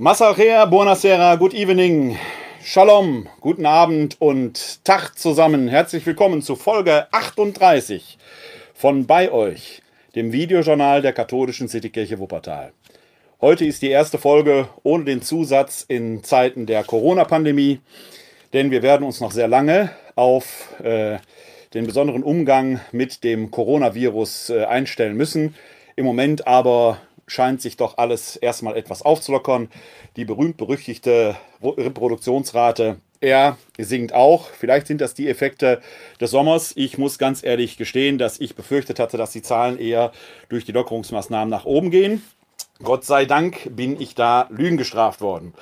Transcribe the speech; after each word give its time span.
Masachea, 0.00 0.64
buonasera, 0.64 1.36
good 1.36 1.52
evening, 1.52 2.16
Shalom, 2.64 3.28
guten 3.42 3.66
Abend 3.66 4.18
und 4.18 4.82
Tag 4.82 5.18
zusammen. 5.18 5.68
Herzlich 5.68 6.06
willkommen 6.06 6.40
zu 6.40 6.56
Folge 6.56 7.06
38 7.12 8.16
von 8.72 9.06
Bei 9.06 9.30
euch, 9.30 9.82
dem 10.14 10.32
Videojournal 10.32 11.02
der 11.02 11.12
katholischen 11.12 11.68
Citykirche 11.68 12.18
Wuppertal. 12.18 12.72
Heute 13.42 13.66
ist 13.66 13.82
die 13.82 13.90
erste 13.90 14.16
Folge 14.16 14.70
ohne 14.84 15.04
den 15.04 15.20
Zusatz 15.20 15.84
in 15.86 16.24
Zeiten 16.24 16.64
der 16.64 16.82
Corona-Pandemie, 16.82 17.80
denn 18.54 18.70
wir 18.70 18.82
werden 18.82 19.04
uns 19.04 19.20
noch 19.20 19.32
sehr 19.32 19.48
lange 19.48 19.90
auf 20.16 20.80
äh, 20.82 21.18
den 21.74 21.86
besonderen 21.86 22.22
Umgang 22.22 22.80
mit 22.90 23.22
dem 23.22 23.50
Coronavirus 23.50 24.48
äh, 24.48 24.64
einstellen 24.64 25.18
müssen. 25.18 25.54
Im 25.94 26.06
Moment 26.06 26.46
aber 26.46 27.02
scheint 27.30 27.62
sich 27.62 27.76
doch 27.76 27.96
alles 27.98 28.36
erstmal 28.36 28.76
etwas 28.76 29.02
aufzulockern. 29.02 29.68
Die 30.16 30.24
berühmt-berüchtigte 30.24 31.36
Reproduktionsrate 31.62 32.98
er 33.22 33.58
sinkt 33.78 34.14
auch. 34.14 34.48
Vielleicht 34.48 34.86
sind 34.86 35.02
das 35.02 35.12
die 35.12 35.28
Effekte 35.28 35.82
des 36.20 36.30
Sommers. 36.30 36.72
Ich 36.74 36.96
muss 36.96 37.18
ganz 37.18 37.42
ehrlich 37.42 37.76
gestehen, 37.76 38.16
dass 38.16 38.40
ich 38.40 38.56
befürchtet 38.56 38.98
hatte, 38.98 39.18
dass 39.18 39.32
die 39.32 39.42
Zahlen 39.42 39.78
eher 39.78 40.12
durch 40.48 40.64
die 40.64 40.72
Lockerungsmaßnahmen 40.72 41.50
nach 41.50 41.66
oben 41.66 41.90
gehen. 41.90 42.22
Gott 42.82 43.04
sei 43.04 43.26
Dank 43.26 43.76
bin 43.76 44.00
ich 44.00 44.14
da 44.14 44.48
Lügen 44.48 44.78
gestraft 44.78 45.20
worden. 45.20 45.52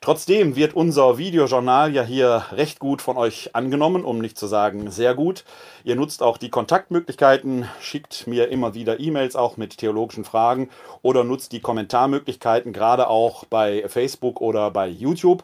Trotzdem 0.00 0.54
wird 0.54 0.74
unser 0.74 1.18
Videojournal 1.18 1.92
ja 1.92 2.02
hier 2.02 2.44
recht 2.52 2.78
gut 2.78 3.02
von 3.02 3.16
euch 3.16 3.54
angenommen, 3.54 4.04
um 4.04 4.18
nicht 4.18 4.38
zu 4.38 4.46
sagen 4.46 4.90
sehr 4.90 5.14
gut. 5.14 5.44
Ihr 5.82 5.96
nutzt 5.96 6.22
auch 6.22 6.38
die 6.38 6.50
Kontaktmöglichkeiten, 6.50 7.68
schickt 7.80 8.26
mir 8.26 8.48
immer 8.48 8.74
wieder 8.74 9.00
E-Mails 9.00 9.34
auch 9.34 9.56
mit 9.56 9.78
theologischen 9.78 10.24
Fragen 10.24 10.70
oder 11.02 11.24
nutzt 11.24 11.52
die 11.52 11.60
Kommentarmöglichkeiten, 11.60 12.72
gerade 12.72 13.08
auch 13.08 13.44
bei 13.46 13.84
Facebook 13.88 14.40
oder 14.40 14.70
bei 14.70 14.86
YouTube. 14.86 15.42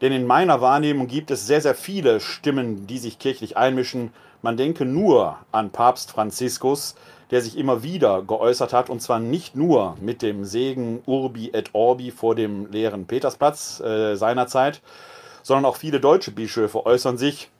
denn 0.00 0.12
in 0.12 0.26
meiner 0.26 0.60
Wahrnehmung 0.60 1.06
gibt 1.06 1.30
es 1.30 1.46
sehr, 1.46 1.60
sehr 1.60 1.74
viele 1.74 2.20
Stimmen, 2.20 2.86
die 2.86 2.98
sich 2.98 3.18
kirchlich 3.18 3.56
einmischen. 3.56 4.12
Man 4.42 4.56
denke 4.56 4.84
nur 4.84 5.38
an 5.52 5.70
Papst 5.70 6.12
Franziskus, 6.12 6.94
der 7.30 7.40
sich 7.40 7.56
immer 7.56 7.82
wieder 7.82 8.22
geäußert 8.22 8.72
hat, 8.72 8.88
und 8.88 9.00
zwar 9.00 9.18
nicht 9.18 9.56
nur 9.56 9.96
mit 10.00 10.22
dem 10.22 10.44
Segen 10.44 11.02
Urbi 11.06 11.50
et 11.52 11.70
Orbi 11.74 12.12
vor 12.12 12.34
dem 12.34 12.70
leeren 12.70 13.06
Petersplatz 13.06 13.80
äh, 13.80 14.14
seinerzeit, 14.14 14.80
sondern 15.42 15.64
auch 15.64 15.76
viele 15.76 15.98
deutsche 15.98 16.30
Bischöfe 16.30 16.86
äußern 16.86 17.18
sich 17.18 17.50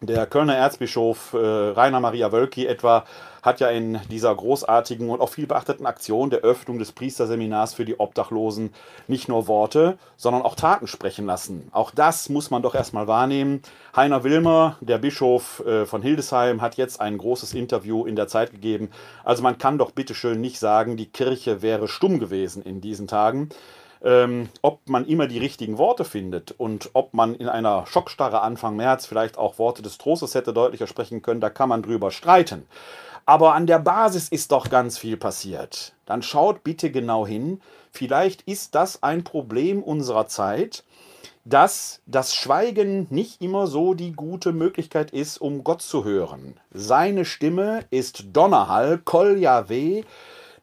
der 0.00 0.26
Kölner 0.26 0.54
Erzbischof 0.54 1.32
äh, 1.32 1.38
Rainer 1.38 2.00
Maria 2.00 2.30
Wölki 2.30 2.66
etwa 2.66 3.04
hat 3.42 3.60
ja 3.60 3.68
in 3.68 4.00
dieser 4.10 4.34
großartigen 4.34 5.08
und 5.08 5.20
auch 5.20 5.28
viel 5.30 5.46
beachteten 5.46 5.86
Aktion 5.86 6.30
der 6.30 6.40
Öffnung 6.40 6.78
des 6.78 6.92
Priesterseminars 6.92 7.74
für 7.74 7.84
die 7.84 7.98
Obdachlosen 7.98 8.74
nicht 9.06 9.28
nur 9.28 9.46
Worte, 9.46 9.98
sondern 10.16 10.42
auch 10.42 10.56
Taten 10.56 10.86
sprechen 10.86 11.26
lassen. 11.26 11.68
Auch 11.72 11.92
das 11.92 12.28
muss 12.28 12.50
man 12.50 12.62
doch 12.62 12.74
erstmal 12.74 13.06
wahrnehmen. 13.06 13.62
Heiner 13.94 14.24
Wilmer, 14.24 14.76
der 14.80 14.98
Bischof 14.98 15.64
äh, 15.64 15.86
von 15.86 16.02
Hildesheim, 16.02 16.60
hat 16.60 16.76
jetzt 16.76 17.00
ein 17.00 17.16
großes 17.16 17.54
Interview 17.54 18.04
in 18.04 18.16
der 18.16 18.28
Zeit 18.28 18.50
gegeben. 18.50 18.90
Also 19.24 19.42
man 19.42 19.58
kann 19.58 19.78
doch 19.78 19.92
bitteschön 19.92 20.40
nicht 20.40 20.58
sagen, 20.58 20.96
die 20.96 21.06
Kirche 21.06 21.62
wäre 21.62 21.88
stumm 21.88 22.18
gewesen 22.18 22.62
in 22.62 22.80
diesen 22.80 23.06
Tagen. 23.06 23.48
Ähm, 24.04 24.48
ob 24.62 24.88
man 24.88 25.06
immer 25.06 25.26
die 25.26 25.38
richtigen 25.38 25.78
Worte 25.78 26.04
findet 26.04 26.52
und 26.52 26.90
ob 26.92 27.14
man 27.14 27.34
in 27.34 27.48
einer 27.48 27.86
Schockstarre 27.86 28.42
Anfang 28.42 28.76
März 28.76 29.06
vielleicht 29.06 29.38
auch 29.38 29.58
Worte 29.58 29.82
des 29.82 29.98
Trostes 29.98 30.34
hätte 30.34 30.52
deutlicher 30.52 30.86
sprechen 30.86 31.22
können, 31.22 31.40
da 31.40 31.50
kann 31.50 31.68
man 31.68 31.82
drüber 31.82 32.10
streiten. 32.10 32.66
Aber 33.24 33.54
an 33.54 33.66
der 33.66 33.80
Basis 33.80 34.28
ist 34.28 34.52
doch 34.52 34.70
ganz 34.70 34.98
viel 34.98 35.16
passiert. 35.16 35.94
Dann 36.04 36.22
schaut 36.22 36.62
bitte 36.62 36.92
genau 36.92 37.26
hin. 37.26 37.60
Vielleicht 37.90 38.42
ist 38.42 38.74
das 38.76 39.02
ein 39.02 39.24
Problem 39.24 39.82
unserer 39.82 40.28
Zeit, 40.28 40.84
dass 41.44 42.00
das 42.06 42.34
Schweigen 42.34 43.06
nicht 43.10 43.40
immer 43.40 43.66
so 43.66 43.94
die 43.94 44.12
gute 44.12 44.52
Möglichkeit 44.52 45.12
ist, 45.12 45.38
um 45.38 45.64
Gott 45.64 45.80
zu 45.80 46.04
hören. 46.04 46.58
Seine 46.72 47.24
Stimme 47.24 47.84
ist 47.90 48.24
Donnerhall, 48.32 48.98
Kol 48.98 49.38
Yahweh, 49.38 50.02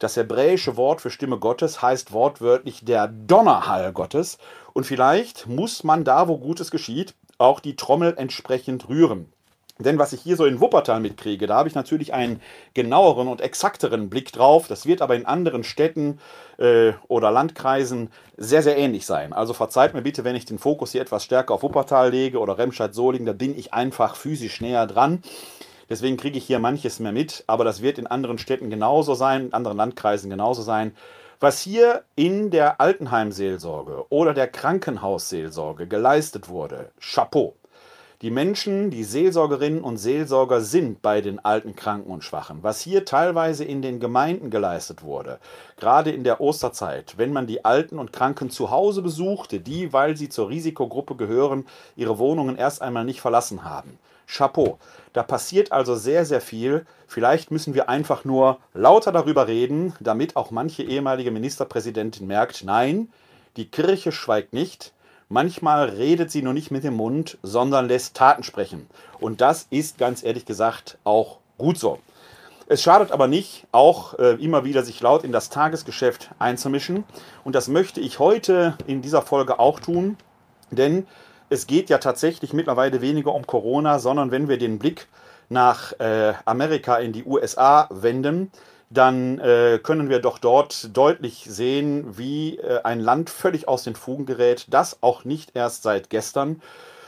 das 0.03 0.18
hebräische 0.18 0.75
Wort 0.75 1.00
für 1.00 1.09
Stimme 1.09 1.40
Gottes 1.40 1.81
heißt 1.81 2.12
wortwörtlich 2.12 2.84
der 2.84 3.08
Donnerhall 3.08 3.94
Gottes. 3.94 4.38
Und 4.74 4.86
vielleicht 4.86 5.47
muss 5.47 5.84
man 5.84 6.03
da, 6.03 6.28
wo 6.28 6.38
Gutes 6.38 6.72
geschieht, 6.72 7.14
auch 7.38 7.62
die 7.62 7.78
Trommel 7.78 8.13
entsprechend 8.18 8.90
rühren. 8.90 9.31
Denn 9.80 9.97
was 9.97 10.13
ich 10.13 10.22
hier 10.22 10.36
so 10.36 10.46
in 10.46 10.59
Wuppertal 10.59 11.00
mitkriege, 11.00 11.47
da 11.47 11.56
habe 11.56 11.68
ich 11.68 11.74
natürlich 11.74 12.13
einen 12.13 12.42
genaueren 12.74 13.28
und 13.28 13.42
exakteren 13.42 14.09
Blick 14.09 14.31
drauf. 14.31 14.68
Das 14.68 14.86
wird 14.86 15.02
aber 15.02 15.16
in 15.16 15.25
anderen 15.25 15.63
Städten 15.63 16.19
äh, 16.58 16.94
oder 17.08 17.31
Landkreisen 17.31 18.12
sehr, 18.38 18.62
sehr 18.62 18.78
ähnlich 18.78 19.06
sein. 19.06 19.34
Also 19.34 19.53
verzeiht 19.53 19.94
mir 19.94 20.03
bitte, 20.03 20.24
wenn 20.25 20.36
ich 20.36 20.46
den 20.46 20.59
Fokus 20.59 20.92
hier 20.92 21.02
etwas 21.02 21.24
stärker 21.24 21.53
auf 21.56 21.63
Wuppertal 21.63 22.12
lege 22.12 22.40
oder 22.40 22.58
Remscheid-Solingen, 22.58 23.25
da 23.25 23.34
bin 23.34 23.58
ich 23.58 23.74
einfach 23.74 24.16
physisch 24.16 24.62
näher 24.62 24.86
dran. 24.86 25.24
Deswegen 25.89 26.18
kriege 26.18 26.38
ich 26.38 26.45
hier 26.45 26.59
manches 26.59 27.00
mehr 27.00 27.12
mit, 27.12 27.44
aber 27.47 27.63
das 27.63 27.81
wird 27.81 27.97
in 27.97 28.07
anderen 28.07 28.38
Städten 28.38 28.69
genauso 28.69 29.13
sein, 29.13 29.47
in 29.47 29.53
anderen 29.53 29.77
Landkreisen 29.77 30.30
genauso 30.30 30.62
sein. 30.62 30.94
Was 31.39 31.59
hier 31.62 32.03
in 32.15 32.51
der 32.51 32.80
Altenheimseelsorge 32.80 34.06
oder 34.09 34.33
der 34.33 34.47
Krankenhausseelsorge 34.47 35.88
geleistet 35.88 36.47
wurde, 36.47 36.91
Chapeau. 37.00 37.56
Die 38.24 38.31
Menschen, 38.31 38.89
die 38.89 39.03
Seelsorgerinnen 39.03 39.81
und 39.81 39.97
Seelsorger 39.97 40.62
sind 40.62 41.01
bei 41.01 41.19
den 41.19 41.44
alten, 41.44 41.75
Kranken 41.75 42.09
und 42.09 42.24
Schwachen. 42.24 42.59
Was 42.62 42.80
hier 42.80 43.03
teilweise 43.03 43.65
in 43.65 43.81
den 43.81 44.00
Gemeinden 44.00 44.50
geleistet 44.50 45.03
wurde, 45.03 45.39
gerade 45.75 46.12
in 46.12 46.24
der 46.24 46.39
Osterzeit, 46.39 47.18
wenn 47.18 47.33
man 47.33 47.47
die 47.47 47.65
Alten 47.65 48.00
und 48.00 48.13
Kranken 48.13 48.50
zu 48.50 48.71
Hause 48.71 49.01
besuchte, 49.01 49.59
die, 49.59 49.91
weil 49.91 50.15
sie 50.15 50.30
zur 50.30 50.47
Risikogruppe 50.47 51.18
gehören, 51.18 51.65
ihre 51.97 52.18
Wohnungen 52.18 52.56
erst 52.56 52.81
einmal 52.81 53.03
nicht 53.03 53.19
verlassen 53.19 53.65
haben. 53.65 54.00
Chapeau. 54.28 54.78
Da 55.14 55.24
passiert 55.24 55.72
also 55.72 55.96
sehr, 55.96 56.25
sehr 56.25 56.42
viel. 56.42 56.86
Vielleicht 57.08 57.52
müssen 57.52 57.74
wir 57.74 57.90
einfach 57.90 58.25
nur 58.25 58.58
lauter 58.74 59.12
darüber 59.12 59.48
reden, 59.48 59.94
damit 60.00 60.36
auch 60.36 60.52
manche 60.52 60.84
ehemalige 60.84 61.31
Ministerpräsidentin 61.31 62.28
merkt, 62.28 62.64
nein, 62.64 63.10
die 63.58 63.70
Kirche 63.70 64.12
schweigt 64.12 64.54
nicht. 64.54 64.94
Manchmal 65.30 65.90
redet 65.90 66.31
sie 66.31 66.42
nur 66.42 66.54
nicht 66.54 66.72
mit 66.72 66.84
dem 66.84 66.96
Mund, 66.96 67.38
sondern 67.44 67.88
lässt 67.88 68.16
Taten 68.16 68.44
sprechen. 68.44 68.88
Und 69.20 69.42
das 69.42 69.68
ist 69.70 69.98
ganz 69.98 70.24
ehrlich 70.24 70.46
gesagt 70.46 70.98
auch 71.04 71.40
gut 71.58 71.78
so. 71.78 72.00
Es 72.68 72.81
schadet 72.81 73.12
aber 73.12 73.28
nicht, 73.28 73.68
auch 73.72 74.18
äh, 74.18 74.36
immer 74.44 74.64
wieder 74.64 74.84
sich 74.84 75.02
laut 75.02 75.24
in 75.24 75.31
das 75.31 75.50
Tagesgeschäft 75.50 76.31
einzumischen. 76.40 77.04
Und 77.44 77.56
das 77.56 77.68
möchte 77.68 78.00
ich 78.00 78.19
heute 78.19 78.78
in 78.88 79.02
dieser 79.02 79.22
Folge 79.22 79.60
auch 79.60 79.80
tun, 79.80 80.18
denn 80.72 81.06
es 81.54 81.68
geht 81.68 81.90
ja 81.90 82.00
tatsächlich 82.00 82.52
mittlerweile 82.52 83.00
weniger 83.02 83.34
um 83.34 83.46
Corona, 83.46 84.00
sondern 84.00 84.32
wenn 84.32 84.50
wir 84.50 84.58
den 84.58 84.80
Blick 84.80 85.08
nach 85.50 85.94
äh, 86.00 86.34
Amerika 86.46 86.98
in 86.98 87.14
die 87.14 87.24
USA 87.26 87.88
wenden, 87.92 88.52
dann 88.90 89.40
äh, 89.40 89.80
können 89.82 90.10
wir 90.10 90.20
doch 90.20 90.40
dort 90.40 90.96
deutlich 90.98 91.46
sehen, 91.48 92.18
wie 92.18 92.58
äh, 92.58 92.82
ein 92.84 93.00
Land 93.00 93.30
völlig 93.30 93.68
aus 93.68 93.84
den 93.84 93.96
Fugen 93.96 94.26
gerät. 94.26 94.66
Das 94.70 94.98
auch 95.02 95.26
nicht 95.26 95.56
erst 95.56 95.84
seit 95.84 96.10
gestern, 96.10 96.62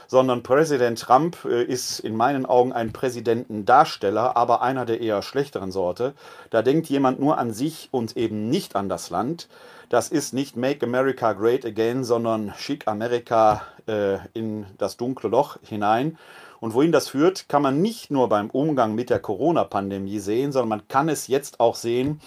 sondern 0.07 0.43
Präsident 0.43 0.99
Trump 0.99 1.37
äh, 1.45 1.63
ist 1.63 1.99
in 1.99 2.15
meinen 2.15 2.45
Augen 2.45 2.71
ein 2.71 2.93
Präsidentendarsteller, 2.93 4.37
aber 4.37 4.61
einer 4.61 4.85
der 4.85 5.01
eher 5.01 5.23
schlechteren 5.23 5.71
Sorte. 5.71 6.13
Da 6.51 6.61
denkt 6.61 6.87
jemand 6.87 7.19
nur 7.19 7.39
an 7.39 7.51
sich 7.51 7.89
und 7.91 8.15
eben 8.15 8.49
nicht 8.49 8.75
an 8.75 8.89
das 8.89 9.09
Land. 9.09 9.47
Das 9.89 10.09
ist 10.09 10.33
nicht 10.33 10.57
Make 10.57 10.85
America 10.85 11.33
Great 11.33 11.63
Again, 11.63 12.03
sondern 12.03 12.53
Schick 12.57 12.87
Amerika 12.87 13.61
äh, 13.87 14.17
in 14.33 14.65
das 14.77 14.97
dunkle 14.97 15.29
Loch 15.29 15.57
hinein. 15.61 16.17
Und 16.59 16.73
wohin 16.73 16.91
das 16.91 17.09
führt, 17.09 17.47
kann 17.49 17.61
man 17.61 17.81
nicht 17.81 18.09
nur 18.09 18.27
beim 18.27 18.49
Umgang 18.49 18.95
mit 18.95 19.11
der 19.11 19.19
Corona-Pandemie 19.19 20.19
sehen, 20.19 20.51
sondern 20.51 20.69
man 20.69 20.87
kann 20.87 21.09
es 21.09 21.27
jetzt 21.27 21.59
auch 21.59 21.75
sehen 21.75 22.19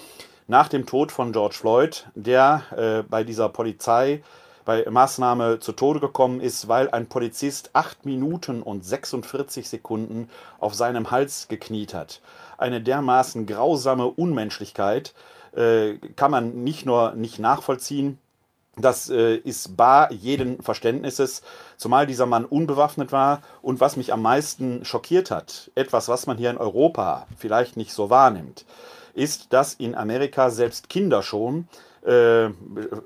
nach 0.47 0.69
dem 0.69 0.87
Tod 0.87 1.11
von 1.11 1.33
George 1.33 1.57
Floyd, 1.57 2.07
der 2.15 2.63
äh, 2.77 3.03
bei 3.03 3.25
dieser 3.25 3.49
Polizei 3.49 4.23
bei 4.65 4.85
Maßnahme 4.89 5.61
zu 5.61 5.73
Tode 5.73 5.99
gekommen 5.99 6.41
ist, 6.41 6.69
weil 6.69 6.91
ein 6.91 7.07
Polizist 7.07 7.71
8 7.73 8.05
Minuten 8.05 8.63
und 8.63 8.85
46 8.85 9.67
Sekunden 9.67 10.29
auf 10.61 10.75
seinem 10.75 11.11
Hals 11.11 11.49
gekniet 11.49 11.95
hat. 11.95 12.21
Eine 12.59 12.83
dermaßen 12.83 13.47
grausame 13.47 14.07
Unmenschlichkeit 14.07 15.15
kann 16.17 16.31
man 16.31 16.63
nicht 16.65 16.87
nur 16.87 17.15
nicht 17.15 17.39
nachvollziehen, 17.39 18.19
das 18.81 19.11
äh, 19.11 19.37
ist 19.37 19.77
bar 19.77 20.13
jeden 20.13 20.63
Verständnisses, 20.63 21.43
zumal 21.77 22.07
dieser 22.07 22.27
Mann 22.27 22.45
unbewaffnet 22.45 23.13
war. 23.13 23.43
Und 23.63 23.81
was 23.81 23.97
mich 23.97 24.13
am 24.13 24.23
meisten 24.23 24.85
schockiert 24.85 25.31
hat, 25.31 25.71
etwas, 25.75 26.09
was 26.09 26.27
man 26.27 26.39
hier 26.39 26.51
in 26.51 26.59
Europa 26.59 27.27
vielleicht 27.37 27.77
nicht 27.77 27.93
so 27.93 28.11
wahrnimmt, 28.11 28.65
ist, 29.15 29.53
dass 29.53 29.75
in 29.75 29.95
Amerika 29.95 30.51
selbst 30.51 30.89
Kinder 30.89 31.23
schon 31.23 31.69
äh, 32.03 32.51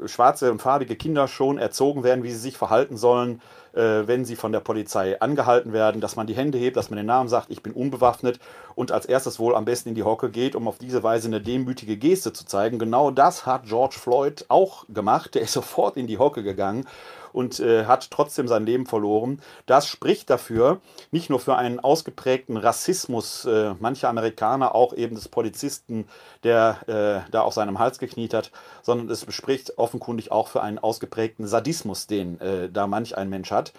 schwarze 0.07 0.53
und 0.53 0.61
farbige 0.61 0.97
Kinder 0.97 1.27
schon 1.27 1.59
erzogen 1.59 2.05
werden, 2.05 2.25
wie 2.25 2.31
sie 2.31 2.39
sich 2.39 2.57
verhalten 2.59 2.97
sollen, 2.97 3.37
äh, 3.37 3.62
wenn 3.73 4.25
sie 4.25 4.37
von 4.37 4.53
der 4.53 4.61
Polizei 4.61 5.21
angehalten 5.21 5.73
werden, 5.73 6.01
dass 6.01 6.17
man 6.17 6.27
die 6.27 6.35
Hände 6.35 6.59
hebt, 6.59 6.77
dass 6.77 6.91
man 6.91 6.99
den 6.99 7.07
Namen 7.07 7.29
sagt, 7.29 7.51
ich 7.51 7.63
bin 7.63 7.73
unbewaffnet 7.73 8.39
und 8.75 8.93
als 8.93 9.07
erstes 9.07 9.39
wohl 9.39 9.55
am 9.55 9.65
besten 9.65 9.91
in 9.91 9.95
die 9.95 10.03
Hocke 10.03 10.31
geht, 10.31 10.55
um 10.55 10.69
auf 10.69 10.79
diese 10.79 11.03
Weise 11.03 11.29
eine 11.29 11.41
demütige 11.41 11.97
Geste 11.97 12.33
zu 12.33 12.45
zeigen. 12.45 12.79
Genau 12.79 13.11
das 13.11 13.47
hat 13.47 13.65
George 13.65 13.97
Floyd 13.99 14.45
auch 14.49 14.85
gemacht. 14.89 15.35
Der 15.35 15.43
ist 15.43 15.53
sofort 15.53 15.97
in 15.97 16.07
die 16.07 16.19
Hocke 16.19 16.43
gegangen 16.43 16.87
und 17.33 17.61
äh, 17.61 17.87
hat 17.87 18.11
trotzdem 18.11 18.49
sein 18.49 18.67
Leben 18.67 18.87
verloren. 18.87 19.41
Das 19.67 19.87
spricht 19.87 20.31
dafür, 20.31 20.81
nicht 21.11 21.31
nur 21.31 21.41
für 21.41 21.57
einen 21.57 21.81
ausgeprägten 21.81 22.57
Rassismus 22.57 23.45
äh, 23.45 23.75
mancher 23.81 24.09
Amerikaner, 24.09 24.75
auch 24.75 24.95
eben 24.95 25.15
des 25.15 25.29
Polizisten, 25.29 26.07
der 26.45 27.25
äh, 27.27 27.31
da 27.31 27.43
auf 27.43 27.55
seinem 27.55 27.79
Hals 27.79 27.99
gekniet 27.99 28.35
hat, 28.35 28.51
sondern 28.83 29.09
es 29.11 29.27
spricht 29.35 29.79
offenkundig 29.79 30.33
auch 30.33 30.49
für 30.49 30.63
einen 30.63 30.79
ausgeprägten 30.79 31.47
Sadismus, 31.47 32.07
den 32.07 32.41
äh, 32.41 32.69
da 32.71 32.87
manch 32.87 33.17
ein 33.17 33.29
Mensch 33.29 33.51
hat. 33.51 33.73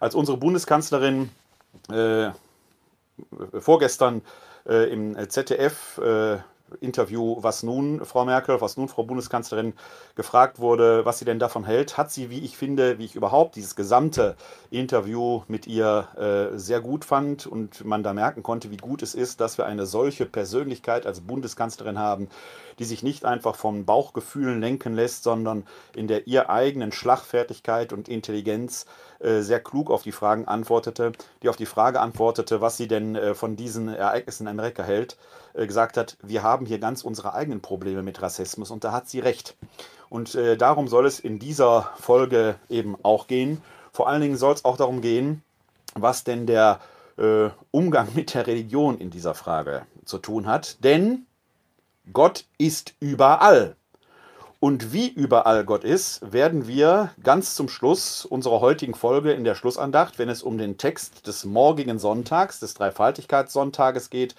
Als 0.00 0.14
unsere 0.14 0.38
Bundeskanzlerin 0.38 1.30
äh, 1.90 2.30
vorgestern 3.58 4.22
äh, 4.66 4.92
im 4.92 5.16
ZDF 5.28 6.00
Interview, 6.80 7.36
was 7.40 7.62
nun, 7.62 8.04
Frau 8.04 8.24
Merkel, 8.24 8.60
was 8.60 8.76
nun, 8.76 8.88
Frau 8.88 9.02
Bundeskanzlerin, 9.04 9.74
gefragt 10.14 10.58
wurde, 10.58 11.04
was 11.04 11.18
sie 11.18 11.24
denn 11.24 11.38
davon 11.38 11.64
hält, 11.64 11.96
hat 11.96 12.10
sie, 12.10 12.30
wie 12.30 12.40
ich 12.40 12.56
finde, 12.56 12.98
wie 12.98 13.04
ich 13.04 13.14
überhaupt 13.14 13.56
dieses 13.56 13.76
gesamte 13.76 14.36
Interview 14.70 15.42
mit 15.48 15.66
ihr 15.66 16.08
äh, 16.16 16.58
sehr 16.58 16.80
gut 16.80 17.04
fand 17.04 17.46
und 17.46 17.84
man 17.84 18.02
da 18.02 18.12
merken 18.12 18.42
konnte, 18.42 18.70
wie 18.70 18.76
gut 18.76 19.02
es 19.02 19.14
ist, 19.14 19.40
dass 19.40 19.58
wir 19.58 19.66
eine 19.66 19.86
solche 19.86 20.26
Persönlichkeit 20.26 21.06
als 21.06 21.20
Bundeskanzlerin 21.20 21.98
haben, 21.98 22.28
die 22.78 22.84
sich 22.84 23.02
nicht 23.02 23.24
einfach 23.24 23.56
von 23.56 23.84
Bauchgefühlen 23.84 24.60
lenken 24.60 24.94
lässt, 24.94 25.24
sondern 25.24 25.66
in 25.94 26.08
der 26.08 26.26
ihr 26.26 26.50
eigenen 26.50 26.92
Schlagfertigkeit 26.92 27.92
und 27.92 28.08
Intelligenz 28.08 28.86
äh, 29.20 29.40
sehr 29.40 29.60
klug 29.60 29.90
auf 29.90 30.02
die 30.02 30.12
Fragen 30.12 30.46
antwortete, 30.46 31.12
die 31.42 31.48
auf 31.48 31.56
die 31.56 31.66
Frage 31.66 32.00
antwortete, 32.00 32.60
was 32.60 32.76
sie 32.76 32.88
denn 32.88 33.16
äh, 33.16 33.34
von 33.34 33.56
diesen 33.56 33.88
Ereignissen 33.88 34.44
in 34.44 34.48
Amerika 34.48 34.82
hält, 34.82 35.16
gesagt 35.66 35.96
hat, 35.96 36.16
wir 36.22 36.42
haben 36.42 36.66
hier 36.66 36.78
ganz 36.78 37.02
unsere 37.02 37.34
eigenen 37.34 37.60
Probleme 37.60 38.02
mit 38.02 38.22
Rassismus 38.22 38.70
und 38.70 38.84
da 38.84 38.92
hat 38.92 39.08
sie 39.08 39.20
recht. 39.20 39.56
Und 40.08 40.34
äh, 40.34 40.56
darum 40.56 40.88
soll 40.88 41.06
es 41.06 41.20
in 41.20 41.38
dieser 41.38 41.90
Folge 41.98 42.56
eben 42.68 42.96
auch 43.02 43.26
gehen. 43.26 43.60
Vor 43.92 44.08
allen 44.08 44.20
Dingen 44.20 44.36
soll 44.36 44.54
es 44.54 44.64
auch 44.64 44.76
darum 44.76 45.00
gehen, 45.00 45.42
was 45.94 46.24
denn 46.24 46.46
der 46.46 46.80
äh, 47.18 47.50
Umgang 47.70 48.08
mit 48.14 48.34
der 48.34 48.46
Religion 48.46 48.98
in 48.98 49.10
dieser 49.10 49.34
Frage 49.34 49.82
zu 50.04 50.18
tun 50.18 50.46
hat. 50.46 50.82
Denn 50.84 51.26
Gott 52.12 52.44
ist 52.56 52.94
überall. 53.00 53.76
Und 54.60 54.92
wie 54.92 55.08
überall 55.08 55.64
Gott 55.64 55.84
ist, 55.84 56.32
werden 56.32 56.66
wir 56.66 57.12
ganz 57.22 57.54
zum 57.54 57.68
Schluss 57.68 58.24
unserer 58.24 58.60
heutigen 58.60 58.94
Folge 58.94 59.32
in 59.32 59.44
der 59.44 59.54
Schlussandacht, 59.54 60.18
wenn 60.18 60.28
es 60.28 60.42
um 60.42 60.58
den 60.58 60.78
Text 60.78 61.28
des 61.28 61.44
morgigen 61.44 62.00
Sonntags, 62.00 62.58
des 62.58 62.74
Dreifaltigkeitssonntages 62.74 64.10
geht, 64.10 64.34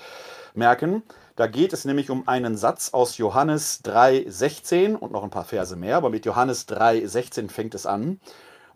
merken. 0.53 1.03
Da 1.35 1.47
geht 1.47 1.73
es 1.73 1.85
nämlich 1.85 2.09
um 2.09 2.27
einen 2.27 2.57
Satz 2.57 2.89
aus 2.93 3.17
Johannes 3.17 3.81
3,16 3.85 4.95
und 4.95 5.11
noch 5.11 5.23
ein 5.23 5.29
paar 5.29 5.45
Verse 5.45 5.75
mehr, 5.75 5.97
aber 5.97 6.09
mit 6.09 6.25
Johannes 6.25 6.67
3,16 6.67 7.49
fängt 7.49 7.75
es 7.75 7.85
an. 7.85 8.19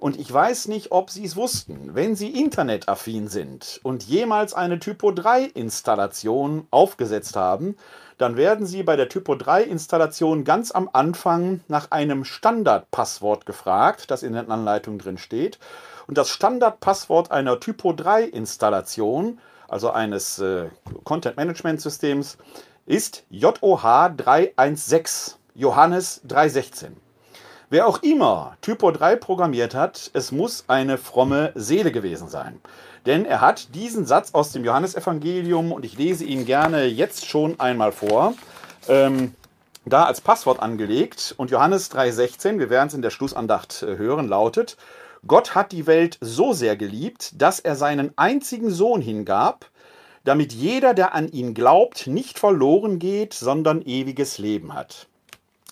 Und 0.03 0.19
ich 0.19 0.31
weiß 0.33 0.67
nicht, 0.67 0.91
ob 0.91 1.09
Sie 1.09 1.23
es 1.23 1.37
wussten, 1.37 1.95
wenn 1.95 2.17
Sie 2.17 2.29
internetaffin 2.29 3.29
sind 3.29 3.79
und 3.83 4.03
jemals 4.03 4.53
eine 4.53 4.79
Typo 4.79 5.11
3 5.11 5.43
Installation 5.43 6.67
aufgesetzt 6.71 7.37
haben, 7.37 7.77
dann 8.17 8.35
werden 8.35 8.65
Sie 8.65 8.83
bei 8.83 8.97
der 8.97 9.07
Typo 9.07 9.35
3 9.35 9.63
Installation 9.63 10.43
ganz 10.43 10.71
am 10.71 10.89
Anfang 10.91 11.61
nach 11.69 11.91
einem 11.91 12.25
Standardpasswort 12.25 13.45
gefragt, 13.45 14.11
das 14.11 14.23
in 14.23 14.33
den 14.33 14.51
Anleitungen 14.51 14.99
drin 14.99 15.17
steht. 15.17 15.57
Und 16.07 16.17
das 16.17 16.29
Standardpasswort 16.29 17.31
einer 17.31 17.61
Typo 17.61 17.93
3 17.93 18.23
Installation, 18.23 19.39
also 19.67 19.91
eines 19.91 20.39
äh, 20.39 20.69
Content 21.03 21.37
Management 21.37 21.81
Systems, 21.81 22.37
ist 22.85 23.23
JOH 23.29 24.09
316, 24.17 25.35
Johannes 25.55 26.21
316. 26.25 26.97
Wer 27.69 27.87
auch 27.87 28.03
immer 28.03 28.55
Typo 28.61 28.91
3 28.91 29.15
programmiert 29.15 29.73
hat, 29.73 30.11
es 30.13 30.31
muss 30.31 30.65
eine 30.67 30.97
fromme 30.97 31.51
Seele 31.55 31.91
gewesen 31.91 32.27
sein. 32.27 32.59
Denn 33.05 33.25
er 33.25 33.41
hat 33.41 33.73
diesen 33.73 34.05
Satz 34.05 34.33
aus 34.33 34.51
dem 34.51 34.63
Johannesevangelium, 34.63 35.71
und 35.71 35.83
ich 35.83 35.97
lese 35.97 36.23
ihn 36.23 36.45
gerne 36.45 36.85
jetzt 36.85 37.25
schon 37.25 37.59
einmal 37.59 37.91
vor, 37.91 38.35
ähm, 38.87 39.33
da 39.85 40.03
als 40.05 40.21
Passwort 40.21 40.59
angelegt. 40.59 41.33
Und 41.37 41.51
Johannes 41.51 41.91
3,16, 41.91 42.59
wir 42.59 42.69
werden 42.69 42.89
es 42.89 42.93
in 42.93 43.01
der 43.01 43.09
Schlussandacht 43.09 43.83
äh, 43.83 43.97
hören, 43.97 44.27
lautet, 44.27 44.77
Gott 45.25 45.55
hat 45.55 45.71
die 45.71 45.87
Welt 45.87 46.17
so 46.19 46.51
sehr 46.51 46.75
geliebt, 46.75 47.41
dass 47.41 47.61
er 47.61 47.75
seinen 47.75 48.11
einzigen 48.17 48.69
Sohn 48.69 49.01
hingab, 49.01 49.69
damit 50.25 50.51
jeder, 50.51 50.93
der 50.93 51.13
an 51.15 51.29
ihn 51.29 51.53
glaubt, 51.53 52.07
nicht 52.07 52.39
verloren 52.39 52.99
geht, 52.99 53.33
sondern 53.33 53.81
ewiges 53.81 54.37
Leben 54.37 54.73
hat. 54.73 55.07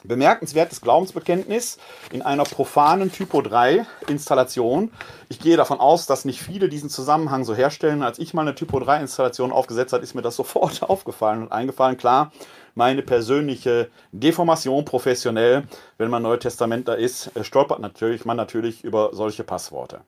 Bemerkenswertes 0.04 0.82
Glaubensbekenntnis 0.82 1.78
in 2.12 2.22
einer 2.24 2.44
profanen 2.44 3.12
Typo 3.12 3.42
3 3.42 3.86
Installation. 4.08 4.92
Ich 5.30 5.40
gehe 5.40 5.58
davon 5.58 5.80
aus, 5.80 6.08
dass 6.08 6.26
nicht 6.26 6.42
viele 6.42 6.70
diesen 6.70 6.90
Zusammenhang 6.90 7.44
so 7.44 7.54
herstellen. 7.54 8.02
Als 8.02 8.18
ich 8.18 8.34
mal 8.34 8.42
eine 8.42 8.56
Typo 8.56 8.80
3 8.80 9.02
Installation 9.02 9.52
aufgesetzt 9.52 9.94
habe, 9.94 10.04
ist 10.04 10.16
mir 10.16 10.24
das 10.24 10.36
sofort 10.36 10.82
aufgefallen 10.90 11.44
und 11.44 11.52
eingefallen. 11.52 11.98
Klar, 11.98 12.32
meine 12.76 13.02
persönliche 13.02 13.90
Deformation 14.12 14.86
professionell, 14.86 15.64
wenn 15.98 16.10
man 16.10 16.24
Neutestamentler 16.24 16.98
ist, 16.98 17.36
äh, 17.36 17.44
stolpert 17.44 17.80
natürlich 17.80 18.26
man 18.26 18.38
natürlich 18.38 18.84
über 18.84 19.10
solche 19.14 19.44
Passworte. 19.44 20.02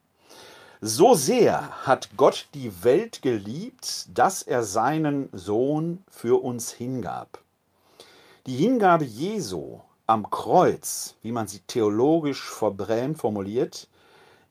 So 0.80 1.14
sehr 1.14 1.86
hat 1.86 2.10
Gott 2.16 2.46
die 2.52 2.84
Welt 2.84 3.22
geliebt, 3.22 4.06
dass 4.12 4.42
er 4.42 4.62
seinen 4.62 5.30
Sohn 5.32 6.04
für 6.10 6.42
uns 6.42 6.72
hingab. 6.72 7.38
Die 8.46 8.56
Hingabe 8.56 9.04
Jesu 9.04 9.80
am 10.06 10.28
Kreuz, 10.28 11.14
wie 11.22 11.32
man 11.32 11.48
sie 11.48 11.60
theologisch 11.66 12.50
verbrämt 12.50 13.18
formuliert, 13.18 13.88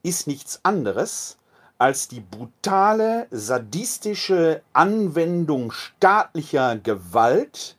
ist 0.02 0.26
nichts 0.26 0.60
anderes 0.64 1.38
als 1.78 2.08
die 2.08 2.22
brutale, 2.22 3.28
sadistische 3.30 4.62
Anwendung 4.74 5.72
staatlicher 5.72 6.78
Gewalt 6.78 7.76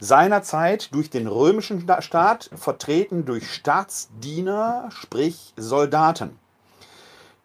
seinerzeit 0.00 0.94
durch 0.94 1.10
den 1.10 1.26
römischen 1.26 1.86
Staat, 2.00 2.50
vertreten 2.54 3.24
durch 3.24 3.52
Staatsdiener, 3.52 4.88
sprich 4.90 5.52
Soldaten. 5.56 6.38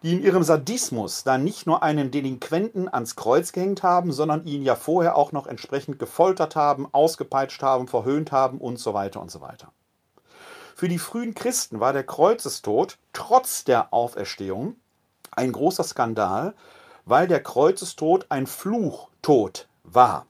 die 0.02 0.12
in 0.12 0.22
ihrem 0.22 0.42
Sadismus 0.42 1.24
dann 1.24 1.44
nicht 1.44 1.66
nur 1.66 1.82
einen 1.82 2.10
Delinquenten 2.10 2.92
ans 2.92 3.16
Kreuz 3.16 3.52
gehängt 3.52 3.82
haben, 3.82 4.12
sondern 4.12 4.44
ihn 4.44 4.62
ja 4.62 4.76
vorher 4.76 5.16
auch 5.16 5.32
noch 5.32 5.46
entsprechend 5.46 5.98
gefoltert 5.98 6.56
haben, 6.56 6.86
ausgepeitscht 6.92 7.62
haben, 7.62 7.88
verhöhnt 7.88 8.30
haben 8.30 8.58
und 8.58 8.78
so 8.78 8.92
weiter 8.92 9.22
und 9.22 9.30
so 9.30 9.40
weiter. 9.40 9.72
Für 10.76 10.88
die 10.88 10.98
frühen 10.98 11.34
Christen 11.34 11.80
war 11.80 11.94
der 11.94 12.04
Kreuzestod 12.04 12.98
trotz 13.14 13.64
der 13.64 13.94
Auferstehung 13.94 14.76
ein 15.30 15.52
großer 15.52 15.84
Skandal, 15.84 16.54
weil 17.06 17.26
der 17.26 17.42
Kreuzestod 17.42 18.26
ein 18.28 18.46
Fluchtod 18.46 19.68
war. 19.84 20.26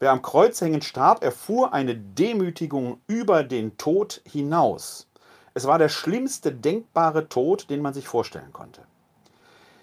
Wer 0.00 0.10
am 0.10 0.22
Kreuz 0.22 0.60
hängend 0.60 0.84
starb, 0.84 1.22
erfuhr 1.22 1.72
eine 1.72 1.96
Demütigung 1.96 3.00
über 3.06 3.44
den 3.44 3.76
Tod 3.78 4.20
hinaus. 4.24 5.06
Es 5.54 5.66
war 5.66 5.78
der 5.78 5.88
schlimmste 5.88 6.52
denkbare 6.52 7.28
Tod, 7.28 7.70
den 7.70 7.80
man 7.80 7.94
sich 7.94 8.08
vorstellen 8.08 8.52
konnte. 8.52 8.82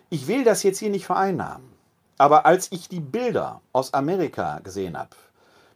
Ich 0.10 0.28
will 0.28 0.44
das 0.44 0.64
jetzt 0.64 0.80
hier 0.80 0.90
nicht 0.90 1.06
vereinnahmen, 1.06 1.72
aber 2.18 2.46
als 2.46 2.72
ich 2.72 2.90
die 2.90 3.00
Bilder 3.00 3.62
aus 3.72 3.94
Amerika 3.94 4.60
gesehen 4.60 4.98
habe, 4.98 5.16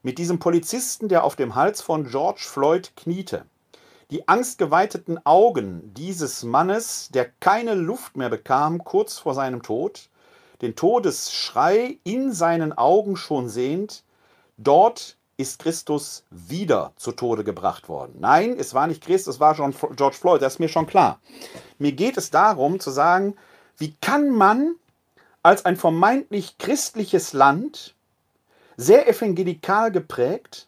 mit 0.04 0.18
diesem 0.18 0.40
Polizisten, 0.40 1.08
der 1.08 1.24
auf 1.24 1.36
dem 1.38 1.56
Hals 1.56 1.82
von 1.82 2.06
George 2.06 2.44
Floyd 2.44 2.92
kniete, 2.98 3.46
die 4.12 4.28
angstgeweiteten 4.28 5.26
Augen 5.26 5.94
dieses 5.96 6.44
Mannes, 6.44 7.10
der 7.14 7.30
keine 7.40 7.74
Luft 7.74 8.18
mehr 8.18 8.30
bekam 8.30 8.84
kurz 8.84 9.18
vor 9.18 9.34
seinem 9.34 9.64
Tod, 9.64 10.10
den 10.62 10.76
Todesschrei 10.76 11.98
in 12.04 12.32
seinen 12.34 12.74
Augen 12.74 13.18
schon 13.18 13.50
sehend, 13.50 14.04
dort 14.58 15.18
ist 15.38 15.60
Christus 15.60 16.24
wieder 16.30 16.94
zu 16.96 17.12
Tode 17.12 17.44
gebracht 17.44 17.90
worden. 17.90 18.16
Nein, 18.20 18.56
es 18.58 18.74
war 18.74 18.88
nicht 18.88 19.04
Christus, 19.04 19.36
es 19.36 19.40
war 19.40 19.56
George 19.56 20.16
Floyd, 20.16 20.42
das 20.42 20.54
ist 20.54 20.60
mir 20.60 20.70
schon 20.70 20.88
klar. 20.88 21.20
Mir 21.78 21.92
geht 21.92 22.18
es 22.18 22.32
darum 22.32 22.80
zu 22.80 22.90
sagen, 22.90 23.36
wie 23.78 23.94
kann 24.00 24.30
man 24.30 24.76
als 25.44 25.66
ein 25.66 25.76
vermeintlich 25.76 26.58
christliches 26.58 27.34
Land, 27.34 27.94
sehr 28.78 29.08
evangelikal 29.08 29.92
geprägt, 29.92 30.68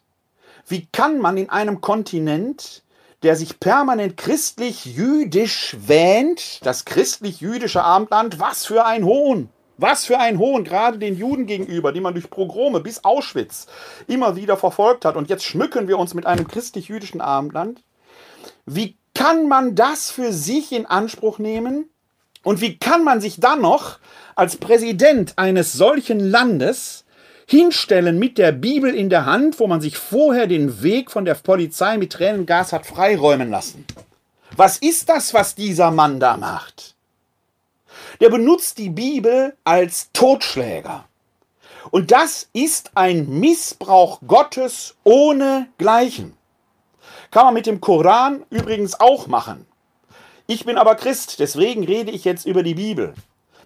wie 0.66 0.86
kann 0.92 1.18
man 1.18 1.36
in 1.36 1.50
einem 1.50 1.80
Kontinent, 1.80 2.82
der 3.22 3.36
sich 3.36 3.58
permanent 3.58 4.16
christlich-jüdisch 4.16 5.76
wähnt, 5.80 6.64
das 6.64 6.84
christlich-jüdische 6.84 7.82
Abendland, 7.82 8.38
was 8.38 8.66
für 8.66 8.84
ein 8.86 9.04
Hohn! 9.04 9.48
Was 9.78 10.04
für 10.04 10.18
ein 10.18 10.38
Hohn, 10.38 10.64
gerade 10.64 10.98
den 10.98 11.16
Juden 11.16 11.46
gegenüber, 11.46 11.92
die 11.92 12.00
man 12.00 12.12
durch 12.12 12.28
Progrome 12.28 12.80
bis 12.80 13.04
Auschwitz 13.04 13.68
immer 14.08 14.34
wieder 14.34 14.56
verfolgt 14.56 15.04
hat. 15.04 15.14
Und 15.14 15.30
jetzt 15.30 15.44
schmücken 15.44 15.86
wir 15.86 15.98
uns 15.98 16.14
mit 16.14 16.26
einem 16.26 16.48
christlich-jüdischen 16.48 17.20
Abendland. 17.20 17.82
Wie 18.66 18.96
kann 19.14 19.46
man 19.46 19.76
das 19.76 20.10
für 20.10 20.32
sich 20.32 20.72
in 20.72 20.84
Anspruch 20.84 21.38
nehmen? 21.38 21.88
Und 22.42 22.60
wie 22.60 22.76
kann 22.76 23.04
man 23.04 23.20
sich 23.20 23.38
dann 23.38 23.62
noch 23.62 24.00
als 24.34 24.56
Präsident 24.56 25.34
eines 25.36 25.72
solchen 25.72 26.18
Landes 26.18 27.04
hinstellen 27.46 28.18
mit 28.18 28.36
der 28.36 28.52
Bibel 28.52 28.92
in 28.92 29.10
der 29.10 29.26
Hand, 29.26 29.60
wo 29.60 29.68
man 29.68 29.80
sich 29.80 29.96
vorher 29.96 30.48
den 30.48 30.82
Weg 30.82 31.10
von 31.10 31.24
der 31.24 31.34
Polizei 31.34 31.98
mit 31.98 32.12
Tränengas 32.12 32.72
hat 32.72 32.84
freiräumen 32.84 33.50
lassen? 33.50 33.84
Was 34.56 34.78
ist 34.78 35.08
das, 35.08 35.34
was 35.34 35.54
dieser 35.54 35.92
Mann 35.92 36.18
da 36.18 36.36
macht? 36.36 36.96
Der 38.20 38.30
benutzt 38.30 38.78
die 38.78 38.90
Bibel 38.90 39.56
als 39.64 40.10
Totschläger. 40.12 41.04
Und 41.90 42.10
das 42.10 42.48
ist 42.52 42.90
ein 42.94 43.28
Missbrauch 43.28 44.20
Gottes 44.26 44.96
ohne 45.04 45.68
Gleichen. 45.78 46.36
Kann 47.30 47.44
man 47.44 47.54
mit 47.54 47.66
dem 47.66 47.80
Koran 47.80 48.44
übrigens 48.50 48.98
auch 48.98 49.26
machen. 49.26 49.66
Ich 50.46 50.64
bin 50.64 50.78
aber 50.78 50.94
Christ, 50.94 51.40
deswegen 51.40 51.84
rede 51.84 52.10
ich 52.10 52.24
jetzt 52.24 52.46
über 52.46 52.62
die 52.62 52.74
Bibel. 52.74 53.14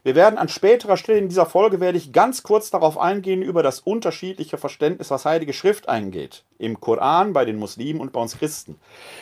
Wir 0.04 0.16
werden 0.16 0.36
an 0.36 0.48
späterer 0.48 0.96
Stelle 0.96 1.20
in 1.20 1.28
dieser 1.28 1.46
Folge 1.46 1.78
werde 1.78 1.96
ich 1.96 2.12
ganz 2.12 2.42
kurz 2.42 2.70
darauf 2.70 2.98
eingehen 2.98 3.40
über 3.40 3.62
das 3.62 3.78
unterschiedliche 3.78 4.58
Verständnis, 4.58 5.10
was 5.10 5.24
Heilige 5.24 5.52
Schrift 5.52 5.88
eingeht. 5.88 6.42
Im 6.58 6.80
Koran, 6.80 7.32
bei 7.32 7.44
den 7.44 7.56
Muslimen 7.56 8.00
und 8.00 8.12
bei 8.12 8.20
uns 8.20 8.36
Christen. 8.36 8.80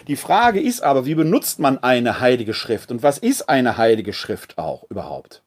Die 0.09 0.17
Frage 0.17 0.59
ist 0.59 0.83
aber, 0.83 1.05
wie 1.05 1.15
benutzt 1.15 1.59
man 1.59 1.77
eine 1.79 2.21
Heilige 2.21 2.55
Schrift 2.55 2.91
und 2.91 3.03
was 3.03 3.19
ist 3.19 3.51
eine 3.51 3.77
Heilige 3.77 4.15
Schrift 4.15 4.57
auch 4.57 4.85
überhaupt? 4.89 5.43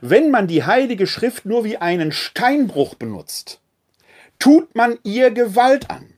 Wenn 0.00 0.30
man 0.30 0.46
die 0.46 0.64
Heilige 0.64 1.08
Schrift 1.08 1.44
nur 1.44 1.64
wie 1.64 1.78
einen 1.78 2.12
Steinbruch 2.12 2.94
benutzt, 2.94 3.60
tut 4.38 4.76
man 4.76 4.98
ihr 5.02 5.32
Gewalt 5.32 5.90
an. 5.90 6.14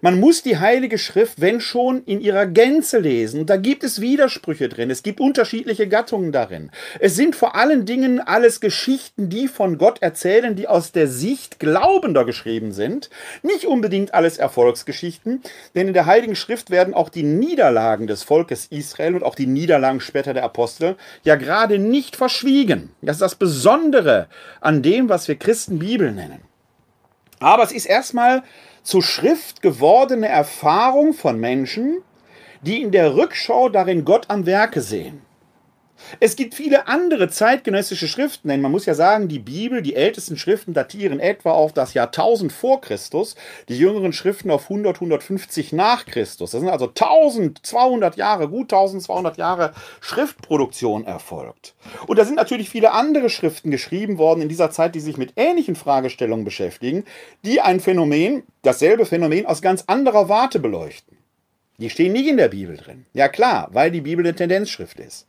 Man 0.00 0.18
muss 0.18 0.42
die 0.42 0.58
Heilige 0.58 0.98
Schrift, 0.98 1.40
wenn 1.40 1.60
schon, 1.60 2.02
in 2.04 2.20
ihrer 2.20 2.46
Gänze 2.46 2.98
lesen. 2.98 3.46
da 3.46 3.56
gibt 3.56 3.84
es 3.84 4.00
Widersprüche 4.00 4.68
drin. 4.68 4.90
Es 4.90 5.02
gibt 5.02 5.20
unterschiedliche 5.20 5.88
Gattungen 5.88 6.32
darin. 6.32 6.70
Es 6.98 7.16
sind 7.16 7.36
vor 7.36 7.54
allen 7.54 7.84
Dingen 7.84 8.20
alles 8.20 8.60
Geschichten, 8.60 9.28
die 9.28 9.48
von 9.48 9.78
Gott 9.78 10.00
erzählen, 10.00 10.56
die 10.56 10.68
aus 10.68 10.92
der 10.92 11.08
Sicht 11.08 11.58
Glaubender 11.58 12.24
geschrieben 12.24 12.72
sind. 12.72 13.10
Nicht 13.42 13.66
unbedingt 13.66 14.14
alles 14.14 14.38
Erfolgsgeschichten, 14.38 15.42
denn 15.74 15.88
in 15.88 15.94
der 15.94 16.06
Heiligen 16.06 16.36
Schrift 16.36 16.70
werden 16.70 16.94
auch 16.94 17.08
die 17.08 17.22
Niederlagen 17.22 18.06
des 18.06 18.22
Volkes 18.22 18.66
Israel 18.66 19.14
und 19.14 19.22
auch 19.22 19.34
die 19.34 19.46
Niederlagen 19.46 20.00
später 20.00 20.34
der 20.34 20.44
Apostel 20.44 20.96
ja 21.24 21.36
gerade 21.36 21.78
nicht 21.78 22.16
verschwiegen. 22.16 22.90
Das 23.02 23.16
ist 23.16 23.22
das 23.22 23.34
Besondere 23.34 24.28
an 24.60 24.82
dem, 24.82 25.08
was 25.08 25.28
wir 25.28 25.36
Christen 25.36 25.78
Bibel 25.78 26.12
nennen. 26.12 26.40
Aber 27.40 27.64
es 27.64 27.72
ist 27.72 27.86
erstmal 27.86 28.42
zur 28.82 29.02
Schrift 29.02 29.62
gewordene 29.62 30.28
Erfahrung 30.28 31.14
von 31.14 31.38
Menschen, 31.38 32.02
die 32.62 32.82
in 32.82 32.90
der 32.90 33.16
Rückschau 33.16 33.68
darin 33.68 34.04
Gott 34.04 34.26
am 34.28 34.46
Werke 34.46 34.80
sehen. 34.80 35.22
Es 36.20 36.36
gibt 36.36 36.54
viele 36.54 36.86
andere 36.88 37.28
zeitgenössische 37.28 38.08
Schriften, 38.08 38.48
denn 38.48 38.60
man 38.60 38.72
muss 38.72 38.86
ja 38.86 38.94
sagen, 38.94 39.28
die 39.28 39.38
Bibel, 39.38 39.82
die 39.82 39.94
ältesten 39.94 40.36
Schriften 40.36 40.74
datieren 40.74 41.20
etwa 41.20 41.52
auf 41.52 41.72
das 41.72 41.94
Jahr 41.94 42.06
1000 42.06 42.52
vor 42.52 42.80
Christus, 42.80 43.34
die 43.68 43.78
jüngeren 43.78 44.12
Schriften 44.12 44.50
auf 44.50 44.64
100, 44.64 44.96
150 44.96 45.72
nach 45.72 46.06
Christus. 46.06 46.50
Das 46.50 46.60
sind 46.60 46.70
also 46.70 46.86
1200 46.86 48.16
Jahre, 48.16 48.48
gut 48.48 48.72
1200 48.72 49.36
Jahre 49.36 49.72
Schriftproduktion 50.00 51.04
erfolgt. 51.04 51.74
Und 52.06 52.18
da 52.18 52.24
sind 52.24 52.36
natürlich 52.36 52.70
viele 52.70 52.92
andere 52.92 53.30
Schriften 53.30 53.70
geschrieben 53.70 54.18
worden 54.18 54.42
in 54.42 54.48
dieser 54.48 54.70
Zeit, 54.70 54.94
die 54.94 55.00
sich 55.00 55.16
mit 55.16 55.32
ähnlichen 55.36 55.76
Fragestellungen 55.76 56.44
beschäftigen, 56.44 57.04
die 57.44 57.60
ein 57.60 57.80
Phänomen, 57.80 58.42
dasselbe 58.62 59.06
Phänomen 59.06 59.46
aus 59.46 59.62
ganz 59.62 59.84
anderer 59.86 60.28
Warte 60.28 60.58
beleuchten. 60.58 61.18
Die 61.78 61.90
stehen 61.90 62.12
nicht 62.12 62.28
in 62.28 62.36
der 62.36 62.48
Bibel 62.48 62.76
drin. 62.76 63.06
Ja 63.12 63.28
klar, 63.28 63.68
weil 63.72 63.90
die 63.90 64.02
Bibel 64.02 64.24
eine 64.24 64.36
Tendenzschrift 64.36 65.00
ist. 65.00 65.26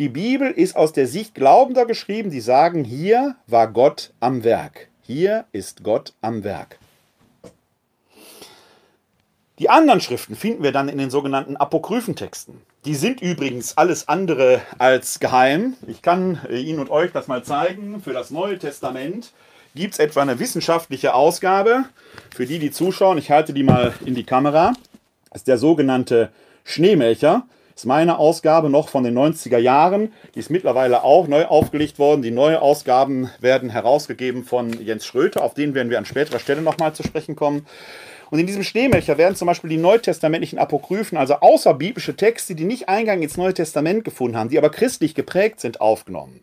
Die 0.00 0.08
Bibel 0.08 0.50
ist 0.50 0.74
aus 0.74 0.92
der 0.92 1.06
Sicht 1.06 1.36
Glaubender 1.36 1.86
geschrieben, 1.86 2.30
die 2.30 2.40
sagen, 2.40 2.82
hier 2.82 3.36
war 3.46 3.68
Gott 3.68 4.12
am 4.18 4.42
Werk. 4.42 4.88
Hier 5.02 5.44
ist 5.52 5.84
Gott 5.84 6.14
am 6.20 6.42
Werk. 6.42 6.80
Die 9.60 9.70
anderen 9.70 10.00
Schriften 10.00 10.34
finden 10.34 10.64
wir 10.64 10.72
dann 10.72 10.88
in 10.88 10.98
den 10.98 11.10
sogenannten 11.10 11.56
Apokryphentexten. 11.56 12.60
Die 12.84 12.96
sind 12.96 13.22
übrigens 13.22 13.78
alles 13.78 14.08
andere 14.08 14.62
als 14.78 15.20
geheim. 15.20 15.74
Ich 15.86 16.02
kann 16.02 16.40
äh, 16.48 16.58
Ihnen 16.58 16.80
und 16.80 16.90
euch 16.90 17.12
das 17.12 17.28
mal 17.28 17.44
zeigen. 17.44 18.00
Für 18.00 18.12
das 18.12 18.32
Neue 18.32 18.58
Testament 18.58 19.32
gibt 19.76 19.94
es 19.94 20.00
etwa 20.00 20.22
eine 20.22 20.40
wissenschaftliche 20.40 21.14
Ausgabe. 21.14 21.84
Für 22.34 22.46
die, 22.46 22.58
die 22.58 22.72
zuschauen, 22.72 23.16
ich 23.16 23.30
halte 23.30 23.52
die 23.52 23.62
mal 23.62 23.94
in 24.04 24.16
die 24.16 24.24
Kamera. 24.24 24.72
Das 25.30 25.42
ist 25.42 25.48
der 25.48 25.58
sogenannte 25.58 26.32
Schneemelcher 26.64 27.46
ist 27.74 27.86
meine 27.86 28.18
Ausgabe 28.18 28.70
noch 28.70 28.88
von 28.88 29.04
den 29.04 29.18
90er 29.18 29.58
Jahren. 29.58 30.12
Die 30.34 30.38
ist 30.38 30.50
mittlerweile 30.50 31.02
auch 31.02 31.26
neu 31.26 31.44
aufgelegt 31.46 31.98
worden. 31.98 32.22
Die 32.22 32.30
neuen 32.30 32.56
Ausgaben 32.56 33.30
werden 33.40 33.70
herausgegeben 33.70 34.44
von 34.44 34.72
Jens 34.72 35.04
Schröter. 35.06 35.42
Auf 35.42 35.54
den 35.54 35.74
werden 35.74 35.90
wir 35.90 35.98
an 35.98 36.04
späterer 36.04 36.38
Stelle 36.38 36.62
nochmal 36.62 36.94
zu 36.94 37.02
sprechen 37.02 37.34
kommen. 37.34 37.66
Und 38.30 38.38
in 38.38 38.46
diesem 38.46 38.62
Schneemelcher 38.62 39.18
werden 39.18 39.36
zum 39.36 39.46
Beispiel 39.46 39.70
die 39.70 39.76
neutestamentlichen 39.76 40.58
Apokryphen, 40.58 41.18
also 41.18 41.34
außerbiblische 41.34 42.16
Texte, 42.16 42.54
die 42.54 42.64
nicht 42.64 42.88
Eingang 42.88 43.22
ins 43.22 43.36
Neue 43.36 43.54
Testament 43.54 44.04
gefunden 44.04 44.36
haben, 44.36 44.48
die 44.48 44.58
aber 44.58 44.70
christlich 44.70 45.14
geprägt 45.14 45.60
sind, 45.60 45.80
aufgenommen. 45.80 46.42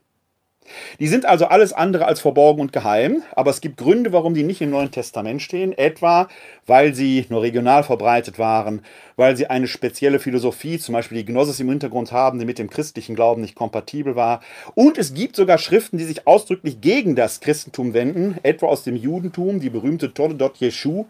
Die 1.00 1.08
sind 1.08 1.26
also 1.26 1.46
alles 1.46 1.74
andere 1.74 2.06
als 2.06 2.22
verborgen 2.22 2.62
und 2.62 2.72
geheim, 2.72 3.24
aber 3.36 3.52
es 3.52 3.62
gibt 3.62 3.78
Gründe, 3.78 4.14
warum 4.14 4.34
die 4.34 4.44
nicht 4.44 4.62
im 4.62 4.70
Neuen 4.70 4.92
Testament 4.92 5.42
stehen, 5.42 5.78
etwa 5.78 6.28
weil 6.68 6.94
sie 6.94 7.26
nur 7.30 7.42
regional 7.42 7.84
verbreitet 7.84 8.40
waren, 8.40 8.82
weil 9.16 9.36
sie 9.36 9.48
eine 9.48 9.68
spezielle 9.68 10.20
Philosophie, 10.20 10.80
zum 10.80 10.94
Beispiel 10.94 11.18
die 11.18 11.26
Gnosis 11.26 11.60
im 11.60 11.70
Hintergrund 11.70 12.12
haben, 12.12 12.40
die 12.40 12.46
mit 12.46 12.60
dem 12.60 12.70
christlichen 12.70 13.16
Glauben 13.16 13.42
nicht 13.42 13.56
kompatibel 13.56 14.16
war. 14.16 14.42
Und 14.76 14.98
es 14.98 15.14
gibt 15.14 15.36
sogar 15.36 15.58
Schriften, 15.58 15.98
die 15.98 16.06
sich 16.06 16.28
ausdrücklich 16.28 16.80
gegen 16.82 17.16
das 17.16 17.40
Christentum 17.40 17.94
wenden, 17.94 18.38
etwa 18.44 18.68
aus 18.68 18.84
dem 18.84 18.96
Judentum, 18.96 19.60
die 19.60 19.70
berühmte 19.70 20.14
Tordot 20.14 20.58
Jeshu, 20.58 21.06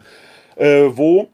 äh, 0.56 0.84
wo 0.88 1.28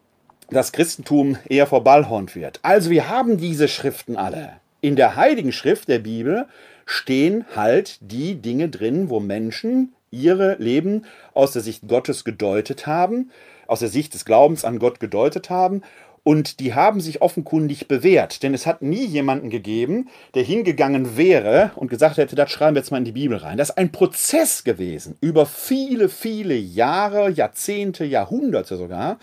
das 0.50 0.72
Christentum 0.72 1.37
eher 1.48 1.66
verballhornt 1.66 2.34
wird. 2.34 2.58
Also 2.62 2.90
wir 2.90 3.08
haben 3.08 3.37
diese 3.37 3.68
Schriften 3.68 4.16
alle. 4.16 4.52
In 4.80 4.96
der 4.96 5.16
Heiligen 5.16 5.52
Schrift 5.52 5.88
der 5.88 5.98
Bibel 5.98 6.46
stehen 6.88 7.45
halt 7.54 7.99
die 8.00 8.37
Dinge 8.37 8.71
drin, 8.71 9.11
wo 9.11 9.21
Menschen 9.21 9.92
ihre 10.11 10.57
Leben 10.57 11.04
aus 11.35 11.52
der 11.52 11.61
Sicht 11.61 11.87
Gottes 11.87 12.25
gedeutet 12.25 12.87
haben, 12.87 13.30
aus 13.66 13.80
der 13.80 13.90
Sicht 13.90 14.14
des 14.14 14.25
Glaubens 14.25 14.64
an 14.64 14.78
Gott 14.78 14.99
gedeutet 14.99 15.50
haben 15.50 15.83
Und 16.25 16.61
die 16.61 16.75
haben 16.75 17.00
sich 17.00 17.23
offenkundig 17.23 17.88
bewährt, 17.88 18.42
denn 18.42 18.52
es 18.52 18.66
hat 18.66 18.83
nie 18.83 19.07
jemanden 19.07 19.49
gegeben, 19.49 20.09
der 20.35 20.42
hingegangen 20.42 21.16
wäre 21.16 21.71
und 21.76 21.88
gesagt 21.88 22.18
hätte, 22.18 22.37
das 22.37 22.50
schreiben 22.50 22.75
wir 22.75 22.80
jetzt 22.80 22.90
mal 22.90 22.99
in 22.99 23.04
die 23.04 23.12
Bibel 23.12 23.38
rein. 23.38 23.57
Das 23.57 23.71
ist 23.71 23.78
ein 23.78 23.92
Prozess 23.92 24.64
gewesen, 24.64 25.16
über 25.21 25.47
viele, 25.47 26.09
viele 26.11 26.54
Jahre, 26.54 27.30
Jahrzehnte, 27.30 28.04
Jahrhunderte 28.04 28.76
sogar. 28.76 29.18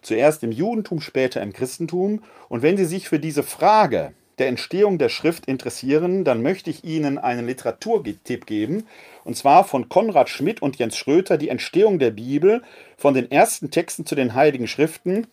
Zuerst 0.00 0.42
im 0.42 0.52
Judentum, 0.52 1.00
später 1.00 1.42
im 1.42 1.52
Christentum. 1.52 2.22
Und 2.48 2.62
wenn 2.62 2.76
Sie 2.76 2.86
sich 2.86 3.08
für 3.08 3.18
diese 3.18 3.42
Frage 3.42 4.12
der 4.38 4.48
Entstehung 4.48 4.98
der 4.98 5.08
Schrift 5.08 5.46
interessieren, 5.46 6.24
dann 6.24 6.42
möchte 6.42 6.70
ich 6.70 6.84
Ihnen 6.84 7.18
einen 7.18 7.46
Literaturtipp 7.46 8.46
geben, 8.46 8.86
und 9.24 9.36
zwar 9.36 9.64
von 9.64 9.88
Konrad 9.88 10.28
Schmidt 10.28 10.62
und 10.62 10.76
Jens 10.76 10.96
Schröter, 10.96 11.36
die 11.36 11.48
Entstehung 11.48 11.98
der 11.98 12.10
Bibel, 12.10 12.62
von 12.96 13.14
den 13.14 13.30
ersten 13.30 13.70
Texten 13.70 14.06
zu 14.06 14.14
den 14.14 14.34
Heiligen 14.34 14.66
Schriften 14.66 15.26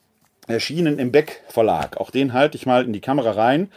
erschienen 0.47 0.99
im 0.99 1.11
Beck 1.11 1.43
Verlag. 1.47 1.97
Auch 1.97 2.11
den 2.11 2.33
halte 2.33 2.57
ich 2.57 2.65
mal 2.65 2.83
in 2.83 2.93
die 2.93 3.01
Kamera 3.01 3.31
rein. 3.31 3.71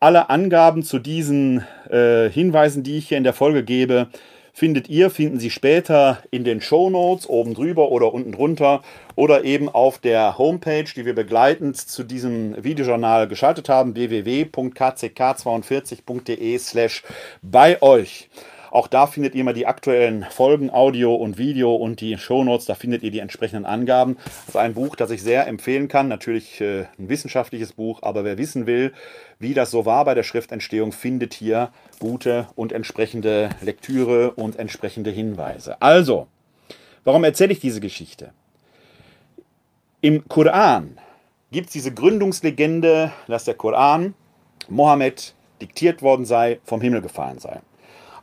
Alle 0.00 0.30
Angaben 0.30 0.82
zu 0.82 0.98
diesen 0.98 1.64
äh, 1.90 2.28
Hinweisen, 2.30 2.82
die 2.82 2.98
ich 2.98 3.08
hier 3.08 3.18
in 3.18 3.24
der 3.24 3.32
Folge 3.32 3.62
gebe, 3.62 4.08
findet 4.52 4.88
ihr, 4.88 5.10
finden 5.10 5.38
Sie 5.38 5.50
später 5.50 6.22
in 6.30 6.44
den 6.44 6.60
Show 6.60 6.90
Notes 6.90 7.28
oben 7.28 7.54
drüber 7.54 7.90
oder 7.90 8.14
unten 8.14 8.32
drunter 8.32 8.82
oder 9.16 9.44
eben 9.44 9.68
auf 9.68 9.98
der 9.98 10.38
Homepage, 10.38 10.86
die 10.94 11.04
wir 11.04 11.14
begleitend 11.14 11.76
zu 11.76 12.04
diesem 12.04 12.62
Videojournal 12.62 13.26
geschaltet 13.28 13.68
haben, 13.68 13.94
www.kck42.de 13.94 16.58
slash 16.58 17.02
bei 17.42 17.82
euch. 17.82 18.30
Auch 18.70 18.86
da 18.86 19.06
findet 19.06 19.34
ihr 19.34 19.42
mal 19.42 19.52
die 19.52 19.66
aktuellen 19.66 20.24
Folgen, 20.30 20.70
Audio 20.70 21.14
und 21.14 21.38
Video 21.38 21.74
und 21.74 22.00
die 22.00 22.16
Shownotes. 22.16 22.66
Da 22.66 22.74
findet 22.74 23.02
ihr 23.02 23.10
die 23.10 23.18
entsprechenden 23.18 23.66
Angaben. 23.66 24.16
Das 24.24 24.50
ist 24.50 24.56
ein 24.56 24.74
Buch, 24.74 24.94
das 24.94 25.10
ich 25.10 25.22
sehr 25.22 25.48
empfehlen 25.48 25.88
kann. 25.88 26.06
Natürlich 26.06 26.60
äh, 26.60 26.86
ein 26.98 27.08
wissenschaftliches 27.08 27.72
Buch, 27.72 28.00
aber 28.02 28.22
wer 28.24 28.38
wissen 28.38 28.66
will, 28.66 28.92
wie 29.40 29.54
das 29.54 29.72
so 29.72 29.86
war 29.86 30.04
bei 30.04 30.14
der 30.14 30.22
Schriftentstehung, 30.22 30.92
findet 30.92 31.34
hier 31.34 31.70
gute 31.98 32.46
und 32.54 32.72
entsprechende 32.72 33.50
Lektüre 33.60 34.30
und 34.32 34.56
entsprechende 34.56 35.10
Hinweise. 35.10 35.82
Also, 35.82 36.28
warum 37.04 37.24
erzähle 37.24 37.52
ich 37.52 37.60
diese 37.60 37.80
Geschichte? 37.80 38.32
Im 40.00 40.28
Koran 40.28 40.98
gibt 41.50 41.66
es 41.66 41.72
diese 41.72 41.92
Gründungslegende, 41.92 43.12
dass 43.26 43.44
der 43.44 43.54
Koran 43.54 44.14
Mohammed 44.68 45.34
diktiert 45.60 46.02
worden 46.02 46.24
sei, 46.24 46.60
vom 46.64 46.80
Himmel 46.80 47.02
gefallen 47.02 47.38
sei. 47.38 47.60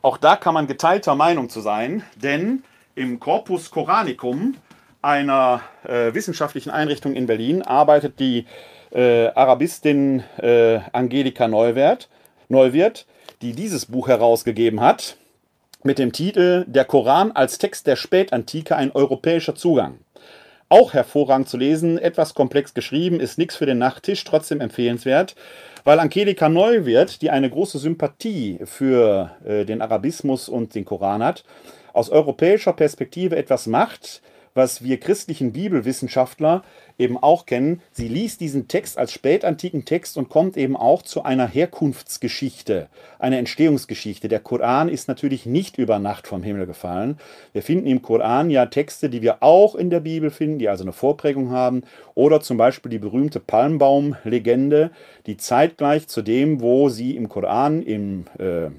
Auch 0.08 0.16
da 0.16 0.36
kann 0.36 0.54
man 0.54 0.66
geteilter 0.66 1.14
Meinung 1.14 1.50
zu 1.50 1.60
sein, 1.60 2.02
denn 2.16 2.62
im 2.94 3.20
Corpus 3.20 3.70
Coranicum, 3.70 4.54
einer 5.02 5.60
äh, 5.84 6.14
wissenschaftlichen 6.14 6.70
Einrichtung 6.70 7.12
in 7.12 7.26
Berlin, 7.26 7.60
arbeitet 7.60 8.18
die 8.18 8.46
äh, 8.90 9.26
Arabistin 9.26 10.22
äh, 10.38 10.80
Angelika 10.92 11.46
Neuwert, 11.46 12.08
Neuwirth, 12.48 13.04
die 13.42 13.52
dieses 13.52 13.84
Buch 13.84 14.08
herausgegeben 14.08 14.80
hat, 14.80 15.18
mit 15.82 15.98
dem 15.98 16.12
Titel 16.12 16.64
Der 16.66 16.86
Koran 16.86 17.32
als 17.32 17.58
Text 17.58 17.86
der 17.86 17.96
Spätantike 17.96 18.76
ein 18.76 18.92
europäischer 18.92 19.56
Zugang. 19.56 19.98
Auch 20.70 20.92
hervorragend 20.92 21.48
zu 21.48 21.56
lesen, 21.56 21.96
etwas 21.96 22.34
komplex 22.34 22.74
geschrieben, 22.74 23.20
ist 23.20 23.38
nichts 23.38 23.56
für 23.56 23.64
den 23.64 23.78
Nachttisch, 23.78 24.22
trotzdem 24.24 24.60
empfehlenswert. 24.60 25.34
Weil 25.84 25.98
Angelika 25.98 26.50
Neuwirth, 26.50 27.22
die 27.22 27.30
eine 27.30 27.48
große 27.48 27.78
Sympathie 27.78 28.58
für 28.64 29.30
äh, 29.46 29.64
den 29.64 29.80
Arabismus 29.80 30.48
und 30.48 30.74
den 30.74 30.84
Koran 30.84 31.22
hat, 31.22 31.44
aus 31.94 32.10
europäischer 32.10 32.74
Perspektive 32.74 33.36
etwas 33.36 33.66
macht, 33.66 34.20
was 34.58 34.82
wir 34.82 34.98
christlichen 34.98 35.52
Bibelwissenschaftler 35.52 36.64
eben 36.98 37.16
auch 37.16 37.46
kennen. 37.46 37.80
Sie 37.92 38.08
liest 38.08 38.40
diesen 38.40 38.66
Text 38.66 38.98
als 38.98 39.12
spätantiken 39.12 39.84
Text 39.84 40.18
und 40.18 40.28
kommt 40.28 40.56
eben 40.56 40.76
auch 40.76 41.02
zu 41.02 41.22
einer 41.22 41.46
Herkunftsgeschichte, 41.46 42.88
einer 43.20 43.38
Entstehungsgeschichte. 43.38 44.26
Der 44.26 44.40
Koran 44.40 44.88
ist 44.88 45.06
natürlich 45.06 45.46
nicht 45.46 45.78
über 45.78 46.00
Nacht 46.00 46.26
vom 46.26 46.42
Himmel 46.42 46.66
gefallen. 46.66 47.18
Wir 47.52 47.62
finden 47.62 47.86
im 47.86 48.02
Koran 48.02 48.50
ja 48.50 48.66
Texte, 48.66 49.08
die 49.08 49.22
wir 49.22 49.44
auch 49.44 49.76
in 49.76 49.90
der 49.90 50.00
Bibel 50.00 50.30
finden, 50.30 50.58
die 50.58 50.68
also 50.68 50.82
eine 50.82 50.92
Vorprägung 50.92 51.50
haben. 51.50 51.84
Oder 52.16 52.40
zum 52.40 52.56
Beispiel 52.56 52.90
die 52.90 52.98
berühmte 52.98 53.38
Palmbaum-Legende, 53.38 54.90
die 55.26 55.36
zeitgleich 55.36 56.08
zu 56.08 56.20
dem, 56.20 56.60
wo 56.60 56.88
sie 56.88 57.16
im 57.16 57.28
Koran 57.28 57.80
im 57.82 58.24
äh, 58.38 58.70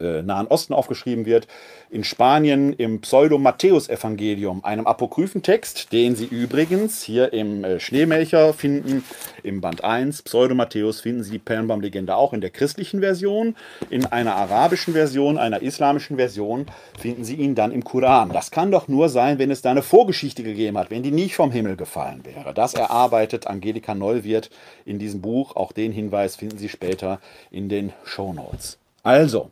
äh, 0.00 0.22
Nahen 0.22 0.46
Osten 0.46 0.74
aufgeschrieben 0.74 1.26
wird, 1.26 1.48
in 1.90 2.04
Spanien 2.04 2.72
im 2.72 3.00
Pseudo-Matthäus-Evangelium, 3.00 4.64
einem 4.64 4.86
Apokryphentext, 4.86 5.92
den 5.92 6.14
Sie 6.14 6.26
übrigens 6.26 7.02
hier 7.02 7.32
im 7.32 7.64
äh, 7.64 7.80
Schneemelcher 7.80 8.54
finden, 8.54 9.04
im 9.42 9.60
Band 9.60 9.82
1, 9.82 10.22
Pseudo-Matthäus, 10.22 11.00
finden 11.00 11.24
Sie 11.24 11.32
die 11.32 11.38
Perlenbaum-Legende 11.38 12.14
auch 12.14 12.32
in 12.32 12.40
der 12.40 12.50
christlichen 12.50 13.00
Version, 13.00 13.56
in 13.90 14.06
einer 14.06 14.36
arabischen 14.36 14.92
Version, 14.92 15.36
einer 15.36 15.62
islamischen 15.62 16.16
Version 16.16 16.66
finden 16.98 17.24
Sie 17.24 17.34
ihn 17.34 17.54
dann 17.54 17.72
im 17.72 17.82
Koran. 17.82 18.30
Das 18.30 18.50
kann 18.50 18.70
doch 18.70 18.88
nur 18.88 19.08
sein, 19.08 19.38
wenn 19.38 19.50
es 19.50 19.62
da 19.62 19.70
eine 19.70 19.82
Vorgeschichte 19.82 20.42
gegeben 20.42 20.78
hat, 20.78 20.90
wenn 20.90 21.02
die 21.02 21.10
nicht 21.10 21.34
vom 21.34 21.50
Himmel 21.50 21.76
gefallen 21.76 22.24
wäre. 22.24 22.54
Das 22.54 22.74
erarbeitet 22.74 23.46
Angelika 23.46 23.94
Neuwirth 23.94 24.50
in 24.84 24.98
diesem 24.98 25.20
Buch. 25.20 25.56
Auch 25.56 25.72
den 25.72 25.90
Hinweis 25.90 26.36
finden 26.36 26.58
Sie 26.58 26.68
später 26.68 27.20
in 27.50 27.68
den 27.68 27.92
Show 28.04 28.32
Notes. 28.32 28.78
Also, 29.02 29.50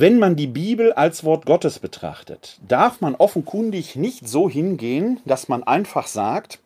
wenn 0.00 0.20
man 0.20 0.36
die 0.36 0.46
Bibel 0.46 0.92
als 0.92 1.24
Wort 1.24 1.44
Gottes 1.44 1.80
betrachtet, 1.80 2.60
darf 2.68 3.00
man 3.00 3.16
offenkundig 3.16 3.96
nicht 3.96 4.28
so 4.28 4.48
hingehen, 4.48 5.18
dass 5.24 5.48
man 5.48 5.64
einfach 5.64 6.06
sagt, 6.06 6.60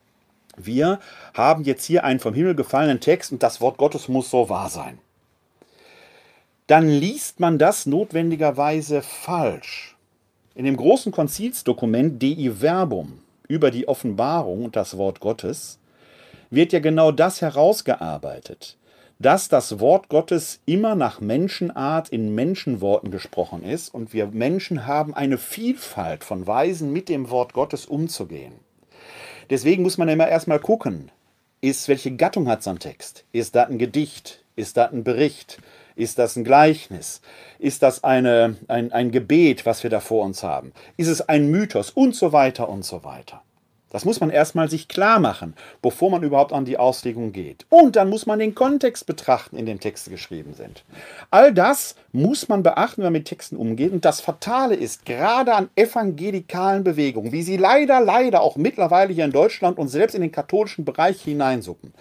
wir 0.59 1.01
haben 1.33 1.64
jetzt 1.64 1.87
hier 1.87 2.05
einen 2.05 2.21
vom 2.21 2.35
Himmel 2.35 2.55
gefallenen 2.55 3.01
Text 3.01 3.33
und 3.33 3.42
das 3.42 3.62
Wort 3.62 3.79
Gottes 3.79 4.09
muss 4.09 4.29
so 4.29 4.51
wahr 4.51 4.68
sein. 4.68 4.99
Dann 6.66 6.87
liest 6.87 7.40
man 7.40 7.59
das 7.59 7.87
notwendigerweise 7.87 9.01
falsch. 9.01 9.97
In 10.55 10.66
dem 10.66 10.77
großen 10.77 11.11
Konzilsdokument 11.11 12.23
Dei 12.23 12.51
Verbum 12.61 13.21
über 13.49 13.71
die 13.71 13.88
Offenbarung 13.88 14.66
und 14.66 14.77
das 14.77 14.99
Wort 14.99 15.21
Gottes 15.21 15.79
wird 16.51 16.75
ja 16.75 16.81
genau 16.81 17.12
das 17.12 17.40
herausgearbeitet 17.40 18.77
dass 19.23 19.49
das 19.49 19.79
Wort 19.79 20.09
Gottes 20.09 20.61
immer 20.67 20.97
nach 20.97 21.21
Menschenart 21.21 22.09
in 22.09 22.35
Menschenworten 22.35 23.13
gesprochen 23.13 23.63
ist 23.63 23.95
und 23.95 24.13
wir 24.13 24.27
Menschen 24.27 24.87
haben 24.87 25.15
eine 25.15 25.39
Vielfalt 25.39 26.25
von 26.25 26.47
Weisen, 26.49 26.93
mit 26.93 27.09
dem 27.09 27.31
Wort 27.31 27.53
Gottes 27.53 27.87
umzugehen. 27.87 28.55
Deswegen 29.49 29.85
muss 29.85 29.97
man 29.97 30.09
immer 30.09 30.27
erstmal 30.27 30.59
gucken, 30.59 31.13
ist, 31.61 31.87
welche 31.87 32.17
Gattung 32.17 32.49
hat 32.49 32.65
so 32.65 32.71
ein 32.71 32.81
Text? 32.81 33.25
Ist 33.31 33.55
das 33.55 33.69
ein 33.69 33.79
Gedicht? 33.79 34.43
Ist 34.57 34.77
das 34.77 34.93
ein 34.93 35.05
Bericht? 35.05 35.59
Ist 35.95 36.19
das 36.19 36.35
ein 36.35 36.43
Gleichnis? 36.43 37.21
Ist 37.61 37.85
das 37.85 38.03
eine, 38.03 38.57
ein, 38.67 38.91
ein 38.91 39.13
Gebet, 39.13 39.65
was 39.65 39.85
wir 39.85 39.91
da 39.91 40.01
vor 40.01 40.25
uns 40.25 40.43
haben? 40.43 40.73
Ist 40.97 41.07
es 41.09 41.29
ein 41.29 41.49
Mythos? 41.49 41.91
Und 41.91 42.17
so 42.17 42.33
weiter 42.33 42.69
und 42.69 42.85
so 42.85 43.05
weiter. 43.05 43.43
Das 43.93 44.07
muss 44.07 44.21
man 44.21 44.31
erstmal 44.31 44.71
sich 44.71 44.89
klar 44.89 45.21
machen, 45.21 45.55
bevor 45.83 46.11
man 46.11 46.23
überhaupt 46.23 46.55
an 46.55 46.65
die 46.65 46.79
Auslegung 46.79 47.33
geht. 47.33 47.67
Und 47.69 47.95
dann 47.95 48.09
muss 48.09 48.25
man 48.25 48.39
den 48.39 48.55
Kontext 48.55 49.05
betrachten, 49.05 49.59
in 49.59 49.67
dem 49.67 49.81
Texte 49.81 50.09
geschrieben 50.09 50.55
sind. 50.55 50.83
All 51.31 51.53
das 51.53 51.95
muss 52.11 52.49
man 52.49 52.63
beachten, 52.63 53.03
wenn 53.03 53.05
man 53.05 53.13
mit 53.13 53.29
Texten 53.29 53.57
umgeht. 53.57 53.93
Und 53.93 54.07
das 54.07 54.23
Fatale 54.23 54.75
ist, 54.75 55.05
gerade 55.05 55.55
an 55.55 55.69
evangelikalen 55.77 56.85
Bewegungen, 56.85 57.33
wie 57.33 57.43
sie 57.43 57.59
leider, 57.59 58.01
leider 58.01 58.41
auch 58.41 58.57
mittlerweile 58.57 59.13
hier 59.13 59.27
in 59.27 59.31
Deutschland 59.31 59.79
und 59.79 59.89
selbst 59.89 60.15
in 60.15 60.23
den 60.23 60.33
katholischen 60.33 60.87
Bereich 60.87 61.21
hineinsuppen, 61.21 61.93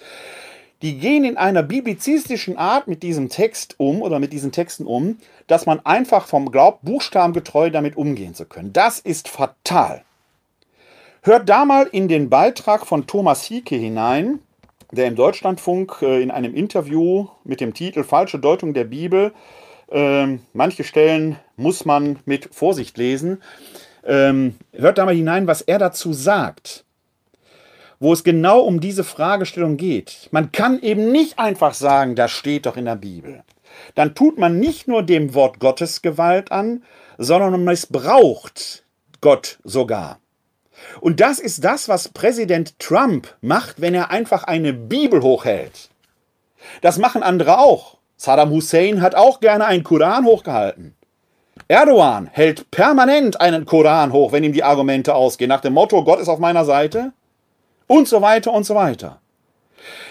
die 0.82 0.98
gehen 0.98 1.26
in 1.26 1.36
einer 1.36 1.62
biblizistischen 1.62 2.58
Art 2.58 2.88
mit 2.88 3.04
diesem 3.04 3.28
Text 3.28 3.76
um 3.78 4.02
oder 4.02 4.20
mit 4.20 4.32
diesen 4.32 4.54
Texten 4.54 4.86
um, 4.86 5.18
dass 5.48 5.66
man 5.66 5.86
einfach 5.86 6.26
vom 6.26 6.54
Glaub 6.54 6.82
buchstabengetreu 6.84 7.70
damit 7.70 7.98
umgehen 7.98 8.34
zu 8.34 8.46
können. 8.46 8.72
Das 8.72 9.00
ist 9.00 9.28
fatal. 9.28 10.04
Hört 11.24 11.50
da 11.50 11.66
mal 11.66 11.88
in 11.92 12.08
den 12.08 12.32
Beitrag 12.32 12.88
von 12.88 13.06
Thomas 13.06 13.44
Hieke 13.44 13.76
hinein, 13.76 14.40
der 14.92 15.06
im 15.06 15.16
Deutschlandfunk 15.16 16.02
äh, 16.02 16.20
in 16.20 16.32
einem 16.32 16.56
Interview 16.56 17.28
mit 17.44 17.62
dem 17.62 17.76
Titel 17.76 18.04
Falsche 18.04 18.40
Deutung 18.40 18.74
der 18.74 18.86
Bibel, 18.86 19.32
äh, 19.92 20.40
manche 20.54 20.84
Stellen 20.84 21.38
muss 21.58 21.86
man 21.86 22.18
mit 22.26 22.50
Vorsicht 22.52 22.98
lesen, 22.98 23.44
ähm, 24.04 24.56
hört 24.74 24.98
da 24.98 25.06
mal 25.06 25.14
hinein, 25.14 25.46
was 25.46 25.62
er 25.62 25.78
dazu 25.78 26.12
sagt 26.12 26.86
wo 28.02 28.12
es 28.14 28.24
genau 28.24 28.62
um 28.62 28.80
diese 28.80 29.04
Fragestellung 29.04 29.78
geht. 29.78 30.28
Man 30.32 30.52
kann 30.52 30.82
eben 30.82 31.12
nicht 31.12 31.38
einfach 31.38 31.76
sagen, 31.76 32.16
das 32.16 32.32
steht 32.32 32.66
doch 32.66 32.76
in 32.76 32.86
der 32.86 32.96
Bibel. 32.96 33.44
Dann 33.94 34.16
tut 34.16 34.40
man 34.40 34.60
nicht 34.60 34.88
nur 34.88 35.04
dem 35.04 35.36
Wort 35.36 35.60
Gottes 35.60 36.02
Gewalt 36.02 36.52
an, 36.52 36.84
sondern 37.20 37.52
man 37.52 37.64
missbraucht 37.64 38.86
Gott 39.22 39.60
sogar. 39.64 40.21
Und 41.00 41.20
das 41.20 41.39
ist 41.39 41.63
das, 41.63 41.89
was 41.89 42.10
Präsident 42.10 42.78
Trump 42.80 43.36
macht, 43.41 43.82
wenn 43.82 43.94
er 43.94 44.12
einfach 44.12 44.44
eine 44.44 44.74
Bibel 44.74 45.22
hochhält. 45.22 45.89
Das 46.82 46.98
machen 46.98 47.24
andere 47.24 47.60
auch. 47.60 47.98
Saddam 48.17 48.52
Hussein 48.52 49.02
hat 49.02 49.15
auch 49.15 49.39
gerne 49.39 49.65
einen 49.65 49.84
Koran 49.84 50.26
hochgehalten. 50.26 50.96
Erdogan 51.67 52.28
hält 52.28 52.70
permanent 52.72 53.41
einen 53.41 53.65
Koran 53.65 54.12
hoch, 54.13 54.32
wenn 54.32 54.44
ihm 54.44 54.54
die 54.54 54.63
Argumente 54.63 55.15
ausgehen, 55.15 55.50
nach 55.50 55.62
dem 55.62 55.74
Motto, 55.74 56.04
Gott 56.04 56.20
ist 56.20 56.30
auf 56.30 56.39
meiner 56.39 56.65
Seite 56.65 57.13
und 57.88 58.08
so 58.08 58.22
weiter 58.22 58.52
und 58.54 58.65
so 58.65 58.76
weiter. 58.76 59.20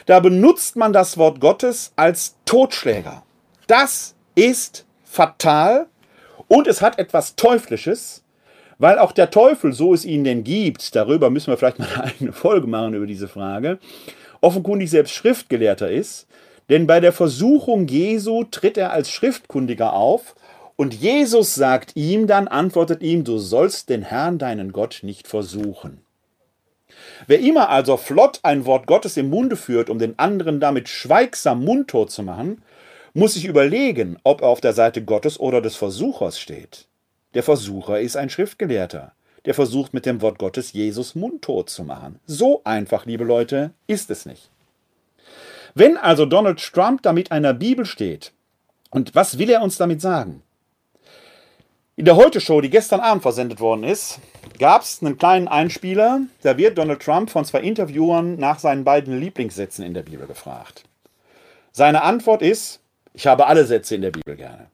Da 0.06 0.20
benutzt 0.20 0.76
man 0.76 0.92
das 0.92 1.18
Wort 1.18 1.40
Gottes 1.40 1.92
als 1.96 2.37
Totschläger. 2.44 3.22
Das 3.66 4.14
ist 4.35 4.87
fatal 5.04 5.87
und 6.48 6.66
es 6.66 6.83
hat 6.83 6.98
etwas 6.98 7.37
Teuflisches, 7.37 8.19
weil 8.81 8.99
auch 8.99 9.12
der 9.12 9.31
Teufel, 9.31 9.73
so 9.73 9.93
es 9.93 10.07
ihn 10.07 10.25
denn 10.25 10.43
gibt, 10.43 10.97
darüber 10.97 11.31
müssen 11.31 11.53
wir 11.53 11.59
vielleicht 11.59 11.79
mal 11.79 11.88
eine 11.95 12.05
eigene 12.05 12.33
Folge 12.33 12.66
machen 12.66 12.95
über 12.95 13.07
diese 13.07 13.29
Frage, 13.29 13.79
offenkundig 14.40 14.90
selbst 14.90 15.14
Schriftgelehrter 15.14 15.90
ist. 15.90 16.27
Denn 16.71 16.87
bei 16.87 17.01
der 17.01 17.12
Versuchung 17.12 17.87
Jesu 17.87 18.45
tritt 18.45 18.79
er 18.79 18.93
als 18.93 19.11
Schriftkundiger 19.11 19.93
auf 19.93 20.35
und 20.77 20.95
Jesus 20.95 21.55
sagt 21.55 21.95
ihm 21.95 22.27
dann, 22.27 22.49
antwortet 22.49 23.03
ihm, 23.03 23.23
du 23.23 23.38
sollst 23.38 23.90
den 23.90 24.03
Herrn, 24.03 24.38
deinen 24.38 24.73
Gott, 24.73 25.01
nicht 25.03 25.29
versuchen. 25.29 26.01
Wer 27.27 27.40
immer 27.40 27.69
also 27.69 27.99
flott 27.99 28.40
ein 28.45 28.64
Wort 28.64 28.87
Gottes 28.87 29.16
im 29.16 29.29
Munde 29.29 29.57
führt, 29.57 29.90
um 29.90 29.99
den 29.99 30.19
anderen 30.19 30.59
damit 30.59 30.88
schweigsam 30.88 31.64
mundtot 31.64 32.11
zu 32.11 32.23
machen, 32.23 32.62
muss 33.12 33.35
sich 33.35 33.45
überlegen, 33.45 34.19
ob 34.23 34.40
er 34.40 34.49
auf 34.49 34.61
der 34.61 34.73
Seite 34.73 35.05
Gottes 35.05 35.38
oder 35.38 35.61
des 35.61 35.77
Versuchers 35.77 36.40
steht. 36.40 36.87
Der 37.35 37.43
Versucher 37.45 38.01
ist 38.01 38.16
ein 38.16 38.29
Schriftgelehrter, 38.29 39.12
der 39.45 39.55
versucht 39.55 39.95
mit 39.95 40.05
dem 40.05 40.21
Wort 40.21 40.38
Gottes 40.38 40.73
Jesus 40.73 41.14
mundtot 41.14 41.71
zu 41.71 41.85
machen. 41.85 42.19
So 42.27 42.62
einfach, 42.64 43.07
liebe 43.07 43.25
Leute, 43.25 43.71
ist 43.87 44.11
es 44.11 44.27
nicht. 44.27 44.51
Wenn 45.75 45.97
also 45.97 46.27
Donald 46.27 46.59
Trump 46.59 47.03
da 47.03 47.12
mit 47.12 47.31
einer 47.31 47.55
Bibel 47.55 47.85
steht, 47.85 48.33
und 48.90 49.14
was 49.14 49.38
will 49.38 49.51
er 49.51 49.62
uns 49.62 49.77
damit 49.77 50.01
sagen? 50.01 50.43
In 51.95 52.05
der 52.05 52.16
Heute-Show, 52.16 52.61
die 52.62 52.71
gestern 52.71 53.01
Abend 53.01 53.23
versendet 53.23 53.61
worden 53.61 53.85
ist, 53.85 54.19
gab 54.59 54.83
es 54.83 55.03
einen 55.03 55.19
kleinen 55.19 55.49
Einspieler. 55.49 56.23
Da 56.43 56.57
wird 56.57 56.79
Donald 56.79 57.03
Trump 57.03 57.31
von 57.31 57.45
zwei 57.45 57.61
Interviewern 57.61 58.37
nach 58.37 58.59
seinen 58.59 58.85
beiden 58.85 59.21
Lieblingssätzen 59.21 59.85
in 59.85 59.95
der 59.95 60.03
Bibel 60.03 60.27
gefragt. 60.27 60.85
Seine 61.73 62.03
Antwort 62.03 62.43
ist, 62.43 62.81
ich 63.12 63.27
habe 63.27 63.47
alle 63.47 63.66
Sätze 63.66 63.95
in 63.95 64.03
der 64.03 64.11
Bibel 64.11 64.35
gerne. 64.35 64.69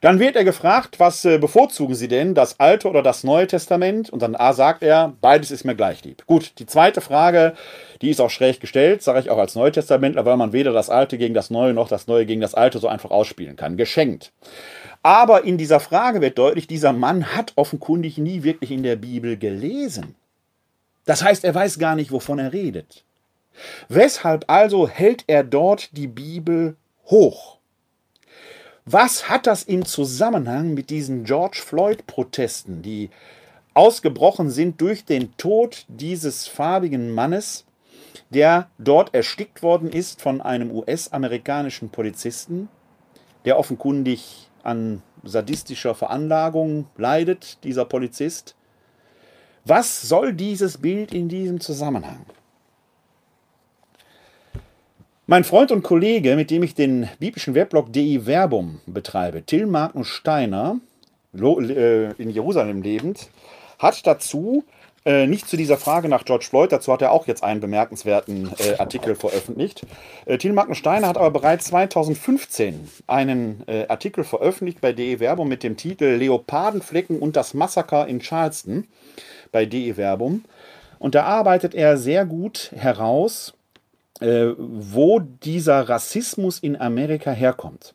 Dann 0.00 0.18
wird 0.18 0.34
er 0.34 0.44
gefragt, 0.44 0.98
was 0.98 1.26
äh, 1.26 1.36
bevorzugen 1.36 1.94
Sie 1.94 2.08
denn, 2.08 2.34
das 2.34 2.58
Alte 2.58 2.88
oder 2.88 3.02
das 3.02 3.22
Neue 3.22 3.46
Testament? 3.46 4.08
Und 4.08 4.22
dann 4.22 4.34
A 4.34 4.54
sagt 4.54 4.82
er, 4.82 5.12
beides 5.20 5.50
ist 5.50 5.64
mir 5.64 5.74
gleich 5.74 6.02
lieb. 6.04 6.24
Gut, 6.26 6.52
die 6.58 6.64
zweite 6.64 7.02
Frage, 7.02 7.52
die 8.00 8.08
ist 8.08 8.20
auch 8.20 8.30
schräg 8.30 8.60
gestellt, 8.60 9.02
sage 9.02 9.20
ich 9.20 9.28
auch 9.28 9.36
als 9.36 9.56
Neutestamentler, 9.56 10.24
weil 10.24 10.38
man 10.38 10.54
weder 10.54 10.72
das 10.72 10.88
Alte 10.88 11.18
gegen 11.18 11.34
das 11.34 11.50
Neue 11.50 11.74
noch 11.74 11.88
das 11.88 12.06
Neue 12.06 12.24
gegen 12.24 12.40
das 12.40 12.54
Alte 12.54 12.78
so 12.78 12.88
einfach 12.88 13.10
ausspielen 13.10 13.56
kann. 13.56 13.76
Geschenkt. 13.76 14.32
Aber 15.02 15.44
in 15.44 15.58
dieser 15.58 15.80
Frage 15.80 16.22
wird 16.22 16.38
deutlich, 16.38 16.66
dieser 16.66 16.94
Mann 16.94 17.36
hat 17.36 17.52
offenkundig 17.56 18.16
nie 18.16 18.42
wirklich 18.42 18.70
in 18.70 18.82
der 18.82 18.96
Bibel 18.96 19.36
gelesen. 19.36 20.14
Das 21.04 21.22
heißt, 21.22 21.44
er 21.44 21.54
weiß 21.54 21.78
gar 21.78 21.94
nicht, 21.94 22.10
wovon 22.10 22.38
er 22.38 22.54
redet. 22.54 23.04
Weshalb 23.88 24.44
also 24.48 24.88
hält 24.88 25.24
er 25.26 25.44
dort 25.44 25.94
die 25.94 26.06
Bibel 26.06 26.76
hoch? 27.06 27.59
Was 28.92 29.28
hat 29.28 29.46
das 29.46 29.62
im 29.62 29.84
Zusammenhang 29.84 30.74
mit 30.74 30.90
diesen 30.90 31.22
George 31.22 31.62
Floyd-Protesten, 31.64 32.82
die 32.82 33.10
ausgebrochen 33.72 34.50
sind 34.50 34.80
durch 34.80 35.04
den 35.04 35.36
Tod 35.36 35.84
dieses 35.86 36.48
farbigen 36.48 37.14
Mannes, 37.14 37.66
der 38.30 38.68
dort 38.78 39.14
erstickt 39.14 39.62
worden 39.62 39.92
ist 39.92 40.20
von 40.20 40.40
einem 40.40 40.72
US-amerikanischen 40.72 41.90
Polizisten, 41.90 42.68
der 43.44 43.60
offenkundig 43.60 44.50
an 44.64 45.02
sadistischer 45.22 45.94
Veranlagung 45.94 46.86
leidet, 46.96 47.62
dieser 47.62 47.84
Polizist. 47.84 48.56
Was 49.64 50.02
soll 50.02 50.32
dieses 50.32 50.78
Bild 50.78 51.14
in 51.14 51.28
diesem 51.28 51.60
Zusammenhang? 51.60 52.26
Mein 55.30 55.44
Freund 55.44 55.70
und 55.70 55.84
Kollege, 55.84 56.34
mit 56.34 56.50
dem 56.50 56.64
ich 56.64 56.74
den 56.74 57.08
biblischen 57.20 57.54
Weblog 57.54 57.92
DI 57.92 58.22
Verbum 58.26 58.80
betreibe, 58.86 59.44
Till 59.44 59.66
Magnus 59.66 60.08
Steiner, 60.08 60.80
äh, 61.32 62.10
in 62.14 62.30
Jerusalem 62.30 62.82
lebend, 62.82 63.30
hat 63.78 64.04
dazu 64.08 64.64
äh, 65.04 65.28
nicht 65.28 65.48
zu 65.48 65.56
dieser 65.56 65.76
Frage 65.76 66.08
nach 66.08 66.24
George 66.24 66.46
Floyd, 66.50 66.72
dazu 66.72 66.92
hat 66.92 67.00
er 67.00 67.12
auch 67.12 67.28
jetzt 67.28 67.44
einen 67.44 67.60
bemerkenswerten 67.60 68.50
äh, 68.58 68.78
Artikel 68.78 69.14
veröffentlicht. 69.14 69.86
Äh, 70.26 70.36
Thiel 70.36 70.52
Steiner 70.72 71.06
hat 71.06 71.16
aber 71.16 71.30
bereits 71.30 71.66
2015 71.66 72.88
einen 73.06 73.62
Artikel 73.86 74.24
veröffentlicht 74.24 74.80
bei 74.80 74.92
DE 74.92 75.20
Werbung 75.20 75.46
mit 75.46 75.62
dem 75.62 75.76
Titel 75.76 76.06
Leopardenflecken 76.06 77.20
und 77.20 77.36
das 77.36 77.54
Massaker 77.54 78.08
in 78.08 78.18
Charleston 78.18 78.88
bei 79.52 79.64
DE 79.64 79.96
Werbung. 79.96 80.42
Und 80.98 81.14
da 81.14 81.22
arbeitet 81.22 81.72
er 81.76 81.98
sehr 81.98 82.26
gut 82.26 82.72
heraus, 82.74 83.54
äh, 84.20 84.48
wo 84.56 85.18
dieser 85.18 85.88
Rassismus 85.88 86.58
in 86.58 86.80
Amerika 86.80 87.30
herkommt. 87.30 87.94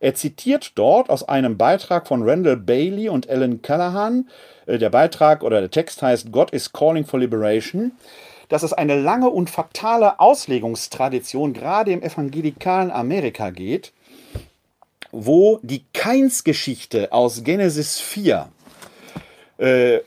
Er 0.00 0.14
zitiert 0.14 0.72
dort 0.76 1.10
aus 1.10 1.28
einem 1.28 1.58
Beitrag 1.58 2.08
von 2.08 2.22
Randall 2.22 2.56
Bailey 2.56 3.08
und 3.08 3.28
Ellen 3.28 3.62
Callahan, 3.62 4.28
äh, 4.66 4.78
der 4.78 4.90
Beitrag 4.90 5.42
oder 5.42 5.60
der 5.60 5.70
Text 5.70 6.02
heißt 6.02 6.32
God 6.32 6.50
is 6.50 6.72
Calling 6.72 7.04
for 7.04 7.20
Liberation, 7.20 7.92
dass 8.48 8.62
es 8.62 8.72
eine 8.72 9.00
lange 9.00 9.30
und 9.30 9.48
fatale 9.48 10.18
Auslegungstradition 10.18 11.52
gerade 11.52 11.92
im 11.92 12.02
evangelikalen 12.02 12.90
Amerika 12.90 13.50
geht, 13.50 13.92
wo 15.12 15.60
die 15.62 15.84
Keinsgeschichte 15.92 17.12
aus 17.12 17.44
Genesis 17.44 18.00
4 18.00 18.48
äh, 19.60 20.00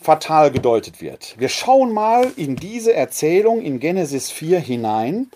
fatal 0.00 0.50
gedeutet 0.50 1.02
wird. 1.02 1.34
Wir 1.38 1.48
schauen 1.48 1.92
mal 1.92 2.30
in 2.36 2.56
diese 2.56 2.94
Erzählung 2.94 3.60
in 3.60 3.80
Genesis 3.80 4.30
4 4.30 4.60
hinein 4.60 5.30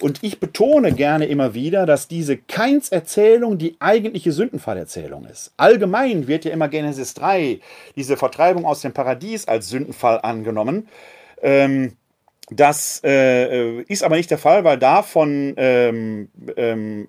und 0.00 0.22
ich 0.22 0.38
betone 0.38 0.92
gerne 0.92 1.26
immer 1.26 1.54
wieder, 1.54 1.86
dass 1.86 2.06
diese 2.06 2.36
Keins-Erzählung 2.36 3.58
die 3.58 3.76
eigentliche 3.80 4.30
Sündenfallerzählung 4.30 5.24
ist. 5.26 5.52
Allgemein 5.56 6.28
wird 6.28 6.44
ja 6.44 6.52
immer 6.52 6.68
Genesis 6.68 7.14
3, 7.14 7.60
diese 7.96 8.16
Vertreibung 8.16 8.64
aus 8.64 8.82
dem 8.82 8.92
Paradies, 8.92 9.48
als 9.48 9.68
Sündenfall 9.70 10.20
angenommen. 10.22 10.88
Ähm, 11.42 11.96
das 12.50 13.00
äh, 13.04 13.80
ist 13.82 14.04
aber 14.04 14.16
nicht 14.16 14.30
der 14.30 14.38
Fall, 14.38 14.62
weil 14.62 14.78
da 14.78 15.02
von 15.02 15.54
ähm, 15.56 16.28
ähm, 16.56 17.08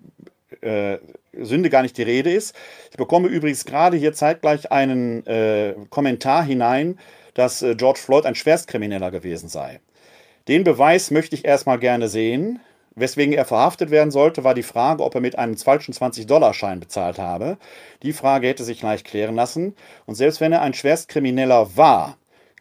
äh, 0.61 0.97
Sünde 1.41 1.69
gar 1.69 1.81
nicht 1.81 1.97
die 1.97 2.03
Rede 2.03 2.31
ist. 2.31 2.55
Ich 2.91 2.97
bekomme 2.97 3.27
übrigens 3.27 3.65
gerade 3.65 3.97
hier 3.97 4.13
zeitgleich 4.13 4.71
einen 4.71 5.25
äh, 5.25 5.75
Kommentar 5.89 6.43
hinein, 6.43 6.97
dass 7.33 7.61
äh, 7.61 7.75
George 7.75 7.99
Floyd 7.99 8.25
ein 8.25 8.35
Schwerstkrimineller 8.35 9.11
gewesen 9.11 9.49
sei. 9.49 9.79
Den 10.47 10.63
Beweis 10.63 11.11
möchte 11.11 11.35
ich 11.35 11.45
erstmal 11.45 11.79
gerne 11.79 12.07
sehen. 12.07 12.59
Weswegen 12.95 13.33
er 13.33 13.45
verhaftet 13.45 13.91
werden 13.91 14.09
sollte, 14.09 14.43
war 14.43 14.55
die 14.55 14.63
Frage, 14.63 15.03
ob 15.03 15.13
er 15.13 15.21
mit 15.21 15.37
einem 15.37 15.55
falschen 15.55 15.93
20-Dollar-Schein 15.93 16.79
bezahlt 16.79 17.19
habe. 17.19 17.57
Die 18.01 18.13
Frage 18.13 18.47
hätte 18.47 18.63
sich 18.63 18.81
leicht 18.81 19.05
klären 19.05 19.35
lassen. 19.35 19.75
Und 20.07 20.15
selbst 20.15 20.41
wenn 20.41 20.51
er 20.51 20.61
ein 20.63 20.73
Schwerstkrimineller 20.73 21.77
war, 21.77 22.17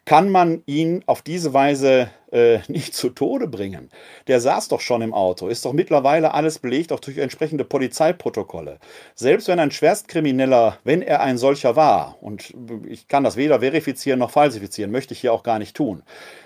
kann 0.07 0.29
man 0.29 0.63
ihn 0.67 1.03
auf 1.05 1.21
diese 1.21 1.53
Weise 1.53 2.09
äh, 2.31 2.59
nicht 2.69 2.95
zu 2.95 3.09
Tode 3.09 3.45
bringen. 3.45 3.91
Der 4.27 4.39
saß 4.39 4.69
doch 4.69 4.79
schon 4.79 5.01
im 5.01 5.13
Auto, 5.13 5.49
ist 5.49 5.65
doch 5.65 5.73
mittlerweile 5.73 6.33
alles 6.33 6.59
belegt, 6.59 6.93
auch 6.93 7.01
durch 7.01 7.17
entsprechende 7.17 7.65
Polizeiprotokolle. 7.65 8.79
Selbst 9.15 9.49
wenn 9.49 9.59
ein 9.59 9.69
Schwerstkrimineller, 9.69 10.79
wenn 10.85 11.01
er 11.01 11.19
ein 11.19 11.37
solcher 11.37 11.75
war, 11.75 12.15
und 12.21 12.53
ich 12.87 13.09
kann 13.09 13.25
das 13.25 13.35
weder 13.35 13.59
verifizieren 13.59 14.19
noch 14.19 14.31
falsifizieren, 14.31 14.91
möchte 14.91 15.13
ich 15.13 15.19
hier 15.19 15.33
auch 15.33 15.43
gar 15.43 15.59
nicht 15.59 15.75
tun. 15.75 16.03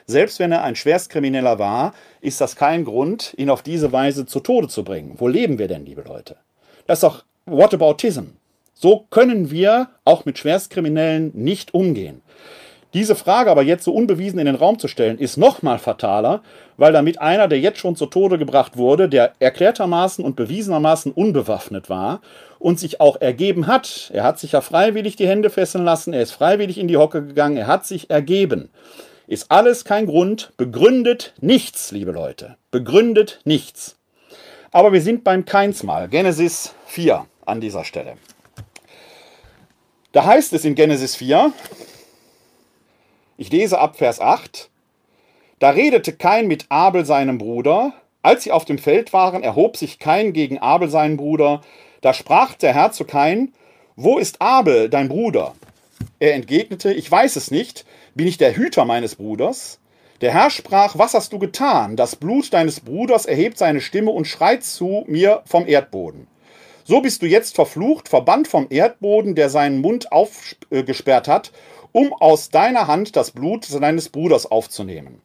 Selbst 0.08 0.40
wenn 0.40 0.52
er 0.52 0.64
ein 0.64 0.76
Schwerstkrimineller 0.76 1.60
war, 1.60 1.94
ist 2.20 2.42
das 2.42 2.56
kein 2.56 2.84
Grund, 2.84 3.36
ihn 3.38 3.52
auf 3.52 3.62
diese 3.62 3.92
Weise 3.92 4.26
zu 4.26 4.40
Tode 4.40 4.70
zu 4.70 4.84
bringen. 4.84 5.18
Wo 5.20 5.28
leben 5.28 5.60
wir 5.60 5.68
denn, 5.68 5.86
liebe 5.86 6.02
Leute? 6.02 6.38
Das 6.88 6.98
ist 6.98 7.04
doch 7.04 7.24
Whataboutism. 7.46 8.32
So 8.74 9.06
können 9.12 9.52
wir 9.52 9.90
auch 10.04 10.26
mit 10.26 10.40
Schwerstkriminellen 10.40 11.30
nicht 11.36 11.76
umgehen. 11.76 12.24
Diese 12.94 13.16
Frage 13.16 13.50
aber 13.50 13.64
jetzt 13.64 13.86
so 13.86 13.94
unbewiesen 13.94 14.38
in 14.40 14.48
den 14.48 14.56
Raum 14.56 14.78
zu 14.78 14.90
stellen, 14.90 15.18
ist 15.18 15.38
noch 15.38 15.62
mal 15.62 15.80
fataler, 15.80 16.42
weil 16.76 16.92
damit 16.92 17.22
einer, 17.22 17.48
der 17.48 17.60
jetzt 17.60 17.80
schon 17.80 17.96
zu 17.96 18.06
Tode 18.06 18.38
gebracht 18.38 18.76
wurde, 18.76 19.08
der 19.08 19.34
erklärtermaßen 19.40 20.26
und 20.26 20.36
bewiesenermaßen 20.36 21.14
unbewaffnet 21.14 21.90
war 21.90 22.20
und 22.60 22.80
sich 22.80 23.00
auch 23.00 23.22
ergeben 23.22 23.68
hat. 23.68 24.12
Er 24.14 24.24
hat 24.24 24.40
sich 24.40 24.52
ja 24.52 24.62
freiwillig 24.62 25.16
die 25.16 25.28
Hände 25.28 25.50
fesseln 25.50 25.86
lassen, 25.86 26.14
er 26.14 26.22
ist 26.22 26.32
freiwillig 26.32 26.78
in 26.78 26.90
die 26.90 26.98
Hocke 26.98 27.26
gegangen, 27.26 27.56
er 27.56 27.68
hat 27.68 27.86
sich 27.86 28.10
ergeben. 28.10 28.70
Ist 29.28 29.50
alles 29.50 29.86
kein 29.86 30.08
Grund, 30.08 30.52
begründet 30.58 31.34
nichts, 31.40 31.92
liebe 31.92 32.12
Leute. 32.12 32.58
Begründet 32.72 33.40
nichts. 33.46 33.96
Aber 34.72 34.92
wir 34.92 35.02
sind 35.02 35.24
beim 35.24 35.46
Keinsmal, 35.46 36.10
Genesis 36.10 36.74
4 36.88 37.26
an 37.46 37.62
dieser 37.62 37.86
Stelle. 37.86 38.16
Da 40.12 40.26
heißt 40.26 40.52
es 40.52 40.66
in 40.66 40.76
Genesis 40.76 41.16
4, 41.16 41.54
ich 43.42 43.52
lese 43.52 43.80
ab 43.80 43.96
Vers 43.96 44.22
8. 44.22 44.70
Da 45.58 45.72
redete 45.72 46.14
Kain 46.14 46.48
mit 46.48 46.68
Abel 46.70 47.06
seinem 47.06 47.40
Bruder. 47.40 47.92
Als 48.22 48.44
sie 48.44 48.52
auf 48.52 48.66
dem 48.66 48.78
Feld 48.78 49.14
waren, 49.14 49.42
erhob 49.42 49.78
sich 49.78 49.98
Kain 49.98 50.32
gegen 50.32 50.60
Abel 50.60 50.92
seinen 50.92 51.18
Bruder. 51.18 51.62
Da 52.02 52.14
sprach 52.14 52.54
der 52.54 52.76
Herr 52.76 52.92
zu 52.92 53.04
Kain, 53.04 53.52
Wo 53.96 54.20
ist 54.20 54.44
Abel, 54.44 54.90
dein 54.90 55.10
Bruder? 55.10 55.56
Er 56.20 56.36
entgegnete, 56.36 56.94
Ich 56.94 57.10
weiß 57.10 57.36
es 57.36 57.50
nicht. 57.50 57.84
Bin 58.14 58.28
ich 58.28 58.38
der 58.38 58.56
Hüter 58.56 58.86
meines 58.86 59.16
Bruders? 59.16 59.80
Der 60.22 60.32
Herr 60.32 60.52
sprach, 60.52 61.00
was 61.00 61.16
hast 61.16 61.34
du 61.34 61.40
getan? 61.40 61.96
Das 61.96 62.16
Blut 62.16 62.54
deines 62.54 62.80
Bruders 62.80 63.26
erhebt 63.26 63.58
seine 63.58 63.82
Stimme 63.82 64.12
und 64.12 64.28
schreit 64.28 64.64
zu 64.64 65.04
mir 65.08 65.42
vom 65.48 65.68
Erdboden. 65.68 66.28
So 66.84 67.02
bist 67.02 67.22
du 67.22 67.28
jetzt 67.28 67.56
verflucht, 67.56 68.10
verbannt 68.10 68.48
vom 68.48 68.68
Erdboden, 68.70 69.36
der 69.36 69.50
seinen 69.50 69.82
Mund 69.82 70.12
aufgesperrt 70.12 71.28
hat, 71.28 71.52
um 71.92 72.14
aus 72.14 72.50
deiner 72.50 72.88
Hand 72.88 73.16
das 73.16 73.32
Blut 73.32 73.68
deines 73.82 74.10
Bruders 74.10 74.46
aufzunehmen. 74.46 75.22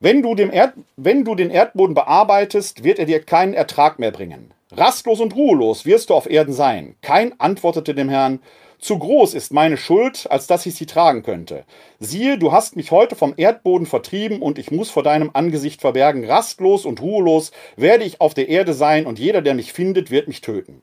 Wenn 0.00 0.22
du, 0.22 0.34
Erd, 0.34 0.74
wenn 0.96 1.24
du 1.24 1.36
den 1.36 1.50
Erdboden 1.50 1.94
bearbeitest, 1.94 2.82
wird 2.82 2.98
er 2.98 3.06
dir 3.06 3.22
keinen 3.22 3.54
Ertrag 3.54 4.00
mehr 4.00 4.10
bringen. 4.10 4.52
Rastlos 4.72 5.20
und 5.20 5.36
ruhelos 5.36 5.86
wirst 5.86 6.10
du 6.10 6.14
auf 6.14 6.28
Erden 6.28 6.54
sein. 6.54 6.96
Kein 7.02 7.38
antwortete 7.38 7.94
dem 7.94 8.08
Herrn, 8.08 8.40
zu 8.82 8.98
groß 8.98 9.34
ist 9.34 9.52
meine 9.52 9.76
Schuld, 9.76 10.26
als 10.28 10.48
dass 10.48 10.66
ich 10.66 10.74
sie 10.74 10.86
tragen 10.86 11.22
könnte. 11.22 11.64
Siehe, 12.00 12.36
du 12.36 12.50
hast 12.50 12.74
mich 12.74 12.90
heute 12.90 13.14
vom 13.14 13.32
Erdboden 13.36 13.86
vertrieben 13.86 14.42
und 14.42 14.58
ich 14.58 14.72
muss 14.72 14.90
vor 14.90 15.04
deinem 15.04 15.30
Angesicht 15.34 15.80
verbergen. 15.80 16.24
Rastlos 16.24 16.84
und 16.84 17.00
ruhelos 17.00 17.52
werde 17.76 18.02
ich 18.02 18.20
auf 18.20 18.34
der 18.34 18.48
Erde 18.48 18.74
sein 18.74 19.06
und 19.06 19.20
jeder, 19.20 19.40
der 19.40 19.54
mich 19.54 19.72
findet, 19.72 20.10
wird 20.10 20.26
mich 20.26 20.40
töten. 20.40 20.82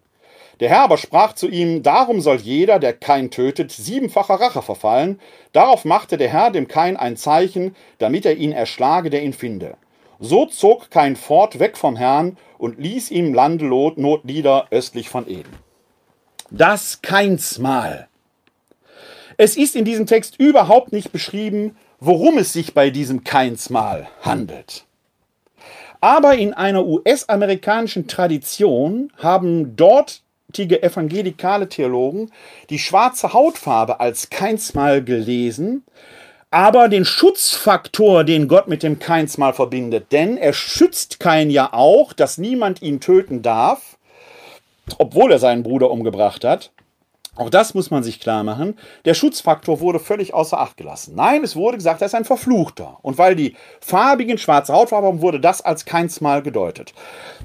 Der 0.61 0.69
Herr 0.69 0.83
aber 0.83 0.97
sprach 0.97 1.33
zu 1.33 1.49
ihm, 1.49 1.83
darum 1.83 2.21
soll 2.21 2.37
jeder, 2.37 2.79
der 2.79 2.93
Kain 2.93 3.31
tötet, 3.31 3.71
siebenfacher 3.71 4.35
Rache 4.35 4.61
verfallen. 4.61 5.19
Darauf 5.51 5.83
machte 5.83 6.17
der 6.17 6.29
Herr 6.29 6.51
dem 6.51 6.69
Kain 6.69 6.95
ein 6.95 7.17
Zeichen, 7.17 7.75
damit 7.97 8.25
er 8.25 8.37
ihn 8.37 8.53
erschlage, 8.53 9.09
der 9.09 9.23
ihn 9.23 9.33
finde. 9.33 9.75
So 10.19 10.45
zog 10.45 10.89
Kain 10.89 11.17
fort 11.17 11.59
weg 11.59 11.77
vom 11.77 11.97
Herrn 11.97 12.37
und 12.57 12.79
ließ 12.79 13.11
ihm 13.11 13.33
Landelot 13.33 13.97
Notlieder 13.97 14.67
östlich 14.71 15.09
von 15.09 15.29
Eden 15.29 15.68
das 16.51 17.01
Keinsmal. 17.01 18.07
Es 19.37 19.55
ist 19.55 19.75
in 19.75 19.85
diesem 19.85 20.05
Text 20.05 20.39
überhaupt 20.39 20.91
nicht 20.91 21.11
beschrieben, 21.11 21.77
worum 21.99 22.37
es 22.37 22.53
sich 22.53 22.73
bei 22.73 22.89
diesem 22.89 23.23
Keinsmal 23.23 24.07
handelt. 24.21 24.85
Aber 26.01 26.35
in 26.35 26.53
einer 26.53 26.85
US-amerikanischen 26.85 28.07
Tradition 28.07 29.11
haben 29.17 29.75
dortige 29.75 30.81
evangelikale 30.81 31.69
Theologen 31.69 32.31
die 32.69 32.79
schwarze 32.79 33.33
Hautfarbe 33.33 33.99
als 33.99 34.29
Keinsmal 34.29 35.03
gelesen, 35.03 35.83
aber 36.51 36.89
den 36.89 37.05
Schutzfaktor, 37.05 38.23
den 38.23 38.47
Gott 38.47 38.67
mit 38.67 38.81
dem 38.81 38.97
Keinsmal 38.97 39.53
verbindet. 39.53 40.11
Denn 40.11 40.37
er 40.37 40.53
schützt 40.53 41.19
Kain 41.19 41.49
ja 41.49 41.73
auch, 41.73 42.13
dass 42.13 42.37
niemand 42.37 42.81
ihn 42.81 43.01
töten 43.01 43.41
darf 43.41 43.98
obwohl 44.97 45.31
er 45.31 45.39
seinen 45.39 45.63
Bruder 45.63 45.91
umgebracht 45.91 46.43
hat. 46.43 46.71
Auch 47.35 47.49
das 47.49 47.73
muss 47.73 47.89
man 47.89 48.03
sich 48.03 48.19
klar 48.19 48.43
machen. 48.43 48.75
Der 49.05 49.13
Schutzfaktor 49.13 49.79
wurde 49.79 49.99
völlig 49.99 50.33
außer 50.33 50.59
Acht 50.59 50.75
gelassen. 50.75 51.13
Nein, 51.15 51.41
es 51.43 51.55
wurde 51.55 51.77
gesagt, 51.77 52.01
er 52.01 52.07
ist 52.07 52.15
ein 52.15 52.25
Verfluchter. 52.25 52.97
Und 53.01 53.17
weil 53.17 53.33
die 53.33 53.55
farbigen 53.79 54.37
schwarze 54.37 54.73
Hautfarbe 54.73 55.07
haben, 55.07 55.21
wurde 55.21 55.39
das 55.39 55.61
als 55.61 55.85
keinsmal 55.85 56.41
gedeutet. 56.41 56.93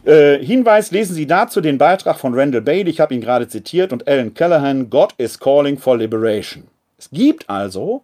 Äh, 0.04 0.44
Hinweis, 0.44 0.90
lesen 0.90 1.14
Sie 1.14 1.26
dazu 1.26 1.60
den 1.60 1.78
Beitrag 1.78 2.18
von 2.18 2.34
Randall 2.34 2.62
Bailey, 2.62 2.90
ich 2.90 2.98
habe 2.98 3.14
ihn 3.14 3.20
gerade 3.20 3.46
zitiert, 3.46 3.92
und 3.92 4.08
Alan 4.08 4.34
Callahan, 4.34 4.90
God 4.90 5.14
is 5.16 5.38
calling 5.38 5.78
for 5.78 5.96
liberation. 5.96 6.64
Es 6.98 7.08
gibt 7.10 7.48
also 7.48 8.02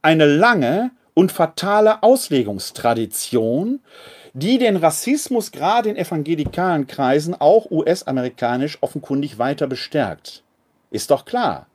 eine 0.00 0.24
lange 0.24 0.90
und 1.16 1.32
fatale 1.32 2.02
Auslegungstradition, 2.02 3.80
die 4.34 4.58
den 4.58 4.76
Rassismus 4.76 5.50
gerade 5.50 5.88
in 5.88 5.96
evangelikalen 5.96 6.86
Kreisen, 6.86 7.34
auch 7.34 7.70
US-amerikanisch, 7.70 8.76
offenkundig 8.82 9.38
weiter 9.38 9.66
bestärkt. 9.66 10.42
Ist 10.90 11.10
doch 11.10 11.24
klar. 11.24 11.68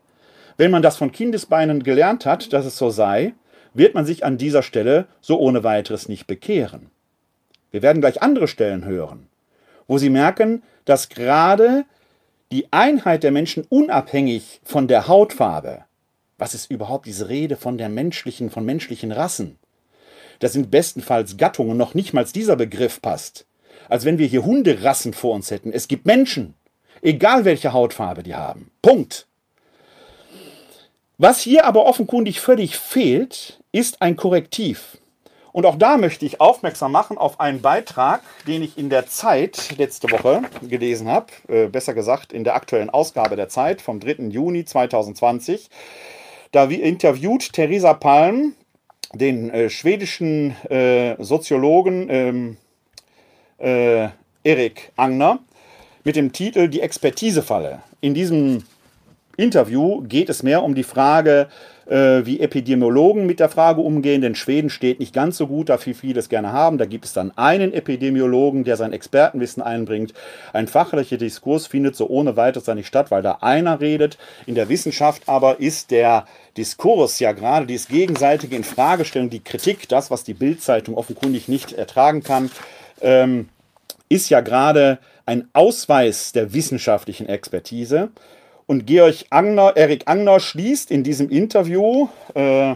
Wenn 0.57 0.69
man 0.69 0.83
das 0.83 0.97
von 0.97 1.11
Kindesbeinen 1.11 1.81
gelernt 1.81 2.27
hat, 2.27 2.53
dass 2.53 2.67
es 2.67 2.77
so 2.77 2.91
sei, 2.91 3.33
wird 3.73 3.95
man 3.95 4.05
sich 4.05 4.23
an 4.23 4.37
dieser 4.37 4.61
Stelle 4.61 5.07
so 5.21 5.39
ohne 5.39 5.63
weiteres 5.63 6.07
nicht 6.07 6.27
bekehren. 6.27 6.91
Wir 7.71 7.81
werden 7.81 8.01
gleich 8.01 8.21
andere 8.21 8.47
Stellen 8.47 8.85
hören, 8.85 9.27
wo 9.87 9.97
Sie 9.97 10.11
merken, 10.11 10.61
dass 10.85 11.09
gerade 11.09 11.85
die 12.51 12.71
Einheit 12.71 13.23
der 13.23 13.31
Menschen 13.31 13.65
unabhängig 13.69 14.61
von 14.63 14.87
der 14.87 15.07
Hautfarbe, 15.07 15.85
was 16.41 16.55
ist 16.55 16.71
überhaupt 16.71 17.05
diese 17.05 17.29
Rede 17.29 17.55
von 17.55 17.77
der 17.77 17.87
menschlichen, 17.87 18.49
von 18.49 18.65
menschlichen 18.65 19.11
Rassen, 19.11 19.59
das 20.39 20.53
sind 20.53 20.71
bestenfalls 20.71 21.37
Gattungen, 21.37 21.77
noch 21.77 21.93
nicht 21.93 22.13
mal 22.13 22.25
dieser 22.25 22.55
Begriff 22.55 22.99
passt. 22.99 23.45
Als 23.89 24.05
wenn 24.05 24.17
wir 24.17 24.25
hier 24.25 24.43
Hunderassen 24.43 25.13
vor 25.13 25.35
uns 25.35 25.51
hätten. 25.51 25.71
Es 25.71 25.87
gibt 25.87 26.07
Menschen, 26.07 26.55
egal 27.03 27.45
welche 27.45 27.73
Hautfarbe 27.73 28.23
die 28.23 28.33
haben. 28.33 28.71
Punkt. 28.81 29.27
Was 31.19 31.41
hier 31.41 31.65
aber 31.65 31.85
offenkundig 31.85 32.39
völlig 32.41 32.75
fehlt, 32.75 33.59
ist 33.71 34.01
ein 34.01 34.15
Korrektiv. 34.15 34.97
Und 35.51 35.67
auch 35.67 35.75
da 35.75 35.97
möchte 35.97 36.25
ich 36.25 36.41
aufmerksam 36.41 36.91
machen 36.91 37.19
auf 37.19 37.39
einen 37.39 37.61
Beitrag, 37.61 38.21
den 38.47 38.63
ich 38.63 38.79
in 38.79 38.89
der 38.89 39.05
Zeit 39.05 39.77
letzte 39.77 40.09
Woche 40.09 40.41
gelesen 40.67 41.07
habe, 41.07 41.27
äh, 41.49 41.67
besser 41.67 41.93
gesagt 41.93 42.33
in 42.33 42.43
der 42.43 42.55
aktuellen 42.55 42.89
Ausgabe 42.89 43.35
der 43.35 43.49
Zeit 43.49 43.79
vom 43.79 43.99
3. 43.99 44.29
Juni 44.29 44.65
2020. 44.65 45.69
Da 46.51 46.69
interviewt 46.81 47.53
Theresa 47.53 47.93
Palm 47.93 48.53
den 49.13 49.49
äh, 49.49 49.69
schwedischen 49.69 50.51
äh, 50.69 51.15
Soziologen 51.23 52.07
ähm, 52.09 52.57
äh, 53.57 54.09
Erik 54.43 54.91
Angner 54.95 55.39
mit 56.03 56.15
dem 56.15 56.33
Titel 56.33 56.67
Die 56.67 56.81
Expertisefalle. 56.81 57.81
In 58.01 58.13
diesem 58.13 58.63
Interview 59.41 60.01
geht 60.01 60.29
es 60.29 60.43
mehr 60.43 60.63
um 60.63 60.75
die 60.75 60.83
Frage, 60.83 61.47
äh, 61.91 62.25
wie 62.25 62.39
Epidemiologen 62.39 63.25
mit 63.25 63.39
der 63.39 63.49
Frage 63.49 63.81
umgehen, 63.81 64.21
denn 64.21 64.35
Schweden 64.35 64.69
steht 64.69 64.99
nicht 64.99 65.13
ganz 65.13 65.37
so 65.37 65.47
gut, 65.47 65.69
da 65.69 65.77
viel 65.77 65.93
viele 65.93 66.19
es 66.19 66.29
gerne 66.29 66.53
haben. 66.53 66.77
Da 66.77 66.85
gibt 66.85 67.05
es 67.05 67.13
dann 67.13 67.35
einen 67.37 67.73
Epidemiologen, 67.73 68.63
der 68.63 68.77
sein 68.77 68.93
Expertenwissen 68.93 69.61
einbringt. 69.61 70.13
Ein 70.53 70.67
fachlicher 70.67 71.17
Diskurs 71.17 71.67
findet 71.67 71.95
so 71.95 72.07
ohne 72.07 72.37
weiteres 72.37 72.67
nicht 72.67 72.87
statt, 72.87 73.11
weil 73.11 73.21
da 73.21 73.39
einer 73.41 73.81
redet. 73.81 74.17
In 74.45 74.55
der 74.55 74.69
Wissenschaft 74.69 75.23
aber 75.27 75.59
ist 75.59 75.91
der 75.91 76.25
Diskurs 76.55 77.19
ja 77.19 77.33
gerade 77.33 77.65
dieses 77.65 77.87
gegenseitige 77.87 78.55
Infragestellung, 78.55 79.29
die 79.29 79.43
Kritik, 79.43 79.89
das, 79.89 80.11
was 80.11 80.23
die 80.23 80.33
Bildzeitung 80.33 80.95
offenkundig 80.95 81.47
nicht 81.47 81.73
ertragen 81.73 82.23
kann, 82.23 82.51
ähm, 83.01 83.49
ist 84.07 84.29
ja 84.29 84.41
gerade 84.41 84.99
ein 85.25 85.49
Ausweis 85.53 86.31
der 86.31 86.53
wissenschaftlichen 86.53 87.27
Expertise. 87.27 88.09
Und 88.71 88.85
Georg 88.85 89.25
Angner, 89.31 89.75
Erik 89.75 90.03
Angner 90.05 90.39
schließt 90.39 90.91
in 90.91 91.03
diesem 91.03 91.29
Interview, 91.29 92.07
äh, 92.35 92.75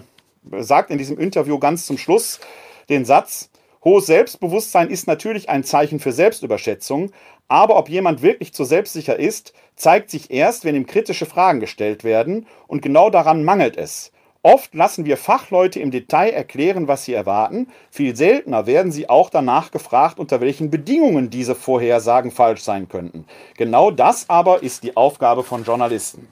sagt 0.60 0.91
in 0.91 0.97
diesem 0.97 1.17
Interview 1.17 1.58
ganz 1.58 1.86
zum 1.86 1.97
Schluss 1.97 2.41
den 2.89 3.05
Satz, 3.05 3.49
hohes 3.81 4.05
Selbstbewusstsein 4.08 4.89
ist 4.89 5.08
natürlich 5.08 5.47
ein 5.47 5.63
Zeichen 5.63 6.01
für 6.01 6.12
Selbstüberschätzung, 6.12 7.13
aber 7.47 7.77
ob 7.77 7.88
jemand 7.88 8.21
wirklich 8.21 8.53
zu 8.53 8.65
selbstsicher 8.65 9.17
ist, 9.17 9.53
zeigt 9.77 10.10
sich 10.10 10.31
erst, 10.31 10.65
wenn 10.65 10.75
ihm 10.75 10.86
kritische 10.86 11.25
Fragen 11.25 11.62
gestellt 11.62 12.03
werden, 12.03 12.45
und 12.67 12.81
genau 12.81 13.10
daran 13.10 13.45
mangelt 13.45 13.77
es. 13.77 14.12
Oft 14.45 14.75
lassen 14.75 15.05
wir 15.05 15.17
Fachleute 15.17 15.79
im 15.79 15.89
Detail 15.89 16.29
erklären, 16.29 16.88
was 16.88 17.03
sie 17.03 17.15
erwarten. 17.15 17.67
Viel 17.89 18.15
seltener 18.15 18.67
werden 18.67 18.91
sie 18.91 19.10
auch 19.10 19.31
danach 19.31 19.71
gefragt, 19.71 20.19
unter 20.19 20.39
welchen 20.39 20.69
Bedingungen 20.69 21.31
diese 21.31 21.55
Vorhersagen 21.55 22.29
falsch 22.29 22.62
sein 22.62 22.88
könnten. 22.88 23.25
Genau 23.58 23.89
das 23.89 24.29
aber 24.29 24.62
ist 24.62 24.84
die 24.84 24.95
Aufgabe 24.95 25.43
von 25.43 25.63
Journalisten. 25.63 26.27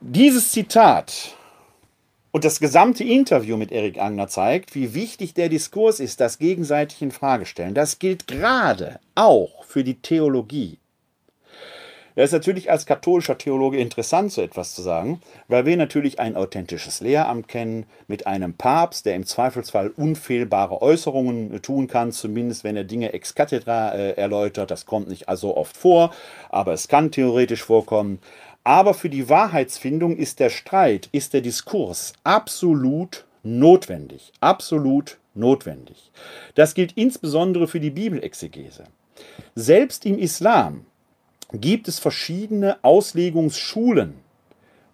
Dieses 0.00 0.52
Zitat 0.52 1.34
und 2.30 2.44
das 2.44 2.60
gesamte 2.60 3.02
Interview 3.02 3.56
mit 3.56 3.72
Erik 3.72 3.98
Angner 3.98 4.28
zeigt, 4.28 4.76
wie 4.76 4.94
wichtig 4.94 5.34
der 5.34 5.48
Diskurs 5.48 5.98
ist, 5.98 6.20
das 6.20 6.38
gegenseitig 6.38 7.02
in 7.02 7.10
Frage 7.10 7.46
stellen. 7.46 7.74
Das 7.74 7.98
gilt 7.98 8.28
gerade 8.28 9.00
auch 9.16 9.64
für 9.64 9.82
die 9.82 10.00
Theologie. 10.00 10.78
Da 12.16 12.22
ist 12.22 12.32
natürlich 12.32 12.70
als 12.70 12.86
katholischer 12.86 13.36
Theologe 13.36 13.76
interessant, 13.76 14.32
so 14.32 14.40
etwas 14.40 14.74
zu 14.74 14.80
sagen, 14.80 15.20
weil 15.48 15.66
wir 15.66 15.76
natürlich 15.76 16.18
ein 16.18 16.34
authentisches 16.34 17.00
Lehramt 17.00 17.46
kennen 17.46 17.84
mit 18.08 18.26
einem 18.26 18.54
Papst, 18.54 19.04
der 19.04 19.14
im 19.14 19.26
Zweifelsfall 19.26 19.88
unfehlbare 19.88 20.80
Äußerungen 20.80 21.60
tun 21.60 21.88
kann, 21.88 22.12
zumindest 22.12 22.64
wenn 22.64 22.74
er 22.74 22.84
Dinge 22.84 23.12
ex 23.12 23.34
cathedra 23.34 23.92
äh, 23.92 24.12
erläutert. 24.12 24.70
Das 24.70 24.86
kommt 24.86 25.08
nicht 25.08 25.26
so 25.34 25.56
oft 25.58 25.76
vor, 25.76 26.10
aber 26.48 26.72
es 26.72 26.88
kann 26.88 27.10
theoretisch 27.10 27.62
vorkommen. 27.62 28.18
Aber 28.64 28.94
für 28.94 29.10
die 29.10 29.28
Wahrheitsfindung 29.28 30.16
ist 30.16 30.40
der 30.40 30.48
Streit, 30.48 31.10
ist 31.12 31.34
der 31.34 31.42
Diskurs 31.42 32.14
absolut 32.24 33.26
notwendig. 33.42 34.32
Absolut 34.40 35.18
notwendig. 35.34 36.10
Das 36.54 36.72
gilt 36.72 36.92
insbesondere 36.92 37.68
für 37.68 37.78
die 37.78 37.90
Bibelexegese. 37.90 38.84
Selbst 39.54 40.06
im 40.06 40.18
Islam 40.18 40.86
gibt 41.52 41.88
es 41.88 41.98
verschiedene 41.98 42.82
Auslegungsschulen. 42.82 44.14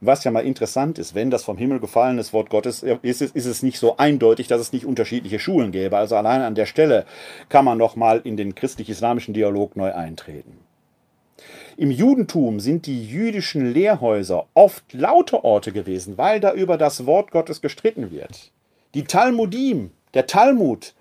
Was 0.00 0.24
ja 0.24 0.32
mal 0.32 0.44
interessant 0.44 0.98
ist, 0.98 1.14
wenn 1.14 1.30
das 1.30 1.44
vom 1.44 1.56
Himmel 1.56 1.78
gefallenes 1.78 2.32
Wort 2.32 2.50
Gottes 2.50 2.82
ist, 2.82 3.22
ist 3.22 3.46
es 3.46 3.62
nicht 3.62 3.78
so 3.78 3.96
eindeutig, 3.98 4.48
dass 4.48 4.60
es 4.60 4.72
nicht 4.72 4.84
unterschiedliche 4.84 5.38
Schulen 5.38 5.70
gäbe. 5.70 5.96
Also 5.96 6.16
allein 6.16 6.40
an 6.40 6.56
der 6.56 6.66
Stelle 6.66 7.06
kann 7.48 7.64
man 7.64 7.78
noch 7.78 7.94
mal 7.94 8.20
in 8.24 8.36
den 8.36 8.56
christlich-islamischen 8.56 9.32
Dialog 9.32 9.76
neu 9.76 9.92
eintreten. 9.94 10.58
Im 11.76 11.90
Judentum 11.90 12.60
sind 12.60 12.86
die 12.86 13.06
jüdischen 13.06 13.72
Lehrhäuser 13.72 14.46
oft 14.54 14.92
laute 14.92 15.44
Orte 15.44 15.72
gewesen, 15.72 16.18
weil 16.18 16.40
da 16.40 16.52
über 16.52 16.76
das 16.76 17.06
Wort 17.06 17.30
Gottes 17.30 17.60
gestritten 17.60 18.10
wird. 18.10 18.50
die 18.94 19.04
Talmudim, 19.04 19.90
der 20.14 20.26
Talmud, 20.26 20.94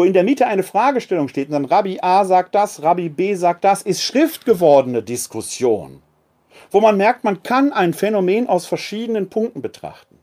wo 0.00 0.04
in 0.04 0.14
der 0.14 0.24
Mitte 0.24 0.46
eine 0.46 0.62
Fragestellung 0.62 1.28
steht 1.28 1.48
und 1.48 1.52
dann 1.52 1.66
Rabbi 1.66 1.98
A 2.00 2.24
sagt 2.24 2.54
das, 2.54 2.82
Rabbi 2.82 3.10
B 3.10 3.34
sagt 3.34 3.64
das, 3.64 3.82
ist 3.82 4.02
schriftgewordene 4.02 5.02
Diskussion, 5.02 6.00
wo 6.70 6.80
man 6.80 6.96
merkt, 6.96 7.22
man 7.22 7.42
kann 7.42 7.70
ein 7.70 7.92
Phänomen 7.92 8.48
aus 8.48 8.64
verschiedenen 8.64 9.28
Punkten 9.28 9.60
betrachten. 9.60 10.18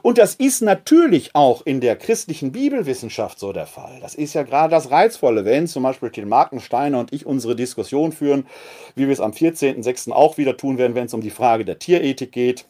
Und 0.00 0.16
das 0.16 0.34
ist 0.34 0.62
natürlich 0.62 1.34
auch 1.34 1.60
in 1.66 1.82
der 1.82 1.96
christlichen 1.96 2.52
Bibelwissenschaft 2.52 3.38
so 3.38 3.52
der 3.52 3.66
Fall. 3.66 3.98
Das 4.00 4.14
ist 4.14 4.32
ja 4.32 4.44
gerade 4.44 4.70
das 4.70 4.90
Reizvolle, 4.90 5.44
wenn 5.44 5.66
zum 5.66 5.82
Beispiel 5.82 6.08
Till 6.08 6.24
Markensteiner 6.24 6.98
und 6.98 7.12
ich 7.12 7.26
unsere 7.26 7.54
Diskussion 7.54 8.12
führen, 8.12 8.46
wie 8.94 9.08
wir 9.08 9.12
es 9.12 9.20
am 9.20 9.32
14.06. 9.32 10.10
auch 10.10 10.38
wieder 10.38 10.56
tun 10.56 10.78
werden, 10.78 10.94
wenn 10.94 11.04
es 11.04 11.12
um 11.12 11.20
die 11.20 11.28
Frage 11.28 11.66
der 11.66 11.78
Tierethik 11.78 12.32
geht 12.32 12.64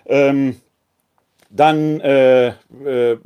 Ähm, 0.06 0.58
dann 1.50 2.02
äh, 2.02 2.48
äh, 2.48 3.18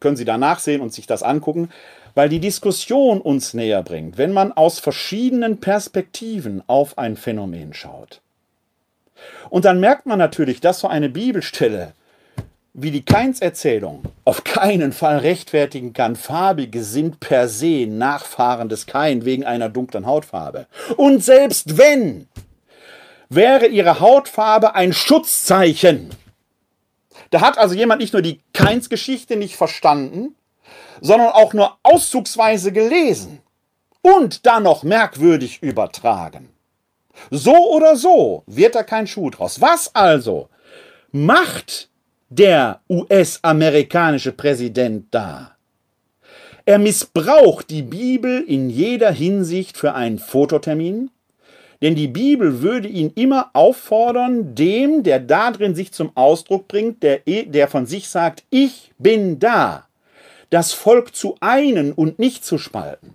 können 0.00 0.16
Sie 0.16 0.24
da 0.24 0.36
nachsehen 0.36 0.80
und 0.80 0.92
sich 0.92 1.06
das 1.06 1.22
angucken, 1.22 1.70
weil 2.14 2.28
die 2.28 2.40
Diskussion 2.40 3.20
uns 3.20 3.54
näher 3.54 3.82
bringt, 3.82 4.18
wenn 4.18 4.32
man 4.32 4.52
aus 4.52 4.80
verschiedenen 4.80 5.60
Perspektiven 5.60 6.62
auf 6.66 6.98
ein 6.98 7.16
Phänomen 7.16 7.74
schaut. 7.74 8.20
Und 9.50 9.64
dann 9.64 9.80
merkt 9.80 10.06
man 10.06 10.18
natürlich, 10.18 10.60
dass 10.60 10.80
so 10.80 10.88
eine 10.88 11.08
Bibelstelle 11.08 11.92
wie 12.76 12.90
die 12.90 13.04
Kainserzählung 13.04 14.02
auf 14.24 14.42
keinen 14.42 14.92
Fall 14.92 15.18
rechtfertigen 15.18 15.92
kann, 15.92 16.16
Farbige 16.16 16.82
sind 16.82 17.20
per 17.20 17.48
se 17.48 17.86
Nachfahren 17.86 18.68
des 18.68 18.86
Kain 18.86 19.24
wegen 19.24 19.44
einer 19.44 19.68
dunklen 19.68 20.06
Hautfarbe. 20.06 20.66
Und 20.96 21.22
selbst 21.22 21.78
wenn, 21.78 22.26
wäre 23.28 23.66
ihre 23.66 24.00
Hautfarbe 24.00 24.74
ein 24.74 24.92
Schutzzeichen. 24.92 26.10
Da 27.30 27.40
hat 27.40 27.58
also 27.58 27.76
jemand 27.76 28.00
nicht 28.00 28.12
nur 28.12 28.22
die 28.22 28.40
Kains-Geschichte 28.52 29.36
nicht 29.36 29.54
verstanden, 29.54 30.34
sondern 31.00 31.28
auch 31.28 31.52
nur 31.52 31.78
auszugsweise 31.84 32.72
gelesen 32.72 33.40
und 34.02 34.46
dann 34.46 34.64
noch 34.64 34.82
merkwürdig 34.82 35.62
übertragen. 35.62 36.48
So 37.30 37.54
oder 37.72 37.94
so 37.94 38.42
wird 38.46 38.74
da 38.74 38.82
kein 38.82 39.06
Schuh 39.06 39.30
draus. 39.30 39.60
Was 39.60 39.94
also 39.94 40.48
macht 41.12 41.88
der 42.28 42.80
US-amerikanische 42.88 44.32
Präsident 44.32 45.06
da. 45.10 45.52
Er 46.66 46.78
missbraucht 46.78 47.68
die 47.68 47.82
Bibel 47.82 48.42
in 48.42 48.70
jeder 48.70 49.12
Hinsicht 49.12 49.76
für 49.76 49.94
einen 49.94 50.18
Fototermin, 50.18 51.10
denn 51.82 51.94
die 51.94 52.08
Bibel 52.08 52.62
würde 52.62 52.88
ihn 52.88 53.12
immer 53.14 53.50
auffordern, 53.52 54.54
dem, 54.54 55.02
der 55.02 55.20
darin 55.20 55.74
sich 55.74 55.92
zum 55.92 56.12
Ausdruck 56.16 56.66
bringt, 56.66 57.02
der, 57.02 57.20
der 57.26 57.68
von 57.68 57.84
sich 57.84 58.08
sagt, 58.08 58.44
ich 58.48 58.92
bin 58.98 59.38
da, 59.38 59.86
das 60.48 60.72
Volk 60.72 61.14
zu 61.14 61.36
einen 61.40 61.92
und 61.92 62.18
nicht 62.18 62.44
zu 62.44 62.56
spalten. 62.56 63.14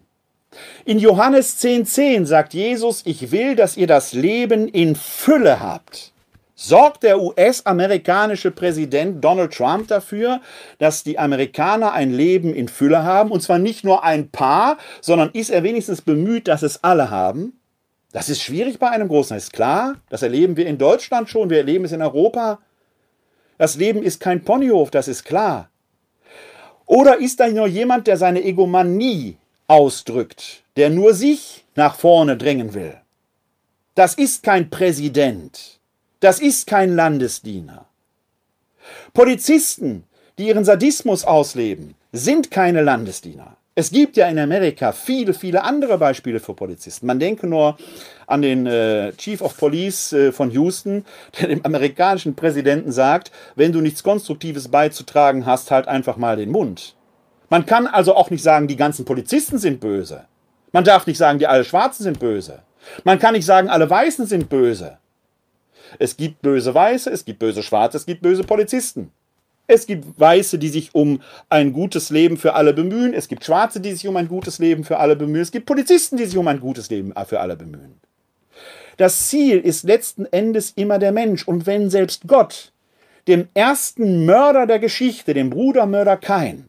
In 0.86 1.00
Johannes 1.00 1.60
10,10 1.64 1.86
10 1.86 2.26
sagt 2.28 2.54
Jesus, 2.54 3.02
ich 3.06 3.32
will, 3.32 3.56
dass 3.56 3.78
ihr 3.78 3.88
das 3.88 4.14
Leben 4.14 4.68
in 4.68 4.96
Fülle 4.96 5.60
habt 5.60 6.12
sorgt 6.62 7.04
der 7.04 7.22
US-amerikanische 7.22 8.52
Präsident 8.52 9.24
Donald 9.24 9.54
Trump 9.54 9.88
dafür, 9.88 10.42
dass 10.78 11.04
die 11.04 11.18
Amerikaner 11.18 11.94
ein 11.94 12.12
Leben 12.12 12.54
in 12.54 12.68
Fülle 12.68 13.04
haben, 13.04 13.32
und 13.32 13.42
zwar 13.42 13.60
nicht 13.60 13.86
nur 13.86 14.04
ein 14.04 14.30
paar, 14.30 14.78
sondern 15.00 15.30
ist 15.32 15.52
er 15.52 15.64
wenigstens 15.64 16.02
bemüht, 16.02 16.50
dass 16.50 16.62
es 16.62 16.84
alle 16.84 17.10
haben? 17.10 17.54
Das 18.12 18.28
ist 18.28 18.42
schwierig 18.42 18.78
bei 18.78 18.90
einem 18.90 19.08
Großen, 19.08 19.38
ist 19.38 19.54
klar. 19.54 19.96
Das 20.10 20.22
erleben 20.22 20.58
wir 20.58 20.68
in 20.68 20.78
Deutschland 20.78 21.30
schon, 21.30 21.50
wir 21.50 21.60
erleben 21.60 21.86
es 21.86 21.94
in 21.94 22.02
Europa. 22.02 22.60
Das 23.58 23.78
Leben 23.78 24.04
ist 24.04 24.20
kein 24.20 24.44
Ponyhof, 24.44 24.92
das 24.92 25.08
ist 25.08 25.24
klar. 25.24 25.70
Oder 26.86 27.20
ist 27.20 27.40
da 27.40 27.48
nur 27.48 27.68
jemand, 27.68 28.08
der 28.08 28.18
seine 28.18 28.44
Egomanie 28.44 29.38
ausdrückt, 29.68 30.64
der 30.76 30.90
nur 30.90 31.14
sich 31.14 31.66
nach 31.76 31.96
vorne 31.96 32.36
drängen 32.36 32.74
will? 32.74 32.98
Das 33.96 34.16
ist 34.16 34.44
kein 34.44 34.70
Präsident. 34.70 35.79
Das 36.20 36.40
ist 36.40 36.68
kein 36.68 36.96
Landesdiener. 36.96 37.86
Polizisten, 39.14 40.04
die 40.38 40.48
ihren 40.48 40.66
Sadismus 40.66 41.24
ausleben, 41.24 41.96
sind 42.12 42.52
keine 42.52 42.82
Landesdiener. 42.82 43.56
Es 43.76 43.92
gibt 43.92 44.18
ja 44.18 44.28
in 44.28 44.38
Amerika 44.38 44.92
viele, 44.92 45.34
viele 45.34 45.64
andere 45.64 45.98
Beispiele 45.98 46.42
für 46.42 46.54
Polizisten. 46.54 47.08
Man 47.08 47.20
denke 47.20 47.48
nur 47.48 47.78
an 48.28 48.42
den 48.42 48.66
äh, 48.66 49.14
Chief 49.14 49.42
of 49.42 49.56
Police 49.56 50.12
äh, 50.12 50.32
von 50.34 50.52
Houston, 50.52 51.06
der 51.40 51.48
dem 51.48 51.64
amerikanischen 51.64 52.36
Präsidenten 52.36 52.92
sagt, 52.92 53.32
wenn 53.56 53.72
du 53.72 53.80
nichts 53.80 54.04
Konstruktives 54.04 54.68
beizutragen 54.68 55.46
hast, 55.46 55.72
halt 55.72 55.88
einfach 55.88 56.18
mal 56.18 56.36
den 56.36 56.52
Mund. 56.52 56.96
Man 57.50 57.66
kann 57.66 57.88
also 57.88 58.16
auch 58.16 58.30
nicht 58.30 58.44
sagen, 58.44 58.68
die 58.68 58.76
ganzen 58.76 59.06
Polizisten 59.06 59.58
sind 59.58 59.80
böse. 59.80 60.26
Man 60.74 60.84
darf 60.84 61.08
nicht 61.08 61.18
sagen, 61.18 61.40
die 61.40 61.48
alle 61.48 61.64
Schwarzen 61.64 62.04
sind 62.04 62.20
böse. 62.20 62.60
Man 63.06 63.18
kann 63.18 63.34
nicht 63.34 63.46
sagen, 63.46 63.70
alle 63.70 63.90
Weißen 63.90 64.26
sind 64.26 64.50
böse. 64.50 64.98
Es 65.98 66.18
gibt 66.18 66.42
böse 66.42 66.74
Weiße, 66.74 67.10
es 67.10 67.26
gibt 67.26 67.40
böse 67.40 67.64
Schwarze, 67.64 67.98
es 67.98 68.06
gibt 68.06 68.22
böse 68.22 68.44
Polizisten. 68.44 69.12
Es 69.68 69.86
gibt 69.86 70.20
Weiße, 70.20 70.58
die 70.58 70.70
sich 70.70 70.96
um 70.96 71.22
ein 71.48 71.74
gutes 71.74 72.10
Leben 72.10 72.38
für 72.38 72.56
alle 72.56 72.74
bemühen. 72.74 73.14
Es 73.14 73.28
gibt 73.28 73.46
Schwarze, 73.46 73.80
die 73.80 73.94
sich 73.94 74.08
um 74.08 74.18
ein 74.18 74.28
gutes 74.28 74.58
Leben 74.58 74.84
für 74.84 74.98
alle 74.98 75.16
bemühen. 75.16 75.42
Es 75.42 75.52
gibt 75.52 75.68
Polizisten, 75.68 76.18
die 76.18 76.26
sich 76.26 76.38
um 76.38 76.48
ein 76.48 76.60
gutes 76.60 76.90
Leben 76.90 77.14
für 77.28 77.40
alle 77.40 77.56
bemühen. 77.56 78.00
Das 78.98 79.30
Ziel 79.30 79.60
ist 79.60 79.84
letzten 79.84 80.26
Endes 80.26 80.72
immer 80.76 80.98
der 80.98 81.12
Mensch. 81.12 81.48
Und 81.48 81.68
wenn 81.68 81.92
selbst 81.92 82.28
Gott 82.28 82.74
dem 83.28 83.48
ersten 83.54 84.26
Mörder 84.26 84.66
der 84.66 84.80
Geschichte, 84.80 85.36
dem 85.36 85.52
Brudermörder 85.52 86.18
Kain, 86.18 86.66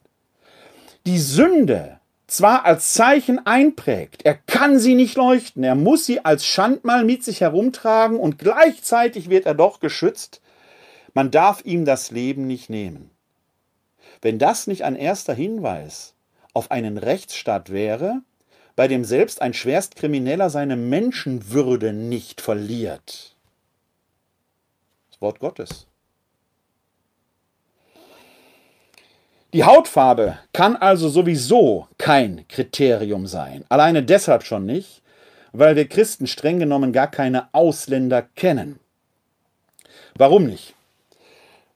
die 1.07 1.19
Sünde 1.19 2.00
zwar 2.31 2.65
als 2.65 2.93
Zeichen 2.93 3.45
einprägt, 3.45 4.25
er 4.25 4.35
kann 4.35 4.79
sie 4.79 4.95
nicht 4.95 5.17
leuchten, 5.17 5.65
er 5.65 5.75
muss 5.75 6.07
sie 6.07 6.25
als 6.25 6.47
Schandmal 6.47 7.05
mit 7.05 7.25
sich 7.25 7.41
herumtragen 7.41 8.19
und 8.19 8.39
gleichzeitig 8.39 9.29
wird 9.31 9.47
er 9.47 9.55
doch 9.55 9.81
geschützt, 9.81 10.41
man 11.13 11.31
darf 11.31 11.65
ihm 11.65 11.85
das 11.85 12.11
Leben 12.11 12.47
nicht 12.47 12.71
nehmen. 12.71 13.11
Wenn 14.23 14.39
das 14.39 14.67
nicht 14.67 14.85
ein 14.85 14.97
erster 14.97 15.35
Hinweis 15.35 16.15
auf 16.55 16.71
einen 16.71 16.99
Rechtsstaat 16.99 17.71
wäre, 17.71 18.23
bei 18.77 18.87
dem 18.87 19.05
selbst 19.05 19.43
ein 19.43 19.53
Schwerstkrimineller 19.53 20.51
seine 20.51 20.77
Menschenwürde 20.77 21.93
nicht 21.93 22.41
verliert. 22.41 23.37
Das 25.11 25.21
Wort 25.21 25.41
Gottes. 25.41 25.90
Die 29.53 29.65
Hautfarbe 29.65 30.39
kann 30.53 30.77
also 30.77 31.09
sowieso 31.09 31.89
kein 31.99 32.47
Kriterium 32.47 33.27
sein. 33.27 33.65
Alleine 33.69 34.05
deshalb 34.05 34.45
schon 34.45 34.65
nicht, 34.65 35.03
weil 35.53 35.75
wir 35.75 35.89
Christen 35.89 36.29
streng 36.29 36.61
genommen 36.61 36.93
gar 36.93 37.09
keine 37.09 37.53
Ausländer 37.53 38.23
kennen. 38.23 38.79
Warum 40.15 40.47
nicht? 40.47 40.75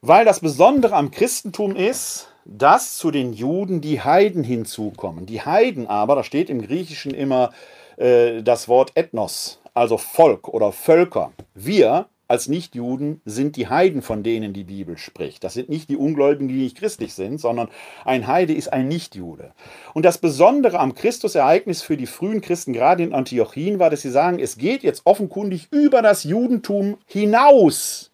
Weil 0.02 0.24
das 0.24 0.38
Besondere 0.38 0.94
am 0.94 1.10
Christentum 1.10 1.74
ist, 1.74 2.28
dass 2.44 2.96
zu 2.96 3.10
den 3.10 3.32
Juden 3.32 3.80
die 3.80 4.00
Heiden 4.00 4.44
hinzukommen. 4.44 5.26
Die 5.26 5.42
Heiden 5.42 5.88
aber, 5.88 6.14
da 6.14 6.22
steht 6.22 6.50
im 6.50 6.62
Griechischen 6.62 7.12
immer 7.12 7.50
äh, 7.96 8.42
das 8.42 8.68
Wort 8.68 8.92
Ethnos, 8.94 9.58
also 9.72 9.96
Volk 9.96 10.46
oder 10.46 10.70
Völker. 10.70 11.32
Wir 11.54 12.06
als 12.26 12.48
Nichtjuden 12.48 13.20
sind 13.24 13.56
die 13.56 13.68
Heiden, 13.68 14.02
von 14.02 14.22
denen 14.22 14.52
die 14.52 14.64
Bibel 14.64 14.96
spricht. 14.96 15.44
Das 15.44 15.54
sind 15.54 15.68
nicht 15.68 15.90
die 15.90 15.96
Ungläubigen, 15.96 16.48
die 16.48 16.62
nicht 16.62 16.76
christlich 16.76 17.14
sind, 17.14 17.38
sondern 17.38 17.68
ein 18.04 18.26
Heide 18.26 18.54
ist 18.54 18.72
ein 18.72 18.88
Nichtjude. 18.88 19.52
Und 19.92 20.04
das 20.04 20.18
Besondere 20.18 20.78
am 20.78 20.94
Christusereignis 20.94 21.82
für 21.82 21.96
die 21.96 22.06
frühen 22.06 22.40
Christen, 22.40 22.72
gerade 22.72 23.02
in 23.02 23.12
Antiochien, 23.12 23.78
war, 23.78 23.90
dass 23.90 24.02
sie 24.02 24.10
sagen, 24.10 24.38
es 24.38 24.56
geht 24.56 24.82
jetzt 24.82 25.02
offenkundig 25.04 25.68
über 25.70 26.02
das 26.02 26.24
Judentum 26.24 26.96
hinaus. 27.06 28.10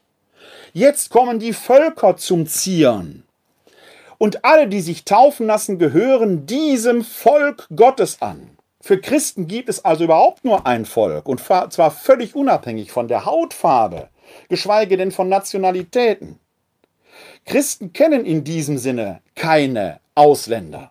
Jetzt 0.72 1.10
kommen 1.10 1.38
die 1.38 1.52
Völker 1.52 2.16
zum 2.16 2.46
Zieren. 2.46 3.24
Und 4.18 4.44
alle, 4.44 4.68
die 4.68 4.80
sich 4.80 5.04
taufen 5.04 5.46
lassen, 5.46 5.78
gehören 5.78 6.46
diesem 6.46 7.04
Volk 7.04 7.66
Gottes 7.74 8.20
an. 8.20 8.50
Für 8.80 8.98
Christen 8.98 9.46
gibt 9.46 9.68
es 9.68 9.84
also 9.84 10.04
überhaupt 10.04 10.44
nur 10.44 10.66
ein 10.66 10.86
Volk 10.86 11.28
und 11.28 11.40
zwar 11.40 11.90
völlig 11.90 12.34
unabhängig 12.34 12.92
von 12.92 13.08
der 13.08 13.26
Hautfarbe, 13.26 14.08
geschweige 14.48 14.96
denn 14.96 15.12
von 15.12 15.28
Nationalitäten. 15.28 16.38
Christen 17.44 17.92
kennen 17.92 18.24
in 18.24 18.44
diesem 18.44 18.78
Sinne 18.78 19.20
keine 19.34 20.00
Ausländer. 20.14 20.90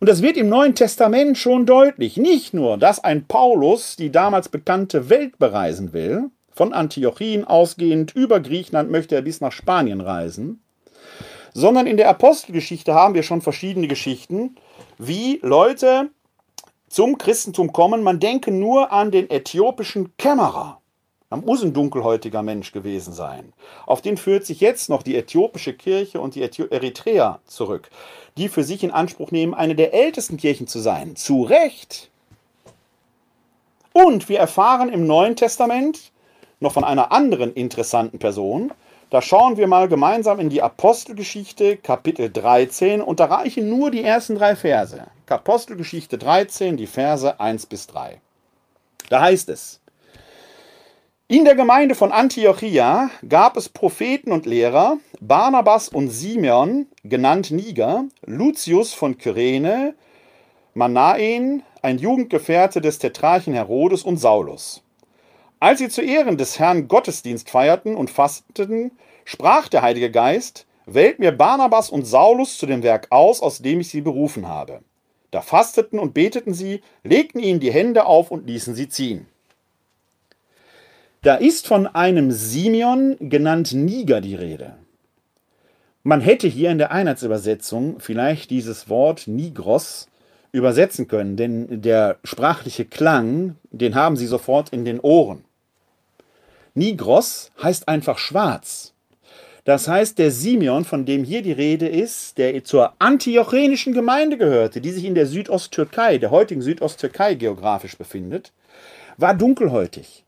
Und 0.00 0.08
das 0.08 0.22
wird 0.22 0.36
im 0.36 0.48
Neuen 0.48 0.74
Testament 0.74 1.36
schon 1.36 1.66
deutlich. 1.66 2.16
Nicht 2.16 2.54
nur, 2.54 2.78
dass 2.78 3.04
ein 3.04 3.26
Paulus 3.26 3.96
die 3.96 4.10
damals 4.10 4.48
bekannte 4.48 5.10
Welt 5.10 5.38
bereisen 5.38 5.92
will, 5.92 6.30
von 6.52 6.72
Antiochien 6.72 7.44
ausgehend 7.44 8.14
über 8.14 8.40
Griechenland 8.40 8.90
möchte 8.90 9.14
er 9.14 9.22
bis 9.22 9.40
nach 9.40 9.52
Spanien 9.52 10.00
reisen, 10.00 10.62
sondern 11.54 11.86
in 11.86 11.96
der 11.96 12.08
Apostelgeschichte 12.08 12.94
haben 12.94 13.14
wir 13.14 13.22
schon 13.22 13.40
verschiedene 13.40 13.88
Geschichten, 13.88 14.56
wie 14.98 15.38
Leute 15.42 16.10
zum 16.90 17.16
Christentum 17.16 17.72
kommen. 17.72 18.02
Man 18.02 18.20
denke 18.20 18.50
nur 18.50 18.92
an 18.92 19.10
den 19.10 19.30
äthiopischen 19.30 20.14
Kämmerer. 20.18 20.80
Er 21.30 21.36
muss 21.36 21.62
ein 21.62 21.72
dunkelhäutiger 21.72 22.42
Mensch 22.42 22.72
gewesen 22.72 23.14
sein. 23.14 23.52
Auf 23.86 24.02
den 24.02 24.16
führt 24.16 24.44
sich 24.44 24.60
jetzt 24.60 24.90
noch 24.90 25.04
die 25.04 25.16
äthiopische 25.16 25.72
Kirche 25.72 26.20
und 26.20 26.34
die 26.34 26.42
Eritreer 26.42 27.38
zurück, 27.46 27.88
die 28.36 28.48
für 28.48 28.64
sich 28.64 28.82
in 28.82 28.90
Anspruch 28.90 29.30
nehmen, 29.30 29.54
eine 29.54 29.76
der 29.76 29.94
ältesten 29.94 30.36
Kirchen 30.36 30.66
zu 30.66 30.80
sein. 30.80 31.14
Zu 31.14 31.44
Recht. 31.44 32.10
Und 33.92 34.28
wir 34.28 34.40
erfahren 34.40 34.88
im 34.88 35.06
Neuen 35.06 35.36
Testament 35.36 36.10
noch 36.58 36.72
von 36.72 36.84
einer 36.84 37.12
anderen 37.12 37.54
interessanten 37.54 38.18
Person. 38.18 38.72
Da 39.10 39.20
schauen 39.20 39.56
wir 39.56 39.66
mal 39.66 39.88
gemeinsam 39.88 40.38
in 40.38 40.50
die 40.50 40.62
Apostelgeschichte, 40.62 41.76
Kapitel 41.76 42.30
13, 42.30 43.02
und 43.02 43.18
da 43.18 43.24
reichen 43.24 43.68
nur 43.68 43.90
die 43.90 44.04
ersten 44.04 44.36
drei 44.36 44.54
Verse. 44.54 45.04
Apostelgeschichte 45.28 46.16
13, 46.16 46.76
die 46.76 46.86
Verse 46.86 47.38
1 47.38 47.66
bis 47.66 47.88
3. 47.88 48.20
Da 49.08 49.20
heißt 49.20 49.48
es, 49.48 49.80
in 51.26 51.44
der 51.44 51.54
Gemeinde 51.56 51.94
von 51.94 52.10
Antiochia 52.10 53.10
gab 53.28 53.56
es 53.56 53.68
Propheten 53.68 54.32
und 54.32 54.46
Lehrer, 54.46 54.98
Barnabas 55.20 55.88
und 55.88 56.10
Simeon, 56.10 56.86
genannt 57.04 57.50
Niger, 57.50 58.04
Lucius 58.26 58.92
von 58.92 59.18
Kyrene, 59.18 59.94
Manaen, 60.74 61.62
ein 61.82 61.98
Jugendgefährte 61.98 62.80
des 62.80 62.98
Tetrarchen 62.98 63.54
Herodes 63.54 64.02
und 64.02 64.18
Saulus. 64.18 64.82
Als 65.60 65.78
sie 65.78 65.90
zu 65.90 66.00
Ehren 66.00 66.38
des 66.38 66.58
Herrn 66.58 66.88
Gottesdienst 66.88 67.50
feierten 67.50 67.94
und 67.94 68.08
fasteten, 68.08 68.92
sprach 69.26 69.68
der 69.68 69.82
Heilige 69.82 70.10
Geist, 70.10 70.64
wählt 70.86 71.18
mir 71.18 71.32
Barnabas 71.32 71.90
und 71.90 72.06
Saulus 72.06 72.56
zu 72.56 72.64
dem 72.64 72.82
Werk 72.82 73.08
aus, 73.10 73.42
aus 73.42 73.58
dem 73.58 73.80
ich 73.80 73.90
sie 73.90 74.00
berufen 74.00 74.48
habe. 74.48 74.80
Da 75.30 75.42
fasteten 75.42 75.98
und 75.98 76.14
beteten 76.14 76.54
sie, 76.54 76.80
legten 77.04 77.40
ihnen 77.40 77.60
die 77.60 77.70
Hände 77.70 78.06
auf 78.06 78.30
und 78.30 78.46
ließen 78.46 78.74
sie 78.74 78.88
ziehen. 78.88 79.26
Da 81.22 81.34
ist 81.34 81.66
von 81.66 81.86
einem 81.86 82.32
Simeon 82.32 83.16
genannt 83.20 83.72
Niger 83.72 84.22
die 84.22 84.36
Rede. 84.36 84.78
Man 86.02 86.22
hätte 86.22 86.48
hier 86.48 86.70
in 86.70 86.78
der 86.78 86.90
Einheitsübersetzung 86.90 88.00
vielleicht 88.00 88.50
dieses 88.50 88.88
Wort 88.88 89.28
Nigros 89.28 90.08
übersetzen 90.52 91.06
können, 91.06 91.36
denn 91.36 91.82
der 91.82 92.16
sprachliche 92.24 92.86
Klang, 92.86 93.56
den 93.70 93.94
haben 93.94 94.16
Sie 94.16 94.26
sofort 94.26 94.70
in 94.70 94.86
den 94.86 94.98
Ohren. 95.00 95.44
Nigros 96.74 97.50
heißt 97.62 97.88
einfach 97.88 98.18
schwarz. 98.18 98.92
Das 99.64 99.88
heißt, 99.88 100.18
der 100.18 100.30
Simeon, 100.30 100.84
von 100.84 101.04
dem 101.04 101.22
hier 101.22 101.42
die 101.42 101.52
Rede 101.52 101.86
ist, 101.86 102.38
der 102.38 102.64
zur 102.64 102.94
antiochenischen 102.98 103.92
Gemeinde 103.92 104.38
gehörte, 104.38 104.80
die 104.80 104.90
sich 104.90 105.04
in 105.04 105.14
der 105.14 105.26
Südosttürkei, 105.26 106.18
der 106.18 106.30
heutigen 106.30 106.62
Südosttürkei 106.62 107.34
geografisch 107.34 107.96
befindet, 107.96 108.52
war 109.18 109.34
dunkelhäutig. 109.34 110.24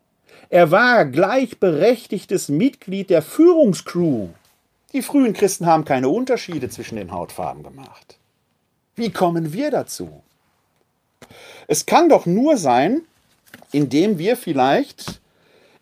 Er 0.50 0.70
war 0.70 1.06
gleichberechtigtes 1.06 2.50
Mitglied 2.50 3.08
der 3.08 3.22
Führungscrew. 3.22 4.28
Die 4.92 5.00
frühen 5.00 5.32
Christen 5.32 5.64
haben 5.64 5.86
keine 5.86 6.10
Unterschiede 6.10 6.68
zwischen 6.68 6.96
den 6.96 7.10
Hautfarben 7.10 7.62
gemacht. 7.62 8.18
Wie 8.94 9.10
kommen 9.10 9.54
wir 9.54 9.70
dazu? 9.70 10.22
Es 11.68 11.86
kann 11.86 12.10
doch 12.10 12.26
nur 12.26 12.58
sein, 12.58 13.00
indem 13.72 14.18
wir 14.18 14.36
vielleicht 14.36 15.21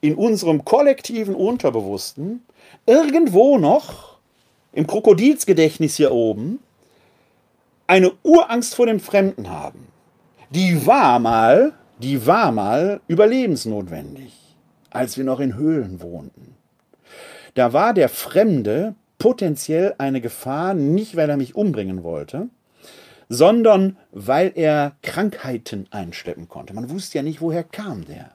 in 0.01 0.14
unserem 0.14 0.64
kollektiven 0.64 1.34
Unterbewussten 1.34 2.42
irgendwo 2.86 3.59
noch 3.59 4.18
im 4.72 4.86
Krokodilsgedächtnis 4.86 5.96
hier 5.96 6.12
oben 6.12 6.61
eine 7.86 8.12
Urangst 8.22 8.74
vor 8.74 8.86
dem 8.86 9.01
Fremden 9.01 9.51
haben. 9.51 9.88
Die 10.51 10.86
war 10.86 11.18
mal, 11.18 11.72
die 11.98 12.26
war 12.26 12.53
mal 12.53 13.01
überlebensnotwendig 13.09 14.40
als 14.90 15.16
wir 15.16 15.24
noch 15.24 15.40
in 15.40 15.57
Höhlen 15.57 16.03
wohnten. 16.03 16.57
Da 17.55 17.72
war 17.72 17.94
der 17.94 18.09
Fremde 18.09 18.94
potenziell 19.18 19.94
eine 19.98 20.20
Gefahr, 20.20 20.74
nicht 20.74 21.16
weil 21.16 21.30
er 21.30 21.36
mich 21.36 21.55
umbringen 21.55 22.03
wollte, 22.03 22.48
sondern 23.28 23.96
weil 24.12 24.53
er 24.55 24.96
Krankheiten 25.03 25.86
einschleppen 25.90 26.48
konnte. 26.48 26.74
Man 26.74 26.90
wusste 26.90 27.18
ja 27.18 27.22
nicht, 27.22 27.40
woher 27.40 27.64
kam 27.64 28.05
der. 28.05 28.30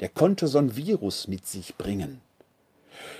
Der 0.00 0.08
konnte 0.08 0.46
so 0.46 0.58
ein 0.58 0.76
Virus 0.76 1.28
mit 1.28 1.46
sich 1.46 1.76
bringen. 1.76 2.20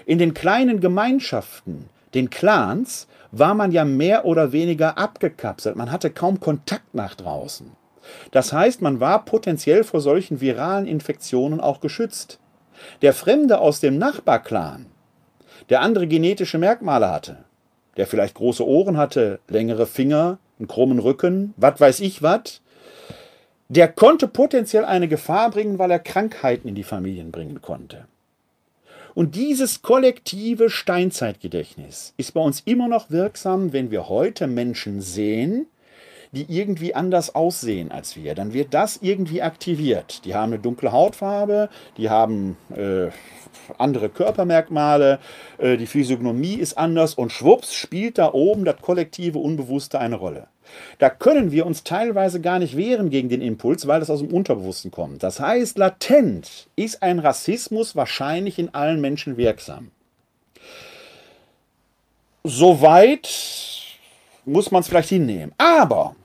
In 0.06 0.18
den 0.18 0.34
kleinen 0.34 0.80
Gemeinschaften, 0.80 1.88
den 2.14 2.30
Clans, 2.30 3.06
war 3.30 3.54
man 3.54 3.72
ja 3.72 3.84
mehr 3.84 4.24
oder 4.24 4.52
weniger 4.52 4.96
abgekapselt. 4.96 5.76
Man 5.76 5.90
hatte 5.90 6.10
kaum 6.10 6.40
Kontakt 6.40 6.94
nach 6.94 7.14
draußen. 7.14 7.72
Das 8.30 8.52
heißt, 8.52 8.80
man 8.80 9.00
war 9.00 9.24
potenziell 9.24 9.84
vor 9.84 10.00
solchen 10.00 10.40
viralen 10.40 10.86
Infektionen 10.86 11.60
auch 11.60 11.80
geschützt. 11.80 12.38
Der 13.02 13.12
Fremde 13.12 13.58
aus 13.58 13.80
dem 13.80 13.98
Nachbarclan, 13.98 14.86
der 15.68 15.82
andere 15.82 16.06
genetische 16.06 16.58
Merkmale 16.58 17.10
hatte, 17.10 17.44
der 17.96 18.06
vielleicht 18.06 18.34
große 18.34 18.66
Ohren 18.66 18.96
hatte, 18.96 19.40
längere 19.48 19.86
Finger, 19.86 20.38
einen 20.58 20.68
krummen 20.68 21.00
Rücken, 21.00 21.54
was 21.56 21.80
weiß 21.80 22.00
ich 22.00 22.22
was, 22.22 22.62
der 23.68 23.88
konnte 23.88 24.28
potenziell 24.28 24.84
eine 24.84 25.08
Gefahr 25.08 25.50
bringen, 25.50 25.78
weil 25.78 25.90
er 25.90 25.98
Krankheiten 25.98 26.68
in 26.68 26.74
die 26.74 26.84
Familien 26.84 27.30
bringen 27.30 27.60
konnte. 27.60 28.06
Und 29.14 29.34
dieses 29.34 29.82
kollektive 29.82 30.70
Steinzeitgedächtnis 30.70 32.14
ist 32.16 32.34
bei 32.34 32.40
uns 32.40 32.60
immer 32.60 32.88
noch 32.88 33.10
wirksam, 33.10 33.72
wenn 33.72 33.90
wir 33.90 34.08
heute 34.08 34.46
Menschen 34.46 35.00
sehen, 35.00 35.66
die 36.32 36.46
irgendwie 36.48 36.94
anders 36.94 37.34
aussehen 37.34 37.90
als 37.90 38.16
wir, 38.16 38.34
dann 38.34 38.52
wird 38.52 38.74
das 38.74 38.98
irgendwie 39.00 39.42
aktiviert. 39.42 40.24
Die 40.24 40.34
haben 40.34 40.52
eine 40.52 40.62
dunkle 40.62 40.92
Hautfarbe, 40.92 41.68
die 41.96 42.10
haben 42.10 42.56
äh, 42.76 43.08
andere 43.78 44.08
Körpermerkmale, 44.08 45.18
äh, 45.56 45.76
die 45.76 45.86
Physiognomie 45.86 46.54
ist 46.54 46.76
anders 46.76 47.14
und 47.14 47.32
schwupps 47.32 47.74
spielt 47.74 48.18
da 48.18 48.32
oben 48.32 48.64
das 48.64 48.76
kollektive 48.80 49.38
Unbewusste 49.38 49.98
eine 49.98 50.16
Rolle. 50.16 50.48
Da 50.98 51.10
können 51.10 51.52
wir 51.52 51.66
uns 51.66 51.84
teilweise 51.84 52.40
gar 52.40 52.58
nicht 52.58 52.76
wehren 52.76 53.10
gegen 53.10 53.28
den 53.28 53.40
Impuls, 53.40 53.86
weil 53.86 54.00
das 54.00 54.10
aus 54.10 54.20
dem 54.20 54.32
Unterbewussten 54.32 54.90
kommt. 54.90 55.22
Das 55.22 55.40
heißt, 55.40 55.78
latent 55.78 56.68
ist 56.76 57.02
ein 57.02 57.18
Rassismus 57.18 57.96
wahrscheinlich 57.96 58.58
in 58.58 58.74
allen 58.74 59.00
Menschen 59.00 59.36
wirksam. 59.36 59.90
Soweit 62.44 63.28
muss 64.44 64.70
man 64.70 64.80
es 64.80 64.88
vielleicht 64.88 65.10
hinnehmen. 65.10 65.52
Aber 65.58 66.16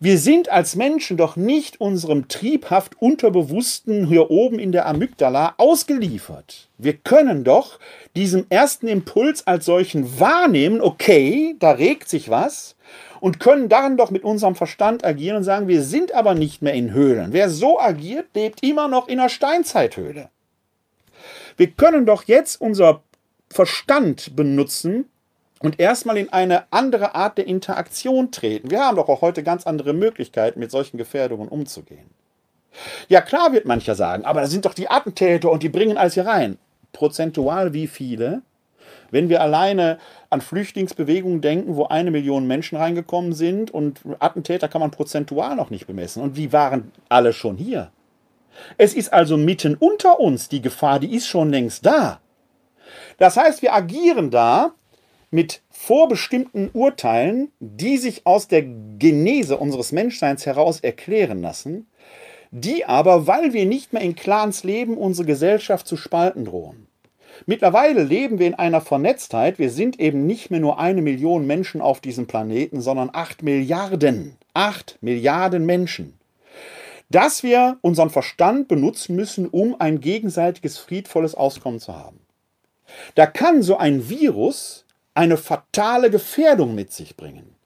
wir 0.00 0.18
sind 0.18 0.48
als 0.48 0.76
Menschen 0.76 1.16
doch 1.16 1.34
nicht 1.34 1.80
unserem 1.80 2.28
triebhaft 2.28 3.00
Unterbewussten 3.00 4.06
hier 4.06 4.30
oben 4.30 4.60
in 4.60 4.70
der 4.70 4.86
Amygdala 4.86 5.54
ausgeliefert. 5.56 6.68
Wir 6.78 6.92
können 6.92 7.42
doch 7.42 7.80
diesem 8.14 8.46
ersten 8.48 8.86
Impuls 8.86 9.46
als 9.46 9.64
solchen 9.64 10.20
wahrnehmen, 10.20 10.80
okay, 10.80 11.56
da 11.58 11.72
regt 11.72 12.08
sich 12.08 12.28
was, 12.30 12.76
und 13.20 13.40
können 13.40 13.68
daran 13.68 13.96
doch 13.96 14.12
mit 14.12 14.22
unserem 14.22 14.54
Verstand 14.54 15.04
agieren 15.04 15.38
und 15.38 15.42
sagen, 15.42 15.66
wir 15.66 15.82
sind 15.82 16.14
aber 16.14 16.34
nicht 16.34 16.62
mehr 16.62 16.74
in 16.74 16.92
Höhlen. 16.92 17.32
Wer 17.32 17.50
so 17.50 17.80
agiert, 17.80 18.26
lebt 18.34 18.62
immer 18.62 18.86
noch 18.86 19.08
in 19.08 19.18
einer 19.18 19.28
Steinzeithöhle. 19.28 20.30
Wir 21.56 21.70
können 21.72 22.06
doch 22.06 22.24
jetzt 22.24 22.60
unser 22.60 23.02
Verstand 23.50 24.36
benutzen, 24.36 25.06
und 25.60 25.80
erstmal 25.80 26.16
in 26.16 26.32
eine 26.32 26.64
andere 26.72 27.14
Art 27.14 27.38
der 27.38 27.46
Interaktion 27.46 28.30
treten. 28.30 28.70
Wir 28.70 28.80
haben 28.80 28.96
doch 28.96 29.08
auch 29.08 29.22
heute 29.22 29.42
ganz 29.42 29.66
andere 29.66 29.92
Möglichkeiten, 29.92 30.60
mit 30.60 30.70
solchen 30.70 30.98
Gefährdungen 30.98 31.48
umzugehen. 31.48 32.10
Ja, 33.08 33.20
klar 33.20 33.52
wird 33.52 33.64
mancher 33.64 33.94
sagen, 33.94 34.24
aber 34.24 34.40
da 34.42 34.46
sind 34.46 34.64
doch 34.64 34.74
die 34.74 34.88
Attentäter 34.88 35.50
und 35.50 35.62
die 35.62 35.68
bringen 35.68 35.96
alles 35.96 36.14
hier 36.14 36.26
rein. 36.26 36.58
Prozentual 36.92 37.72
wie 37.72 37.86
viele? 37.86 38.42
Wenn 39.10 39.28
wir 39.28 39.40
alleine 39.40 39.98
an 40.30 40.40
Flüchtlingsbewegungen 40.40 41.40
denken, 41.40 41.76
wo 41.76 41.86
eine 41.86 42.10
Million 42.10 42.46
Menschen 42.46 42.76
reingekommen 42.76 43.32
sind 43.32 43.70
und 43.70 44.00
Attentäter 44.18 44.68
kann 44.68 44.80
man 44.80 44.90
prozentual 44.90 45.56
noch 45.56 45.70
nicht 45.70 45.86
bemessen. 45.86 46.22
Und 46.22 46.36
die 46.36 46.52
waren 46.52 46.92
alle 47.08 47.32
schon 47.32 47.56
hier. 47.56 47.90
Es 48.76 48.94
ist 48.94 49.12
also 49.12 49.36
mitten 49.36 49.76
unter 49.76 50.20
uns 50.20 50.48
die 50.48 50.60
Gefahr, 50.60 51.00
die 51.00 51.14
ist 51.14 51.26
schon 51.26 51.50
längst 51.50 51.86
da. 51.86 52.20
Das 53.16 53.36
heißt, 53.36 53.62
wir 53.62 53.74
agieren 53.74 54.30
da 54.30 54.72
mit 55.30 55.62
vorbestimmten 55.70 56.70
Urteilen, 56.72 57.52
die 57.60 57.98
sich 57.98 58.26
aus 58.26 58.48
der 58.48 58.62
Genese 58.62 59.56
unseres 59.56 59.92
Menschseins 59.92 60.46
heraus 60.46 60.80
erklären 60.80 61.42
lassen, 61.42 61.86
die 62.50 62.84
aber, 62.86 63.26
weil 63.26 63.52
wir 63.52 63.66
nicht 63.66 63.92
mehr 63.92 64.02
in 64.02 64.16
Clans 64.16 64.64
leben, 64.64 64.96
unsere 64.96 65.26
Gesellschaft 65.26 65.86
zu 65.86 65.96
spalten 65.96 66.44
drohen. 66.44 66.86
Mittlerweile 67.46 68.02
leben 68.02 68.38
wir 68.38 68.46
in 68.46 68.54
einer 68.54 68.80
Vernetztheit. 68.80 69.58
Wir 69.58 69.70
sind 69.70 70.00
eben 70.00 70.26
nicht 70.26 70.50
mehr 70.50 70.60
nur 70.60 70.78
eine 70.78 71.02
Million 71.02 71.46
Menschen 71.46 71.80
auf 71.80 72.00
diesem 72.00 72.26
Planeten, 72.26 72.80
sondern 72.80 73.10
acht 73.12 73.42
Milliarden. 73.42 74.36
Acht 74.54 74.98
Milliarden 75.02 75.64
Menschen. 75.64 76.18
Dass 77.10 77.42
wir 77.42 77.78
unseren 77.80 78.10
Verstand 78.10 78.68
benutzen 78.68 79.14
müssen, 79.14 79.48
um 79.48 79.76
ein 79.78 80.00
gegenseitiges 80.00 80.78
friedvolles 80.78 81.34
Auskommen 81.34 81.80
zu 81.80 81.94
haben. 81.94 82.20
Da 83.14 83.26
kann 83.26 83.62
so 83.62 83.76
ein 83.76 84.08
Virus 84.08 84.84
eine 85.18 85.36
fatale 85.36 86.10
Gefährdung 86.10 86.76
mit 86.76 86.92
sich 86.92 87.16
bringen. 87.16 87.56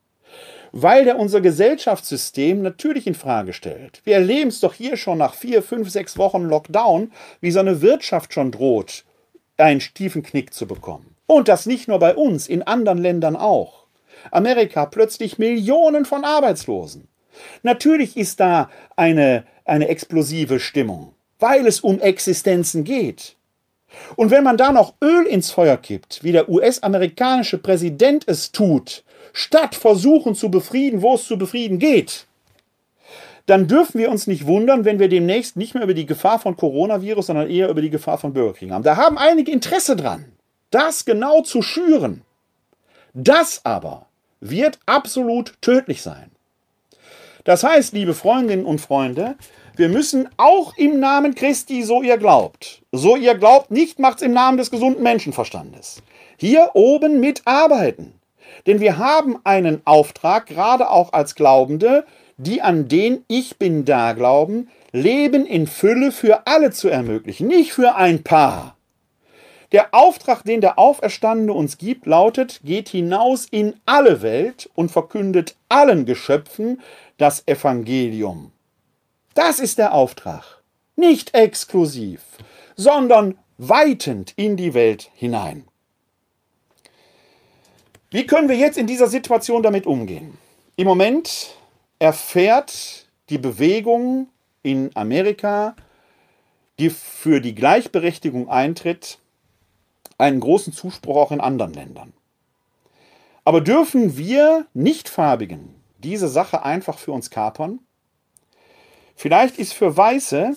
weil 0.74 1.04
der 1.04 1.18
unser 1.18 1.42
Gesellschaftssystem 1.42 2.62
natürlich 2.62 3.06
in 3.06 3.14
Frage 3.14 3.52
stellt. 3.52 4.00
Wir 4.04 4.14
erleben 4.14 4.48
es 4.48 4.60
doch 4.60 4.72
hier 4.72 4.96
schon 4.96 5.18
nach 5.18 5.34
vier, 5.34 5.62
fünf, 5.62 5.90
sechs 5.90 6.16
Wochen 6.16 6.44
Lockdown, 6.44 7.12
wie 7.42 7.50
so 7.50 7.60
eine 7.60 7.82
Wirtschaft 7.82 8.32
schon 8.32 8.50
droht, 8.50 9.04
einen 9.58 9.80
tiefen 9.80 10.22
Knick 10.22 10.54
zu 10.54 10.66
bekommen. 10.66 11.14
Und 11.26 11.48
das 11.48 11.66
nicht 11.66 11.88
nur 11.88 11.98
bei 11.98 12.14
uns, 12.14 12.48
in 12.48 12.62
anderen 12.62 12.96
Ländern 12.96 13.36
auch. 13.36 13.84
Amerika 14.30 14.86
plötzlich 14.86 15.36
Millionen 15.36 16.06
von 16.06 16.24
Arbeitslosen. 16.24 17.06
Natürlich 17.62 18.16
ist 18.16 18.40
da 18.40 18.70
eine, 18.96 19.44
eine 19.66 19.88
explosive 19.88 20.58
Stimmung, 20.58 21.14
weil 21.38 21.66
es 21.66 21.80
um 21.80 22.00
Existenzen 22.00 22.84
geht. 22.84 23.36
Und 24.16 24.30
wenn 24.30 24.44
man 24.44 24.56
da 24.56 24.72
noch 24.72 24.94
Öl 25.02 25.26
ins 25.26 25.50
Feuer 25.50 25.76
kippt, 25.76 26.22
wie 26.22 26.32
der 26.32 26.48
US-amerikanische 26.48 27.58
Präsident 27.58 28.24
es 28.26 28.52
tut, 28.52 29.04
statt 29.32 29.74
versuchen 29.74 30.34
zu 30.34 30.50
befrieden, 30.50 31.02
wo 31.02 31.14
es 31.14 31.26
zu 31.26 31.38
befrieden 31.38 31.78
geht, 31.78 32.26
dann 33.46 33.66
dürfen 33.66 33.98
wir 33.98 34.10
uns 34.10 34.26
nicht 34.26 34.46
wundern, 34.46 34.84
wenn 34.84 34.98
wir 34.98 35.08
demnächst 35.08 35.56
nicht 35.56 35.74
mehr 35.74 35.82
über 35.82 35.94
die 35.94 36.06
Gefahr 36.06 36.38
von 36.38 36.56
Coronavirus, 36.56 37.26
sondern 37.26 37.50
eher 37.50 37.68
über 37.68 37.82
die 37.82 37.90
Gefahr 37.90 38.18
von 38.18 38.32
Bürgerkrieg 38.32 38.70
haben. 38.70 38.84
Da 38.84 38.96
haben 38.96 39.18
einige 39.18 39.50
Interesse 39.50 39.96
dran, 39.96 40.26
das 40.70 41.04
genau 41.04 41.42
zu 41.42 41.60
schüren. 41.62 42.22
Das 43.14 43.64
aber 43.64 44.06
wird 44.40 44.78
absolut 44.86 45.54
tödlich 45.60 46.02
sein. 46.02 46.30
Das 47.44 47.64
heißt, 47.64 47.92
liebe 47.92 48.14
Freundinnen 48.14 48.64
und 48.64 48.80
Freunde, 48.80 49.36
wir 49.76 49.88
müssen 49.88 50.28
auch 50.36 50.76
im 50.76 51.00
Namen 51.00 51.34
Christi, 51.34 51.82
so 51.82 52.02
ihr 52.02 52.18
glaubt, 52.18 52.81
so 52.92 53.16
ihr 53.16 53.34
glaubt, 53.34 53.70
nicht 53.70 53.98
macht's 53.98 54.22
im 54.22 54.32
Namen 54.32 54.58
des 54.58 54.70
gesunden 54.70 55.02
Menschenverstandes, 55.02 56.02
hier 56.36 56.70
oben 56.74 57.20
mitarbeiten. 57.20 58.12
Denn 58.66 58.80
wir 58.80 58.98
haben 58.98 59.38
einen 59.44 59.80
Auftrag, 59.86 60.46
gerade 60.46 60.90
auch 60.90 61.12
als 61.14 61.34
Glaubende, 61.34 62.04
die 62.36 62.60
an 62.60 62.88
den 62.88 63.24
Ich 63.28 63.56
bin 63.56 63.84
da 63.84 64.12
glauben, 64.12 64.68
Leben 64.92 65.46
in 65.46 65.66
Fülle 65.66 66.12
für 66.12 66.46
alle 66.46 66.70
zu 66.70 66.88
ermöglichen, 66.88 67.46
nicht 67.46 67.72
für 67.72 67.94
ein 67.94 68.22
paar. 68.22 68.76
Der 69.72 69.94
Auftrag, 69.94 70.44
den 70.44 70.60
der 70.60 70.78
Auferstandene 70.78 71.54
uns 71.54 71.78
gibt, 71.78 72.04
lautet, 72.04 72.60
geht 72.62 72.90
hinaus 72.90 73.46
in 73.50 73.74
alle 73.86 74.20
Welt 74.20 74.68
und 74.74 74.90
verkündet 74.90 75.56
allen 75.70 76.04
Geschöpfen 76.04 76.82
das 77.16 77.48
Evangelium. 77.48 78.52
Das 79.32 79.60
ist 79.60 79.78
der 79.78 79.94
Auftrag. 79.94 80.60
Nicht 80.94 81.34
exklusiv, 81.34 82.20
sondern 82.76 83.38
weitend 83.58 84.32
in 84.36 84.56
die 84.56 84.74
Welt 84.74 85.10
hinein. 85.14 85.64
Wie 88.10 88.26
können 88.26 88.48
wir 88.48 88.56
jetzt 88.56 88.76
in 88.76 88.86
dieser 88.86 89.06
Situation 89.06 89.62
damit 89.62 89.86
umgehen? 89.86 90.36
Im 90.76 90.86
Moment 90.86 91.56
erfährt 91.98 93.06
die 93.30 93.38
Bewegung 93.38 94.28
in 94.62 94.90
Amerika, 94.94 95.74
die 96.78 96.90
für 96.90 97.40
die 97.40 97.54
Gleichberechtigung 97.54 98.48
eintritt, 98.48 99.18
einen 100.18 100.40
großen 100.40 100.72
Zuspruch 100.72 101.16
auch 101.16 101.32
in 101.32 101.40
anderen 101.40 101.72
Ländern. 101.72 102.12
Aber 103.44 103.60
dürfen 103.60 104.16
wir 104.16 104.66
Nichtfarbigen 104.74 105.74
diese 105.98 106.28
Sache 106.28 106.64
einfach 106.64 106.98
für 106.98 107.12
uns 107.12 107.30
kapern? 107.30 107.80
Vielleicht 109.16 109.58
ist 109.58 109.72
für 109.72 109.96
Weiße 109.96 110.56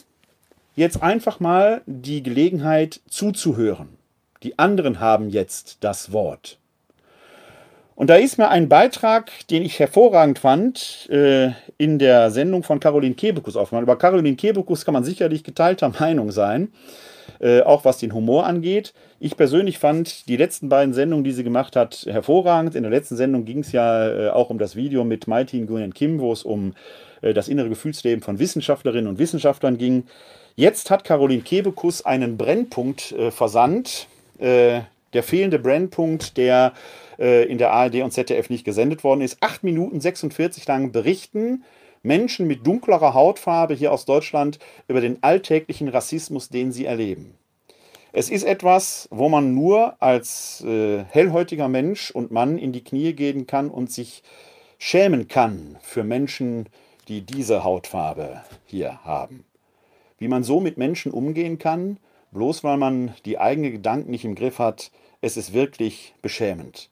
jetzt 0.76 1.02
einfach 1.02 1.40
mal 1.40 1.82
die 1.86 2.24
Gelegenheit 2.24 3.02
zuzuhören. 3.10 3.90
Die 4.44 4.60
anderen 4.60 5.00
haben 5.00 5.30
jetzt 5.30 5.78
das 5.82 6.12
Wort. 6.12 6.60
Und 7.96 8.10
da 8.10 8.16
ist 8.16 8.38
mir 8.38 8.50
ein 8.50 8.68
Beitrag, 8.68 9.32
den 9.50 9.64
ich 9.64 9.80
hervorragend 9.80 10.38
fand, 10.38 11.10
äh, 11.10 11.52
in 11.78 11.98
der 11.98 12.30
Sendung 12.30 12.62
von 12.64 12.82
Caroline 12.82 13.16
Kebekus 13.16 13.56
aufgefallen. 13.56 13.84
Über 13.84 13.98
Caroline 13.98 14.36
Kebekus 14.36 14.84
kann 14.84 14.94
man 14.94 15.06
sicherlich 15.06 15.46
geteilter 15.46 15.90
Meinung 16.00 16.32
sein, 16.32 16.74
äh, 17.40 17.62
auch 17.62 17.86
was 17.86 17.98
den 17.98 18.14
Humor 18.14 18.46
angeht. 18.46 18.94
Ich 19.22 19.38
persönlich 19.38 19.80
fand 19.80 20.28
die 20.28 20.36
letzten 20.36 20.68
beiden 20.68 20.94
Sendungen, 20.94 21.24
die 21.24 21.32
sie 21.32 21.46
gemacht 21.46 21.78
hat, 21.78 22.06
hervorragend. 22.06 22.76
In 22.76 22.84
der 22.84 22.92
letzten 22.92 23.16
Sendung 23.16 23.46
ging 23.46 23.60
es 23.60 23.72
ja 23.72 24.10
äh, 24.10 24.30
auch 24.30 24.50
um 24.50 24.60
das 24.60 24.76
Video 24.76 25.06
mit 25.06 25.30
Mighty 25.30 25.62
Nguyen 25.62 25.94
Kim, 25.94 26.20
wo 26.20 26.34
es 26.34 26.44
um 26.44 26.74
das 27.22 27.48
innere 27.48 27.70
Gefühlsleben 27.70 28.22
von 28.22 28.38
Wissenschaftlerinnen 28.38 29.08
und 29.08 29.18
Wissenschaftlern 29.18 29.80
ging. 29.80 30.04
Jetzt 30.58 30.90
hat 30.90 31.04
Caroline 31.04 31.42
Kebekus 31.42 32.06
einen 32.06 32.38
Brennpunkt 32.38 33.12
äh, 33.12 33.30
versandt. 33.30 34.08
Äh, 34.40 34.82
der 35.14 35.24
fehlende 35.24 35.60
Brennpunkt, 35.60 36.38
der 36.38 36.74
äh, 37.20 37.46
in 37.46 37.58
der 37.58 37.72
ARD 37.72 37.96
und 38.04 38.12
ZDF 38.12 38.50
nicht 38.50 38.64
gesendet 38.64 39.04
worden 39.04 39.22
ist. 39.22 39.38
8 39.42 39.64
Minuten 39.64 40.00
46 40.00 40.66
lang 40.68 40.92
berichten 40.92 41.64
Menschen 42.04 42.48
mit 42.48 42.66
dunklerer 42.66 43.14
Hautfarbe 43.14 43.74
hier 43.74 43.92
aus 43.92 44.06
Deutschland 44.06 44.60
über 44.88 45.02
den 45.02 45.22
alltäglichen 45.24 45.90
Rassismus, 45.90 46.50
den 46.50 46.72
sie 46.72 46.86
erleben. 46.86 47.36
Es 48.14 48.30
ist 48.30 48.44
etwas, 48.44 49.10
wo 49.12 49.28
man 49.28 49.54
nur 49.54 50.02
als 50.02 50.64
äh, 50.66 51.04
hellhäutiger 51.10 51.68
Mensch 51.68 52.12
und 52.12 52.32
Mann 52.32 52.58
in 52.58 52.72
die 52.72 52.84
Knie 52.84 53.12
gehen 53.12 53.46
kann 53.46 53.70
und 53.70 53.92
sich 53.92 54.24
schämen 54.78 55.28
kann 55.28 55.78
für 55.82 56.06
Menschen, 56.06 56.68
die 57.10 57.22
diese 57.22 57.66
Hautfarbe 57.66 58.42
hier 58.66 59.04
haben. 59.04 59.44
Wie 60.18 60.28
man 60.28 60.44
so 60.44 60.60
mit 60.60 60.78
Menschen 60.78 61.12
umgehen 61.12 61.58
kann, 61.58 61.98
bloß 62.32 62.64
weil 62.64 62.78
man 62.78 63.14
die 63.26 63.38
eigenen 63.38 63.72
Gedanken 63.72 64.12
nicht 64.12 64.26
im 64.26 64.36
Griff 64.36 64.60
hat, 64.60 64.92
es 65.22 65.38
ist 65.38 65.54
wirklich 65.54 66.16
beschämend. 66.22 66.90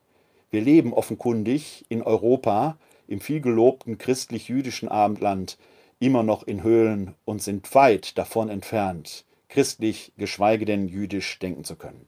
Wir 0.52 0.62
leben 0.62 0.94
offenkundig 0.94 1.86
in 1.90 2.02
Europa, 2.02 2.78
im 3.08 3.20
vielgelobten 3.20 3.98
christlich-jüdischen 3.98 4.88
Abendland, 4.88 5.58
immer 6.00 6.24
noch 6.24 6.44
in 6.44 6.64
Höhlen 6.64 7.16
und 7.26 7.42
sind 7.42 7.74
weit 7.76 8.18
davon 8.18 8.50
entfernt, 8.50 9.26
christlich, 9.50 10.12
geschweige 10.18 10.66
denn 10.66 10.88
jüdisch 10.88 11.40
denken 11.40 11.64
zu 11.64 11.76
können. 11.76 12.08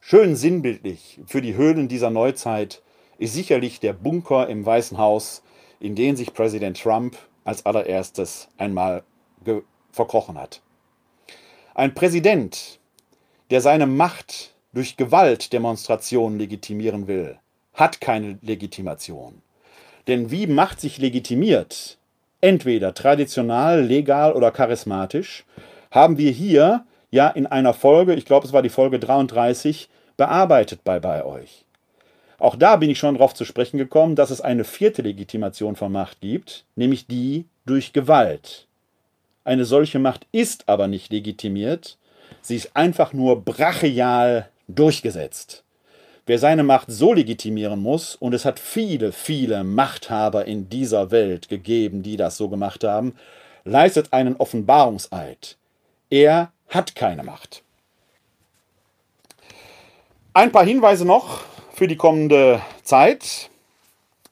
Schön 0.00 0.34
sinnbildlich 0.34 1.20
für 1.26 1.40
die 1.40 1.54
Höhlen 1.54 1.86
dieser 1.86 2.10
Neuzeit 2.10 2.82
ist 3.18 3.34
sicherlich 3.34 3.78
der 3.78 3.92
Bunker 3.92 4.48
im 4.48 4.66
Weißen 4.66 4.98
Haus, 4.98 5.42
in 5.78 5.94
den 5.94 6.16
sich 6.16 6.34
Präsident 6.34 6.80
Trump 6.80 7.16
als 7.44 7.64
allererstes 7.64 8.48
einmal 8.56 9.04
verkrochen 9.92 10.38
hat. 10.38 10.60
Ein 11.74 11.94
Präsident, 11.94 12.80
der 13.50 13.60
seine 13.60 13.86
Macht 13.86 14.54
durch 14.72 14.96
Gewaltdemonstrationen 14.96 16.38
legitimieren 16.38 17.06
will, 17.06 17.38
hat 17.74 18.00
keine 18.00 18.38
Legitimation. 18.42 19.42
Denn 20.08 20.30
wie 20.30 20.46
Macht 20.46 20.80
sich 20.80 20.98
legitimiert, 20.98 21.98
entweder 22.40 22.94
traditional, 22.94 23.82
legal 23.82 24.32
oder 24.32 24.50
charismatisch, 24.50 25.44
haben 25.90 26.18
wir 26.18 26.30
hier 26.30 26.84
ja 27.10 27.28
in 27.28 27.46
einer 27.46 27.74
Folge, 27.74 28.14
ich 28.14 28.24
glaube 28.24 28.46
es 28.46 28.52
war 28.52 28.62
die 28.62 28.68
Folge 28.68 28.98
33, 28.98 29.88
bearbeitet 30.16 30.82
bei, 30.84 30.98
bei 30.98 31.24
euch. 31.24 31.64
Auch 32.38 32.56
da 32.56 32.76
bin 32.76 32.90
ich 32.90 32.98
schon 32.98 33.14
darauf 33.14 33.34
zu 33.34 33.44
sprechen 33.44 33.78
gekommen, 33.78 34.16
dass 34.16 34.30
es 34.30 34.40
eine 34.40 34.64
vierte 34.64 35.02
Legitimation 35.02 35.76
von 35.76 35.92
Macht 35.92 36.20
gibt, 36.20 36.64
nämlich 36.74 37.06
die 37.06 37.46
durch 37.66 37.92
Gewalt. 37.92 38.66
Eine 39.44 39.64
solche 39.64 39.98
Macht 39.98 40.26
ist 40.32 40.68
aber 40.68 40.86
nicht 40.86 41.12
legitimiert, 41.12 41.98
sie 42.42 42.56
ist 42.56 42.76
einfach 42.76 43.12
nur 43.12 43.44
brachial 43.44 44.48
durchgesetzt. 44.68 45.64
Wer 46.26 46.38
seine 46.38 46.62
Macht 46.62 46.90
so 46.90 47.12
legitimieren 47.12 47.80
muss, 47.80 48.14
und 48.14 48.32
es 48.32 48.44
hat 48.44 48.60
viele, 48.60 49.10
viele 49.10 49.64
Machthaber 49.64 50.44
in 50.44 50.68
dieser 50.68 51.10
Welt 51.10 51.48
gegeben, 51.48 52.04
die 52.04 52.16
das 52.16 52.36
so 52.36 52.48
gemacht 52.48 52.84
haben, 52.84 53.16
leistet 53.64 54.12
einen 54.12 54.36
Offenbarungseid. 54.36 55.56
Er 56.10 56.52
hat 56.68 56.94
keine 56.94 57.24
Macht. 57.24 57.62
Ein 60.34 60.52
paar 60.52 60.64
Hinweise 60.64 61.04
noch 61.04 61.40
für 61.74 61.88
die 61.88 61.96
kommende 61.96 62.62
Zeit. 62.84 63.50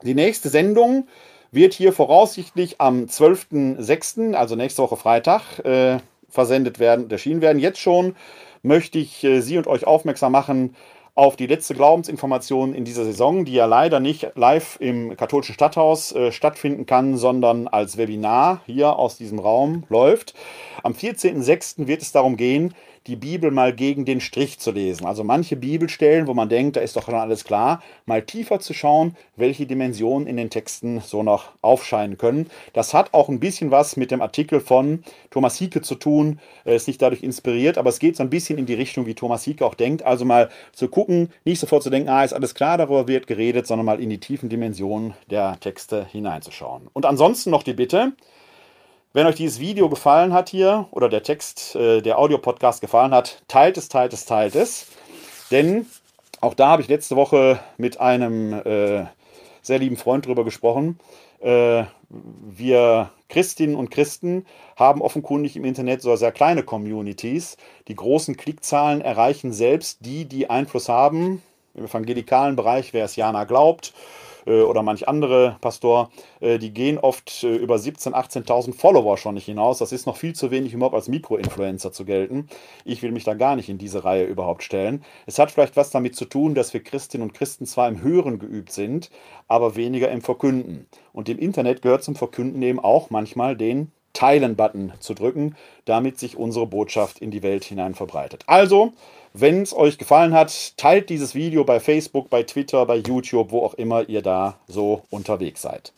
Die 0.03 0.15
nächste 0.15 0.49
Sendung 0.49 1.09
wird 1.53 1.75
hier 1.75 1.93
voraussichtlich 1.93 2.81
am 2.81 3.05
12.06., 3.05 4.35
also 4.35 4.57
nächste 4.57 4.83
Woche 4.83 4.97
Freitag, 4.97 5.59
äh, 5.65 5.99
versendet 6.29 6.79
werden, 6.79 7.11
erschienen 7.11 7.41
werden. 7.41 7.59
Jetzt 7.59 7.81
schon 7.81 8.15
möchte 8.63 8.99
ich 8.99 9.25
äh, 9.25 9.41
Sie 9.41 9.59
und 9.59 9.67
euch 9.67 9.87
aufmerksam 9.87 10.33
machen 10.33 10.77
auf 11.15 11.37
die 11.37 11.47
letzte 11.47 11.75
Glaubensinformation 11.75 12.73
in 12.73 12.85
dieser 12.85 13.05
Saison, 13.05 13.45
die 13.45 13.53
ja 13.53 13.67
leider 13.67 14.01
nicht 14.01 14.31
live 14.37 14.77
im 14.81 15.17
katholischen 15.17 15.55
Stadthaus 15.55 16.13
äh, 16.13 16.33
stattfinden 16.33 16.87
kann, 16.87 17.17
sondern 17.17 17.69
als 17.69 17.97
Webinar 17.97 18.63
hier 18.67 18.97
aus 18.97 19.19
diesem 19.19 19.39
Raum 19.39 19.85
läuft. 19.89 20.35
Am 20.83 20.93
14.06. 20.93 21.87
wird 21.87 22.01
es 22.03 22.13
darum 22.13 22.37
gehen, 22.37 22.75
die 23.07 23.17
Bibel 23.17 23.51
mal 23.51 23.73
gegen 23.73 24.05
den 24.05 24.21
Strich 24.21 24.59
zu 24.59 24.73
lesen. 24.73 25.07
Also 25.07 25.25
manche 25.25 25.57
Bibelstellen, 25.57 26.27
wo 26.27 26.35
man 26.35 26.49
denkt, 26.49 26.77
da 26.77 26.81
ist 26.81 26.97
doch 26.97 27.07
schon 27.07 27.15
alles 27.15 27.45
klar, 27.45 27.83
mal 28.05 28.23
tiefer 28.23 28.61
zu 28.61 28.75
schauen, 28.75 29.17
welche 29.37 29.67
Dimensionen 29.67 30.29
in 30.29 30.37
den 30.37 30.51
Texten 30.51 31.01
so 31.01 31.23
noch 31.23 31.53
aufscheinen 31.63 32.19
können. 32.19 32.51
Das 32.75 32.93
hat 32.93 33.15
auch 33.15 33.29
ein 33.29 33.41
bisschen 33.41 33.71
was 33.71 33.97
mit 33.97 34.11
dem 34.11 34.21
Artikel 34.21 34.61
von 34.61 35.03
Thomas 35.31 35.57
Hieke 35.57 35.81
zu 35.81 35.95
tun. 35.95 36.41
Er 36.65 36.77
ist 36.77 36.89
nicht 36.89 37.01
dadurch 37.01 37.23
inspiriert, 37.23 37.79
aber 37.79 37.89
es 37.89 37.99
geht 37.99 38.17
so 38.17 38.23
ein 38.23 38.31
bisschen 38.31 38.59
in 38.59 38.67
die 38.67 38.75
Richtung, 38.75 39.07
wie 39.07 39.15
Thomas 39.15 39.45
Hieke 39.45 39.65
auch 39.65 39.75
denkt. 39.75 40.03
Also 40.03 40.25
mal 40.25 40.51
zu 40.73 40.89
gucken, 40.89 41.31
nicht 41.45 41.61
sofort 41.61 41.83
zu 41.83 41.91
denken, 41.91 42.11
ah, 42.11 42.23
ist 42.23 42.35
alles 42.35 42.55
klar, 42.55 42.77
darüber 42.77 43.09
wird 43.09 43.27
geredet, 43.27 43.67
sondern 43.67 43.87
mal 43.87 44.01
in 44.01 44.11
die 44.11 44.21
tiefen 44.21 44.51
Dimensionen 44.51 45.15
der 45.31 45.59
Texte 45.61 46.07
hineinzuschauen. 46.13 46.89
Und 46.93 47.07
ansonsten 47.07 47.51
noch 47.51 47.63
die 47.63 47.73
Bitte, 47.73 48.13
wenn 49.13 49.27
euch 49.27 49.37
dieses 49.37 49.59
Video 49.61 49.89
gefallen 49.89 50.33
hat 50.33 50.49
hier 50.49 50.87
oder 50.91 51.09
der 51.09 51.23
Text, 51.23 51.75
äh, 51.75 52.01
der 52.01 52.19
Audiopodcast 52.19 52.81
gefallen 52.81 53.13
hat, 53.13 53.43
teilt 53.49 53.77
es, 53.77 53.89
teilt 53.89 54.13
es, 54.13 54.25
teilt 54.25 54.55
es. 54.55 54.87
Denn 55.51 55.87
auch 56.41 56.55
da 56.55 56.69
habe 56.69 56.83
ich 56.83 56.89
letzte 56.89 57.17
Woche 57.17 57.61
mit 57.77 58.01
einem 58.01 58.53
äh, 58.53 59.07
sehr 59.63 59.79
lieben 59.79 59.97
Freund 59.97 60.27
drüber 60.27 60.45
gesprochen. 60.45 60.99
Äh, 61.41 61.85
wir 62.09 63.11
Christinnen 63.29 63.77
und 63.77 63.91
Christen 63.91 64.47
haben 64.77 65.03
offenkundig 65.03 65.57
im 65.57 65.65
Internet 65.65 66.03
so 66.03 66.15
sehr 66.17 66.33
kleine 66.33 66.63
Communities. 66.63 67.57
Die 67.89 67.95
großen 67.95 68.37
Klickzahlen 68.37 69.01
erreichen 69.01 69.53
selbst 69.53 69.99
die, 70.01 70.25
die 70.25 70.51
Einfluss 70.51 70.89
haben. 70.89 71.43
Im 71.75 71.85
evangelikalen 71.85 72.57
Bereich, 72.57 72.93
wer 72.93 73.05
es 73.05 73.17
Jana 73.17 73.45
glaubt, 73.45 73.93
oder 74.47 74.83
manch 74.83 75.09
andere 75.09 75.57
Pastor, 75.61 76.11
äh, 76.41 76.59
die 76.59 76.73
gehen 76.73 76.99
oft 76.99 77.45
äh, 77.45 77.57
über 77.57 77.77
17.000, 77.77 78.13
18.000 78.47 78.75
Follower 78.75 79.17
schon 79.17 79.35
nicht 79.35 79.47
hinaus. 79.47 79.79
Das 79.79 79.93
ist 79.93 80.07
noch 80.07 80.17
viel 80.17 80.35
zu 80.35 80.51
wenig, 80.51 80.75
um 80.75 80.79
überhaupt 80.79 80.95
als 80.95 81.09
Mikroinfluencer 81.09 81.93
zu 81.93 82.05
gelten. 82.05 82.49
Ich 82.85 83.03
will 83.03 83.13
mich 83.13 83.25
da 83.25 83.35
gar 83.35 83.57
nicht 83.57 83.69
in 83.69 83.79
diese 83.79 84.05
Reihe 84.05 84.25
überhaupt 84.25 84.63
stellen. 84.63 85.05
Es 85.27 85.39
hat 85.39 85.51
vielleicht 85.51 85.77
was 85.77 85.91
damit 85.91 86.17
zu 86.17 86.25
tun, 86.25 86.55
dass 86.55 86.73
wir 86.73 86.83
Christinnen 86.83 87.29
und 87.29 87.35
Christen 87.35 87.67
zwar 87.67 87.89
im 87.89 88.03
Hören 88.03 88.39
geübt 88.39 88.73
sind, 88.73 89.11
aber 89.49 89.77
weniger 89.77 90.11
im 90.11 90.23
Verkünden. 90.23 90.87
Und 91.13 91.29
im 91.29 91.39
Internet 91.39 91.83
gehört 91.83 92.05
zum 92.05 92.15
Verkünden 92.15 92.63
eben 92.63 92.81
auch 92.81 93.11
manchmal 93.11 93.57
den 93.57 93.93
Teilen-Button 94.13 94.93
zu 94.99 95.15
drücken, 95.15 95.55
damit 95.85 96.19
sich 96.19 96.37
unsere 96.37 96.67
Botschaft 96.67 97.21
in 97.21 97.31
die 97.31 97.43
Welt 97.43 97.65
hinein 97.65 97.95
verbreitet. 97.95 98.45
Also, 98.47 98.93
wenn 99.33 99.63
es 99.63 99.75
euch 99.75 99.99
gefallen 99.99 100.35
hat, 100.35 100.77
teilt 100.77 101.09
dieses 101.09 101.35
Video 101.35 101.65
bei 101.65 101.81
Facebook, 101.81 102.31
bei 102.31 102.43
Twitter, 102.43 102.85
bei 102.87 102.97
YouTube, 102.97 103.53
wo 103.53 103.65
auch 103.65 103.75
immer 103.75 104.09
ihr 104.09 104.23
da 104.23 104.59
so 104.67 105.03
unterwegs 105.11 105.63
seid. 105.63 105.93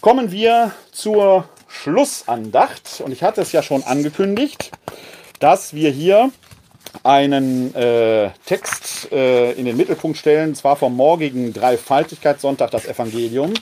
Kommen 0.00 0.30
wir 0.32 0.72
zur 0.92 1.44
Schlussandacht. 1.68 3.02
Und 3.04 3.12
ich 3.12 3.22
hatte 3.22 3.40
es 3.40 3.52
ja 3.52 3.62
schon 3.62 3.82
angekündigt, 3.82 4.70
dass 5.40 5.74
wir 5.74 5.90
hier 5.90 6.30
einen 7.02 7.74
äh, 7.74 8.30
Text 8.46 9.12
äh, 9.12 9.52
in 9.52 9.66
den 9.66 9.76
Mittelpunkt 9.76 10.16
stellen, 10.16 10.54
zwar 10.54 10.76
vom 10.76 10.96
morgigen 10.96 11.52
Dreifaltigkeitssonntag, 11.52 12.70
das 12.70 12.86
Evangelium. 12.86 13.52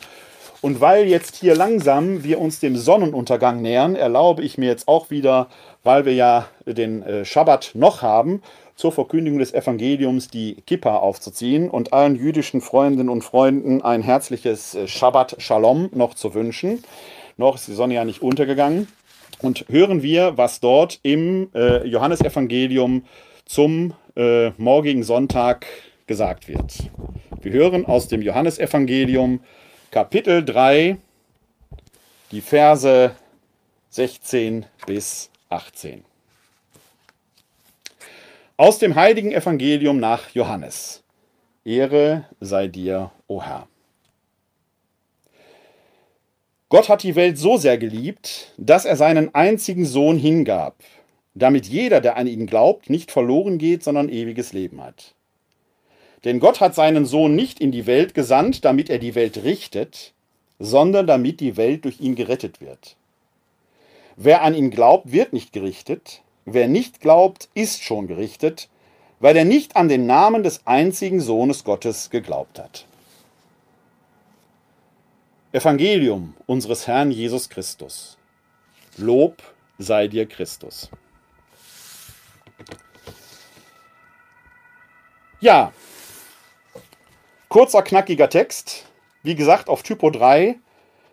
Und 0.60 0.80
weil 0.80 1.08
jetzt 1.08 1.36
hier 1.36 1.56
langsam 1.56 2.22
wir 2.22 2.40
uns 2.40 2.60
dem 2.60 2.76
Sonnenuntergang 2.76 3.62
nähern, 3.62 3.96
erlaube 3.96 4.42
ich 4.42 4.58
mir 4.58 4.68
jetzt 4.68 4.86
auch 4.86 5.10
wieder, 5.10 5.48
weil 5.84 6.04
wir 6.04 6.14
ja 6.14 6.48
den 6.66 7.02
äh, 7.02 7.24
Schabbat 7.24 7.72
noch 7.74 8.02
haben, 8.02 8.42
zur 8.76 8.92
Verkündigung 8.92 9.38
des 9.38 9.52
Evangeliums 9.52 10.28
die 10.28 10.56
Kippa 10.66 10.96
aufzuziehen 10.96 11.68
und 11.68 11.92
allen 11.92 12.16
jüdischen 12.16 12.60
Freundinnen 12.60 13.08
und 13.08 13.22
Freunden 13.22 13.82
ein 13.82 14.02
herzliches 14.02 14.74
äh, 14.74 14.88
Shabbat 14.88 15.36
Shalom 15.38 15.90
noch 15.92 16.14
zu 16.14 16.34
wünschen. 16.34 16.82
Noch 17.36 17.56
ist 17.56 17.68
die 17.68 17.74
Sonne 17.74 17.94
ja 17.94 18.04
nicht 18.04 18.22
untergegangen. 18.22 18.88
Und 19.40 19.64
hören 19.68 20.02
wir, 20.02 20.36
was 20.36 20.60
dort 20.60 21.00
im 21.02 21.48
äh, 21.54 21.86
Johannesevangelium 21.86 23.04
zum 23.46 23.94
morgigen 24.58 25.04
Sonntag 25.04 25.64
gesagt 26.06 26.46
wird. 26.46 26.90
Wir 27.40 27.52
hören 27.52 27.86
aus 27.86 28.08
dem 28.08 28.20
Johannesevangelium 28.20 29.40
Kapitel 29.90 30.44
3 30.44 30.98
die 32.30 32.42
Verse 32.42 33.12
16 33.88 34.66
bis 34.86 35.31
18. 35.52 36.02
Aus 38.56 38.78
dem 38.78 38.94
heiligen 38.94 39.32
Evangelium 39.32 40.00
nach 40.00 40.30
Johannes. 40.30 41.02
Ehre 41.64 42.24
sei 42.40 42.68
dir, 42.68 43.10
o 43.26 43.42
Herr. 43.42 43.68
Gott 46.70 46.88
hat 46.88 47.02
die 47.02 47.16
Welt 47.16 47.36
so 47.36 47.58
sehr 47.58 47.76
geliebt, 47.76 48.54
dass 48.56 48.86
er 48.86 48.96
seinen 48.96 49.34
einzigen 49.34 49.84
Sohn 49.84 50.16
hingab, 50.16 50.76
damit 51.34 51.66
jeder, 51.66 52.00
der 52.00 52.16
an 52.16 52.26
ihn 52.26 52.46
glaubt, 52.46 52.88
nicht 52.88 53.10
verloren 53.10 53.58
geht, 53.58 53.84
sondern 53.84 54.08
ewiges 54.08 54.54
Leben 54.54 54.82
hat. 54.82 55.14
Denn 56.24 56.40
Gott 56.40 56.60
hat 56.60 56.74
seinen 56.74 57.04
Sohn 57.04 57.34
nicht 57.34 57.60
in 57.60 57.72
die 57.72 57.86
Welt 57.86 58.14
gesandt, 58.14 58.64
damit 58.64 58.88
er 58.88 58.98
die 58.98 59.14
Welt 59.14 59.44
richtet, 59.44 60.14
sondern 60.58 61.06
damit 61.06 61.40
die 61.40 61.58
Welt 61.58 61.84
durch 61.84 62.00
ihn 62.00 62.14
gerettet 62.14 62.62
wird. 62.62 62.96
Wer 64.16 64.42
an 64.42 64.54
ihn 64.54 64.70
glaubt, 64.70 65.12
wird 65.12 65.32
nicht 65.32 65.52
gerichtet, 65.52 66.22
Wer 66.44 66.66
nicht 66.66 67.00
glaubt, 67.00 67.48
ist 67.54 67.82
schon 67.82 68.08
gerichtet, 68.08 68.68
weil 69.20 69.36
er 69.36 69.44
nicht 69.44 69.76
an 69.76 69.88
den 69.88 70.06
Namen 70.06 70.42
des 70.42 70.66
einzigen 70.66 71.20
Sohnes 71.20 71.62
Gottes 71.62 72.10
geglaubt 72.10 72.58
hat. 72.58 72.84
Evangelium 75.52 76.34
unseres 76.46 76.86
Herrn 76.86 77.12
Jesus 77.12 77.48
Christus. 77.48 78.16
Lob 78.96 79.40
sei 79.78 80.08
dir 80.08 80.26
Christus. 80.26 80.90
Ja, 85.40 85.72
kurzer, 87.48 87.82
knackiger 87.82 88.30
Text. 88.30 88.86
Wie 89.22 89.34
gesagt, 89.36 89.68
auf 89.68 89.82
Typo 89.82 90.10
3 90.10 90.58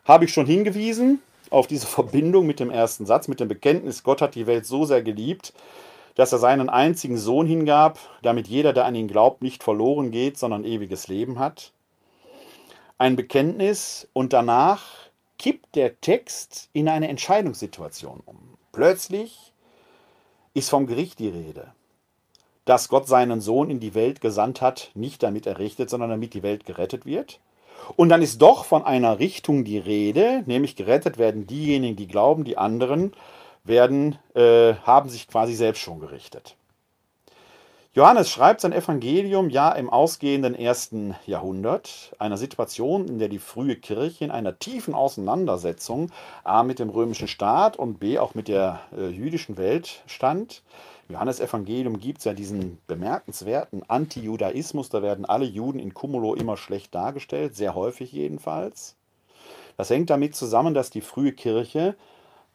habe 0.05 0.25
ich 0.25 0.33
schon 0.33 0.47
hingewiesen 0.47 1.21
auf 1.49 1.67
diese 1.67 1.87
Verbindung 1.87 2.45
mit 2.45 2.59
dem 2.59 2.69
ersten 2.69 3.05
Satz, 3.05 3.27
mit 3.27 3.39
dem 3.39 3.47
Bekenntnis, 3.47 4.03
Gott 4.03 4.21
hat 4.21 4.35
die 4.35 4.47
Welt 4.47 4.65
so 4.65 4.85
sehr 4.85 5.01
geliebt, 5.01 5.53
dass 6.15 6.31
er 6.31 6.39
seinen 6.39 6.69
einzigen 6.69 7.17
Sohn 7.17 7.47
hingab, 7.47 7.99
damit 8.21 8.47
jeder, 8.47 8.73
der 8.73 8.85
an 8.85 8.95
ihn 8.95 9.07
glaubt, 9.07 9.41
nicht 9.41 9.63
verloren 9.63 10.11
geht, 10.11 10.37
sondern 10.37 10.65
ewiges 10.65 11.07
Leben 11.07 11.39
hat. 11.39 11.71
Ein 12.97 13.15
Bekenntnis 13.15 14.07
und 14.13 14.33
danach 14.33 15.09
kippt 15.37 15.75
der 15.75 16.01
Text 16.01 16.69
in 16.73 16.89
eine 16.89 17.07
Entscheidungssituation 17.07 18.21
um. 18.25 18.37
Plötzlich 18.73 19.53
ist 20.53 20.69
vom 20.69 20.85
Gericht 20.85 21.19
die 21.19 21.29
Rede, 21.29 21.71
dass 22.65 22.89
Gott 22.89 23.07
seinen 23.07 23.39
Sohn 23.39 23.69
in 23.69 23.79
die 23.79 23.95
Welt 23.95 24.19
gesandt 24.19 24.61
hat, 24.61 24.91
nicht 24.95 25.23
damit 25.23 25.47
er 25.47 25.57
richtet, 25.57 25.89
sondern 25.89 26.09
damit 26.09 26.33
die 26.33 26.43
Welt 26.43 26.65
gerettet 26.65 27.05
wird. 27.05 27.39
Und 27.95 28.09
dann 28.09 28.21
ist 28.21 28.41
doch 28.41 28.65
von 28.65 28.85
einer 28.85 29.19
Richtung 29.19 29.63
die 29.63 29.77
Rede, 29.77 30.43
nämlich 30.45 30.75
gerettet 30.75 31.17
werden 31.17 31.47
diejenigen, 31.47 31.95
die 31.95 32.07
glauben, 32.07 32.43
die 32.43 32.57
anderen 32.57 33.13
werden, 33.63 34.17
äh, 34.35 34.73
haben 34.75 35.09
sich 35.09 35.27
quasi 35.27 35.53
selbst 35.53 35.81
schon 35.81 35.99
gerichtet. 35.99 36.55
Johannes 37.93 38.29
schreibt 38.29 38.61
sein 38.61 38.71
Evangelium 38.71 39.49
ja 39.49 39.71
im 39.71 39.89
ausgehenden 39.89 40.53
ersten 40.53 41.15
Jahrhundert, 41.25 42.15
einer 42.19 42.37
Situation, 42.37 43.07
in 43.07 43.17
der 43.17 43.29
die 43.29 43.39
frühe 43.39 43.75
Kirche 43.75 44.25
in 44.25 44.29
einer 44.29 44.59
tiefen 44.59 44.93
Auseinandersetzung 44.93 46.11
A 46.43 46.61
mit 46.61 46.77
dem 46.77 46.91
römischen 46.91 47.27
Staat 47.27 47.77
und 47.77 47.99
B 47.99 48.19
auch 48.19 48.35
mit 48.35 48.47
der 48.47 48.81
äh, 48.95 49.07
jüdischen 49.07 49.57
Welt 49.57 50.03
stand. 50.05 50.61
Johannes 51.09 51.39
Evangelium 51.39 51.99
gibt 51.99 52.23
ja 52.25 52.33
diesen 52.33 52.77
bemerkenswerten 52.85 53.81
Anti-Judaismus, 53.87 54.89
da 54.89 55.01
werden 55.01 55.25
alle 55.25 55.45
Juden 55.45 55.79
in 55.79 55.95
Cumulo 55.95 56.35
immer 56.35 56.57
schlecht 56.57 56.93
dargestellt, 56.93 57.55
sehr 57.55 57.73
häufig 57.73 58.11
jedenfalls. 58.11 58.97
Das 59.77 59.89
hängt 59.89 60.11
damit 60.11 60.35
zusammen, 60.35 60.75
dass 60.75 60.91
die 60.91 61.01
frühe 61.01 61.31
Kirche 61.31 61.95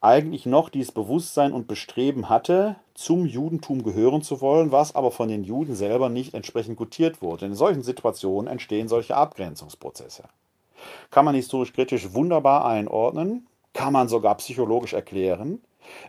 eigentlich 0.00 0.46
noch 0.46 0.68
dieses 0.68 0.92
Bewusstsein 0.92 1.52
und 1.52 1.66
Bestreben 1.66 2.28
hatte, 2.28 2.76
zum 2.94 3.26
Judentum 3.26 3.82
gehören 3.82 4.22
zu 4.22 4.40
wollen, 4.40 4.70
was 4.70 4.94
aber 4.94 5.10
von 5.10 5.28
den 5.28 5.44
Juden 5.44 5.74
selber 5.74 6.08
nicht 6.08 6.32
entsprechend 6.32 6.76
gutiert 6.76 7.20
wurde. 7.20 7.46
In 7.46 7.54
solchen 7.54 7.82
Situationen 7.82 8.50
entstehen 8.50 8.88
solche 8.88 9.16
Abgrenzungsprozesse. 9.16 10.24
Kann 11.10 11.24
man 11.24 11.34
historisch 11.34 11.72
kritisch 11.72 12.12
wunderbar 12.14 12.64
einordnen, 12.64 13.46
kann 13.72 13.92
man 13.92 14.08
sogar 14.08 14.36
psychologisch 14.36 14.92
erklären. 14.92 15.60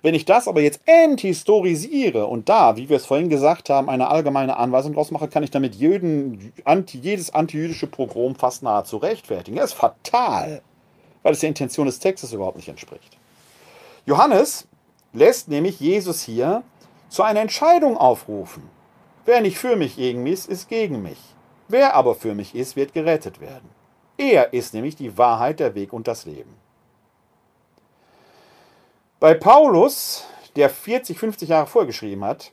Wenn 0.01 0.15
ich 0.15 0.25
das 0.25 0.47
aber 0.47 0.61
jetzt 0.61 0.81
enthistorisiere 0.85 2.27
und 2.27 2.47
da, 2.47 2.77
wie 2.77 2.87
wir 2.87 2.97
es 2.97 3.05
vorhin 3.05 3.29
gesagt 3.29 3.69
haben, 3.69 3.89
eine 3.89 4.07
allgemeine 4.07 4.57
Anweisung 4.57 4.93
draus 4.93 5.11
mache, 5.11 5.27
kann 5.27 5.43
ich 5.43 5.51
damit 5.51 5.75
jeden, 5.75 6.53
anti, 6.63 6.97
jedes 6.97 7.33
antijüdische 7.33 7.87
Pogrom 7.87 8.35
fast 8.35 8.63
nahezu 8.63 8.97
rechtfertigen. 8.97 9.57
Das 9.57 9.71
ist 9.71 9.77
fatal, 9.77 10.61
weil 11.23 11.33
es 11.33 11.39
der 11.41 11.49
Intention 11.49 11.87
des 11.87 11.99
Textes 11.99 12.31
überhaupt 12.31 12.57
nicht 12.57 12.69
entspricht. 12.69 13.17
Johannes 14.05 14.67
lässt 15.11 15.49
nämlich 15.49 15.79
Jesus 15.79 16.21
hier 16.21 16.63
zu 17.09 17.23
einer 17.23 17.41
Entscheidung 17.41 17.97
aufrufen. 17.97 18.69
Wer 19.25 19.41
nicht 19.41 19.57
für 19.57 19.75
mich 19.75 19.95
gegen 19.95 20.27
ist, 20.27 20.47
ist 20.47 20.69
gegen 20.69 21.01
mich. 21.01 21.19
Wer 21.67 21.95
aber 21.95 22.15
für 22.15 22.35
mich 22.35 22.55
ist, 22.55 22.75
wird 22.75 22.93
gerettet 22.93 23.41
werden. 23.41 23.69
Er 24.17 24.53
ist 24.53 24.73
nämlich 24.73 24.95
die 24.95 25.17
Wahrheit, 25.17 25.59
der 25.59 25.75
Weg 25.75 25.93
und 25.93 26.07
das 26.07 26.25
Leben. 26.25 26.55
Bei 29.19 29.33
Paulus, 29.33 30.25
der 30.55 30.69
40, 30.69 31.17
50 31.17 31.49
Jahre 31.49 31.67
vorgeschrieben 31.67 32.23
hat, 32.23 32.51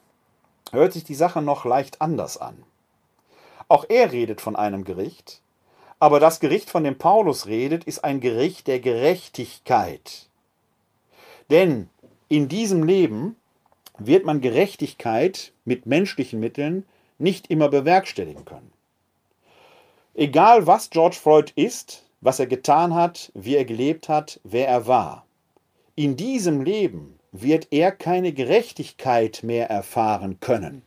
hört 0.72 0.92
sich 0.92 1.04
die 1.04 1.14
Sache 1.14 1.42
noch 1.42 1.64
leicht 1.64 2.00
anders 2.00 2.38
an. 2.38 2.62
Auch 3.68 3.84
er 3.88 4.12
redet 4.12 4.40
von 4.40 4.56
einem 4.56 4.84
Gericht, 4.84 5.42
aber 6.02 6.18
das 6.18 6.40
Gericht, 6.40 6.68
von 6.68 6.82
dem 6.82 6.98
Paulus 6.98 7.46
redet, 7.46 7.84
ist 7.84 8.02
ein 8.02 8.18
Gericht 8.18 8.66
der 8.66 8.80
Gerechtigkeit. 8.80 10.26
Denn 11.48 11.88
in 12.28 12.48
diesem 12.48 12.82
Leben 12.82 13.36
wird 13.98 14.24
man 14.24 14.40
Gerechtigkeit 14.40 15.52
mit 15.64 15.86
menschlichen 15.86 16.40
Mitteln 16.40 16.84
nicht 17.18 17.48
immer 17.48 17.68
bewerkstelligen 17.68 18.44
können. 18.44 18.72
Egal 20.14 20.66
was 20.66 20.90
George 20.90 21.16
Floyd 21.16 21.52
ist, 21.56 22.04
was 22.20 22.38
er 22.38 22.46
getan 22.46 22.94
hat, 22.94 23.32
wie 23.34 23.56
er 23.56 23.64
gelebt 23.64 24.08
hat, 24.08 24.40
wer 24.44 24.68
er 24.68 24.86
war. 24.86 25.26
In 25.94 26.16
diesem 26.16 26.62
Leben 26.62 27.18
wird 27.32 27.68
er 27.70 27.92
keine 27.92 28.32
Gerechtigkeit 28.32 29.42
mehr 29.42 29.70
erfahren 29.70 30.38
können. 30.40 30.82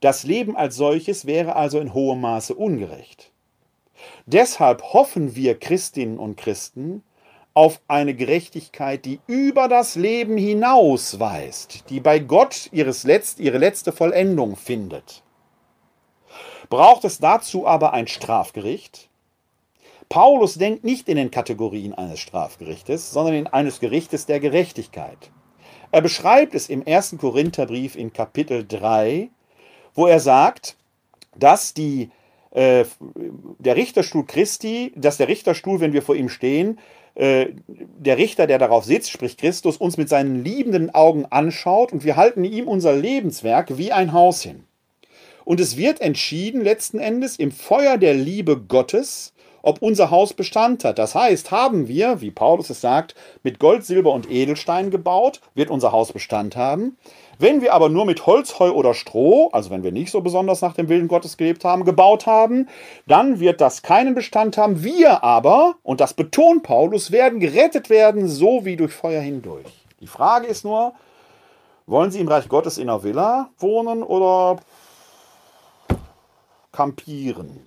Das 0.00 0.24
Leben 0.24 0.56
als 0.56 0.76
solches 0.76 1.26
wäre 1.26 1.56
also 1.56 1.80
in 1.80 1.94
hohem 1.94 2.20
Maße 2.20 2.54
ungerecht. 2.54 3.32
Deshalb 4.26 4.82
hoffen 4.92 5.34
wir 5.34 5.58
Christinnen 5.58 6.18
und 6.18 6.36
Christen 6.36 7.02
auf 7.56 7.80
eine 7.88 8.12
Gerechtigkeit, 8.12 9.06
die 9.06 9.18
über 9.26 9.66
das 9.66 9.94
Leben 9.94 10.36
hinausweist, 10.36 11.88
die 11.88 12.00
bei 12.00 12.18
Gott 12.18 12.68
ihres 12.70 13.04
Letzt, 13.04 13.40
ihre 13.40 13.56
letzte 13.56 13.92
Vollendung 13.92 14.56
findet. 14.56 15.22
Braucht 16.68 17.06
es 17.06 17.18
dazu 17.18 17.66
aber 17.66 17.94
ein 17.94 18.08
Strafgericht? 18.08 19.08
Paulus 20.10 20.56
denkt 20.56 20.84
nicht 20.84 21.08
in 21.08 21.16
den 21.16 21.30
Kategorien 21.30 21.94
eines 21.94 22.20
Strafgerichtes, 22.20 23.10
sondern 23.10 23.34
in 23.34 23.46
eines 23.46 23.80
Gerichtes 23.80 24.26
der 24.26 24.38
Gerechtigkeit. 24.38 25.30
Er 25.92 26.02
beschreibt 26.02 26.54
es 26.54 26.68
im 26.68 26.84
ersten 26.84 27.16
Korintherbrief 27.16 27.96
in 27.96 28.12
Kapitel 28.12 28.66
3, 28.68 29.30
wo 29.94 30.06
er 30.06 30.20
sagt, 30.20 30.76
dass 31.34 31.72
die 31.72 32.10
äh, 32.50 32.84
der 33.58 33.76
Richterstuhl 33.76 34.26
Christi, 34.26 34.92
dass 34.94 35.16
der 35.16 35.28
Richterstuhl, 35.28 35.80
wenn 35.80 35.94
wir 35.94 36.02
vor 36.02 36.16
ihm 36.16 36.28
stehen, 36.28 36.78
äh, 37.16 37.48
der 37.66 38.18
Richter, 38.18 38.46
der 38.46 38.58
darauf 38.58 38.84
sitzt, 38.84 39.10
sprich 39.10 39.36
Christus, 39.36 39.78
uns 39.78 39.96
mit 39.96 40.08
seinen 40.08 40.44
liebenden 40.44 40.94
Augen 40.94 41.24
anschaut 41.24 41.92
und 41.92 42.04
wir 42.04 42.16
halten 42.16 42.44
ihm 42.44 42.68
unser 42.68 42.94
Lebenswerk 42.94 43.78
wie 43.78 43.90
ein 43.90 44.12
Haus 44.12 44.42
hin. 44.42 44.64
Und 45.44 45.58
es 45.58 45.76
wird 45.76 46.00
entschieden 46.00 46.62
letzten 46.62 46.98
Endes 46.98 47.36
im 47.36 47.52
Feuer 47.52 47.96
der 47.96 48.14
Liebe 48.14 48.60
Gottes, 48.60 49.32
ob 49.62 49.80
unser 49.80 50.10
Haus 50.10 50.34
Bestand 50.34 50.84
hat. 50.84 50.98
Das 50.98 51.14
heißt, 51.14 51.50
haben 51.50 51.88
wir, 51.88 52.20
wie 52.20 52.30
Paulus 52.30 52.68
es 52.68 52.80
sagt, 52.80 53.14
mit 53.42 53.58
Gold, 53.58 53.84
Silber 53.84 54.12
und 54.12 54.30
Edelstein 54.30 54.90
gebaut, 54.90 55.40
wird 55.54 55.70
unser 55.70 55.92
Haus 55.92 56.12
Bestand 56.12 56.54
haben. 56.54 56.98
Wenn 57.38 57.60
wir 57.60 57.74
aber 57.74 57.90
nur 57.90 58.06
mit 58.06 58.24
Holz, 58.26 58.58
Heu 58.58 58.70
oder 58.70 58.94
Stroh, 58.94 59.50
also 59.52 59.70
wenn 59.70 59.82
wir 59.82 59.92
nicht 59.92 60.10
so 60.10 60.22
besonders 60.22 60.62
nach 60.62 60.74
dem 60.74 60.88
Willen 60.88 61.08
Gottes 61.08 61.36
gelebt 61.36 61.64
haben, 61.64 61.84
gebaut 61.84 62.26
haben, 62.26 62.68
dann 63.06 63.40
wird 63.40 63.60
das 63.60 63.82
keinen 63.82 64.14
Bestand 64.14 64.56
haben. 64.56 64.82
Wir 64.82 65.22
aber, 65.22 65.74
und 65.82 66.00
das 66.00 66.14
betont 66.14 66.62
Paulus, 66.62 67.10
werden 67.10 67.38
gerettet 67.38 67.90
werden, 67.90 68.26
so 68.26 68.64
wie 68.64 68.76
durch 68.76 68.94
Feuer 68.94 69.20
hindurch. 69.20 69.66
Die 70.00 70.06
Frage 70.06 70.46
ist 70.46 70.64
nur, 70.64 70.94
wollen 71.86 72.10
Sie 72.10 72.20
im 72.20 72.28
Reich 72.28 72.48
Gottes 72.48 72.78
in 72.78 72.88
einer 72.88 73.02
Villa 73.02 73.50
wohnen 73.58 74.02
oder 74.02 74.56
kampieren? 76.72 77.60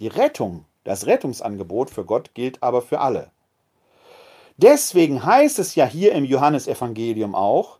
Die 0.00 0.08
Rettung, 0.08 0.66
das 0.84 1.06
Rettungsangebot 1.06 1.88
für 1.88 2.04
Gott 2.04 2.34
gilt 2.34 2.62
aber 2.62 2.82
für 2.82 3.00
alle. 3.00 3.30
Deswegen 4.58 5.24
heißt 5.24 5.58
es 5.58 5.74
ja 5.74 5.86
hier 5.86 6.12
im 6.12 6.24
Johannesevangelium 6.24 7.34
auch, 7.34 7.78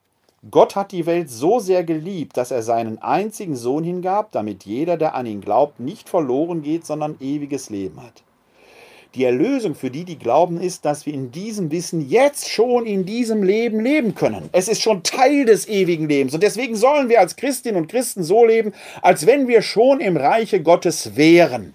Gott 0.50 0.74
hat 0.74 0.90
die 0.90 1.06
Welt 1.06 1.30
so 1.30 1.60
sehr 1.60 1.84
geliebt, 1.84 2.36
dass 2.36 2.50
er 2.50 2.62
seinen 2.62 3.00
einzigen 3.00 3.54
Sohn 3.54 3.84
hingab, 3.84 4.32
damit 4.32 4.64
jeder, 4.64 4.96
der 4.96 5.14
an 5.14 5.24
ihn 5.24 5.40
glaubt, 5.40 5.78
nicht 5.78 6.08
verloren 6.08 6.62
geht, 6.62 6.84
sondern 6.84 7.16
ewiges 7.20 7.70
Leben 7.70 8.02
hat. 8.02 8.24
Die 9.14 9.24
Erlösung 9.24 9.76
für 9.76 9.90
die, 9.90 10.04
die 10.04 10.18
glauben, 10.18 10.60
ist, 10.60 10.84
dass 10.84 11.06
wir 11.06 11.12
in 11.12 11.30
diesem 11.30 11.70
Wissen 11.70 12.08
jetzt 12.08 12.50
schon 12.50 12.86
in 12.86 13.04
diesem 13.04 13.44
Leben 13.44 13.78
leben 13.78 14.16
können. 14.16 14.48
Es 14.50 14.66
ist 14.66 14.82
schon 14.82 15.04
Teil 15.04 15.44
des 15.44 15.68
ewigen 15.68 16.08
Lebens. 16.08 16.34
Und 16.34 16.42
deswegen 16.42 16.74
sollen 16.74 17.08
wir 17.08 17.20
als 17.20 17.36
Christinnen 17.36 17.80
und 17.80 17.88
Christen 17.88 18.24
so 18.24 18.44
leben, 18.44 18.72
als 19.00 19.26
wenn 19.26 19.46
wir 19.46 19.62
schon 19.62 20.00
im 20.00 20.16
Reiche 20.16 20.60
Gottes 20.62 21.14
wären. 21.14 21.74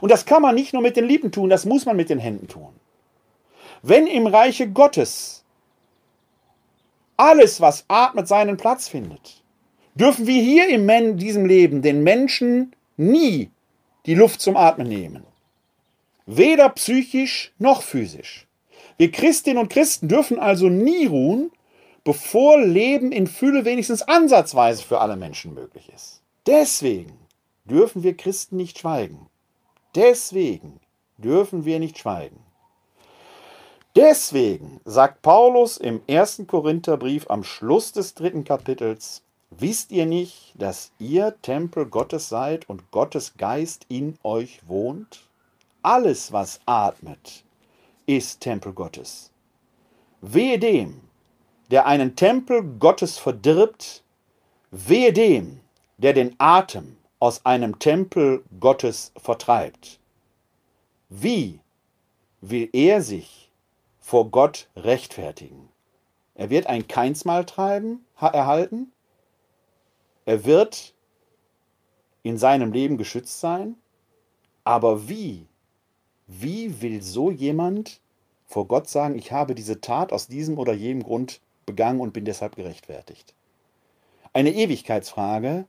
Und 0.00 0.10
das 0.10 0.24
kann 0.24 0.42
man 0.42 0.56
nicht 0.56 0.72
nur 0.72 0.82
mit 0.82 0.96
den 0.96 1.06
Lippen 1.06 1.30
tun, 1.30 1.50
das 1.50 1.66
muss 1.66 1.86
man 1.86 1.96
mit 1.96 2.10
den 2.10 2.18
Händen 2.18 2.48
tun. 2.48 2.72
Wenn 3.82 4.06
im 4.08 4.26
Reiche 4.26 4.68
Gottes 4.68 5.43
alles, 7.16 7.60
was 7.60 7.84
atmet, 7.88 8.28
seinen 8.28 8.56
Platz 8.56 8.88
findet. 8.88 9.42
Dürfen 9.94 10.26
wir 10.26 10.42
hier 10.42 10.68
in 10.68 11.16
diesem 11.16 11.46
Leben 11.46 11.82
den 11.82 12.02
Menschen 12.02 12.74
nie 12.96 13.50
die 14.06 14.14
Luft 14.14 14.40
zum 14.40 14.56
Atmen 14.56 14.88
nehmen. 14.88 15.24
Weder 16.26 16.68
psychisch 16.70 17.52
noch 17.58 17.82
physisch. 17.82 18.46
Wir 18.96 19.10
Christinnen 19.10 19.58
und 19.58 19.70
Christen 19.70 20.08
dürfen 20.08 20.38
also 20.38 20.68
nie 20.68 21.06
ruhen, 21.06 21.50
bevor 22.04 22.60
Leben 22.60 23.12
in 23.12 23.26
Fülle 23.26 23.64
wenigstens 23.64 24.02
ansatzweise 24.02 24.82
für 24.82 25.00
alle 25.00 25.16
Menschen 25.16 25.54
möglich 25.54 25.90
ist. 25.94 26.22
Deswegen 26.46 27.18
dürfen 27.64 28.02
wir 28.02 28.16
Christen 28.16 28.56
nicht 28.56 28.78
schweigen. 28.78 29.26
Deswegen 29.94 30.80
dürfen 31.18 31.64
wir 31.64 31.78
nicht 31.78 31.98
schweigen. 31.98 32.43
Deswegen 33.96 34.80
sagt 34.84 35.22
Paulus 35.22 35.76
im 35.76 36.02
ersten 36.08 36.48
Korintherbrief 36.48 37.30
am 37.30 37.44
Schluss 37.44 37.92
des 37.92 38.14
dritten 38.14 38.42
Kapitels, 38.42 39.22
wisst 39.50 39.92
ihr 39.92 40.04
nicht, 40.04 40.52
dass 40.56 40.90
ihr 40.98 41.36
Tempel 41.42 41.86
Gottes 41.86 42.28
seid 42.28 42.68
und 42.68 42.90
Gottes 42.90 43.36
Geist 43.36 43.86
in 43.88 44.18
euch 44.24 44.60
wohnt? 44.66 45.20
Alles, 45.82 46.32
was 46.32 46.58
atmet, 46.66 47.44
ist 48.06 48.40
Tempel 48.40 48.72
Gottes. 48.72 49.30
Wehe 50.20 50.58
dem, 50.58 51.00
der 51.70 51.86
einen 51.86 52.16
Tempel 52.16 52.64
Gottes 52.64 53.18
verdirbt, 53.18 54.02
wehe 54.72 55.12
dem, 55.12 55.60
der 55.98 56.14
den 56.14 56.34
Atem 56.38 56.96
aus 57.20 57.46
einem 57.46 57.78
Tempel 57.78 58.42
Gottes 58.58 59.12
vertreibt. 59.16 60.00
Wie 61.10 61.60
will 62.40 62.68
er 62.72 63.00
sich 63.00 63.43
vor 64.04 64.30
Gott 64.30 64.68
rechtfertigen. 64.76 65.70
Er 66.34 66.50
wird 66.50 66.66
ein 66.66 66.86
Keinsmal 66.86 67.46
treiben, 67.46 68.04
erhalten. 68.20 68.92
Er 70.26 70.44
wird 70.44 70.92
in 72.22 72.36
seinem 72.36 72.70
Leben 72.70 72.98
geschützt 72.98 73.40
sein. 73.40 73.76
Aber 74.62 75.08
wie? 75.08 75.46
Wie 76.26 76.82
will 76.82 77.02
so 77.02 77.30
jemand 77.30 77.98
vor 78.46 78.68
Gott 78.68 78.90
sagen, 78.90 79.16
ich 79.16 79.32
habe 79.32 79.54
diese 79.54 79.80
Tat 79.80 80.12
aus 80.12 80.28
diesem 80.28 80.58
oder 80.58 80.74
jenem 80.74 81.02
Grund 81.02 81.40
begangen 81.64 82.00
und 82.00 82.12
bin 82.12 82.26
deshalb 82.26 82.56
gerechtfertigt? 82.56 83.34
Eine 84.34 84.52
Ewigkeitsfrage. 84.52 85.64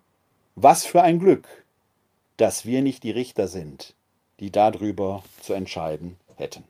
Was 0.55 0.85
für 0.85 1.01
ein 1.01 1.19
Glück, 1.19 1.47
dass 2.35 2.65
wir 2.65 2.81
nicht 2.81 3.03
die 3.03 3.11
Richter 3.11 3.47
sind, 3.47 3.95
die 4.41 4.51
darüber 4.51 5.23
zu 5.41 5.53
entscheiden 5.53 6.17
hätten. 6.35 6.65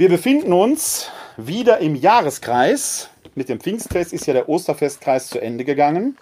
Wir 0.00 0.08
befinden 0.08 0.54
uns 0.54 1.10
wieder 1.36 1.76
im 1.80 1.94
Jahreskreis. 1.94 3.10
Mit 3.34 3.50
dem 3.50 3.60
Pfingstfest 3.60 4.14
ist 4.14 4.26
ja 4.26 4.32
der 4.32 4.48
Osterfestkreis 4.48 5.26
zu 5.26 5.38
Ende 5.38 5.62
gegangen. 5.62 6.16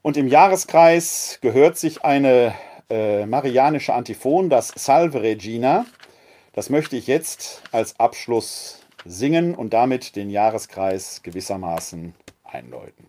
Und 0.00 0.16
im 0.16 0.28
Jahreskreis 0.28 1.40
gehört 1.40 1.76
sich 1.76 2.04
eine 2.04 2.54
äh, 2.88 3.26
marianische 3.26 3.94
Antiphon, 3.94 4.48
das 4.48 4.68
Salve 4.68 5.22
Regina. 5.22 5.86
Das 6.52 6.70
möchte 6.70 6.94
ich 6.94 7.08
jetzt 7.08 7.64
als 7.72 7.98
Abschluss 7.98 8.78
singen 9.04 9.56
und 9.56 9.72
damit 9.72 10.14
den 10.14 10.30
Jahreskreis 10.30 11.24
gewissermaßen 11.24 12.14
einläuten. 12.44 13.06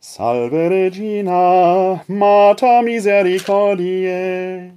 Salve 0.00 0.68
Regina, 0.68 2.02
Mater 2.08 2.82
Misericordiae. 2.82 4.72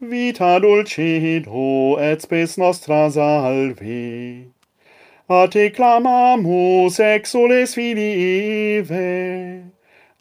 vita 0.00 0.58
dulcedo 0.58 1.98
et 2.00 2.22
spes 2.22 2.56
nostra 2.56 3.10
salve. 3.10 4.46
A 5.28 5.46
te 5.46 5.68
clamamus 5.70 6.98
exules 6.98 7.74
filii 7.74 8.78
eve, 8.78 9.64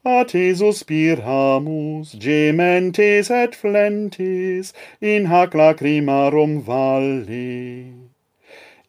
a 0.04 0.26
te 0.26 0.52
suspiramus 0.54 2.12
gementes 2.20 3.32
et 3.32 3.56
flentes 3.56 4.74
in 5.02 5.28
hac 5.28 5.54
lacrimarum 5.54 6.62
valle. 6.62 8.10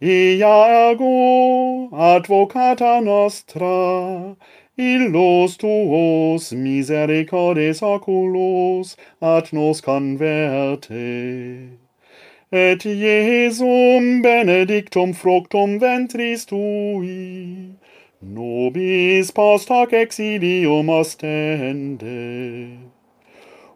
Ia 0.02 0.56
ergo 0.90 1.90
advocata 1.92 3.00
nostra, 3.04 4.36
illos 4.80 5.56
tuos 5.56 6.52
misericordes 6.52 7.82
oculos 7.82 8.96
at 9.20 9.52
nos 9.52 9.80
converte 9.80 11.78
et 12.52 12.84
Iesum 12.84 14.22
benedictum 14.22 15.12
fructum 15.14 15.78
ventris 15.78 16.44
tui, 16.44 17.76
nobis 18.20 19.30
post 19.30 19.68
hoc 19.68 19.92
exilium 19.92 20.88
ostende. 20.88 22.76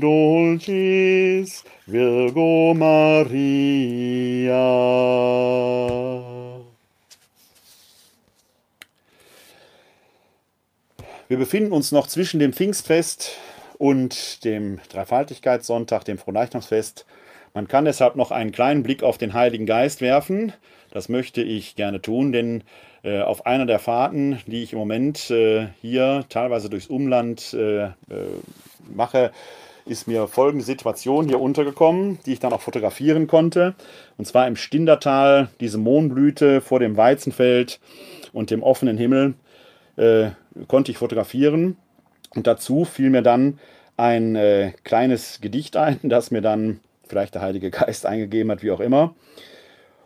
dulcis 0.00 1.64
Virgo 1.86 2.74
Maria. 2.74 3.72
Wir 11.28 11.38
befinden 11.38 11.72
uns 11.72 11.92
noch 11.92 12.06
zwischen 12.06 12.40
dem 12.40 12.52
Pfingstfest 12.52 13.32
und 13.78 14.44
dem 14.44 14.80
Dreifaltigkeitssonntag, 14.90 16.04
dem 16.04 16.18
Fronleichnamsfest. 16.18 17.06
Man 17.54 17.68
kann 17.68 17.86
deshalb 17.86 18.16
noch 18.16 18.30
einen 18.30 18.52
kleinen 18.52 18.82
Blick 18.82 19.02
auf 19.02 19.16
den 19.18 19.32
Heiligen 19.32 19.66
Geist 19.66 20.00
werfen. 20.00 20.52
Das 20.92 21.08
möchte 21.08 21.42
ich 21.42 21.74
gerne 21.74 22.02
tun, 22.02 22.32
denn 22.32 22.62
äh, 23.02 23.22
auf 23.22 23.46
einer 23.46 23.64
der 23.64 23.78
Fahrten, 23.78 24.38
die 24.46 24.62
ich 24.62 24.74
im 24.74 24.78
Moment 24.78 25.30
äh, 25.30 25.68
hier 25.80 26.24
teilweise 26.28 26.68
durchs 26.68 26.86
Umland 26.86 27.54
äh, 27.54 27.84
äh 27.84 27.90
mache, 28.94 29.32
ist 29.86 30.06
mir 30.06 30.28
folgende 30.28 30.64
Situation 30.64 31.26
hier 31.26 31.40
untergekommen, 31.40 32.18
die 32.26 32.34
ich 32.34 32.40
dann 32.40 32.52
auch 32.52 32.60
fotografieren 32.60 33.26
konnte. 33.26 33.74
Und 34.18 34.26
zwar 34.26 34.46
im 34.46 34.56
Stindertal, 34.56 35.48
diese 35.60 35.78
Mohnblüte 35.78 36.60
vor 36.60 36.78
dem 36.78 36.96
Weizenfeld 36.96 37.80
und 38.32 38.50
dem 38.50 38.62
offenen 38.62 38.98
Himmel 38.98 39.34
äh, 39.96 40.30
konnte 40.68 40.90
ich 40.90 40.98
fotografieren. 40.98 41.76
Und 42.34 42.46
dazu 42.46 42.84
fiel 42.84 43.10
mir 43.10 43.22
dann 43.22 43.58
ein 43.96 44.36
äh, 44.36 44.72
kleines 44.84 45.40
Gedicht 45.40 45.76
ein, 45.76 45.98
das 46.02 46.30
mir 46.30 46.42
dann 46.42 46.80
vielleicht 47.06 47.34
der 47.34 47.42
Heilige 47.42 47.70
Geist 47.70 48.06
eingegeben 48.06 48.50
hat, 48.50 48.62
wie 48.62 48.70
auch 48.70 48.80
immer. 48.80 49.14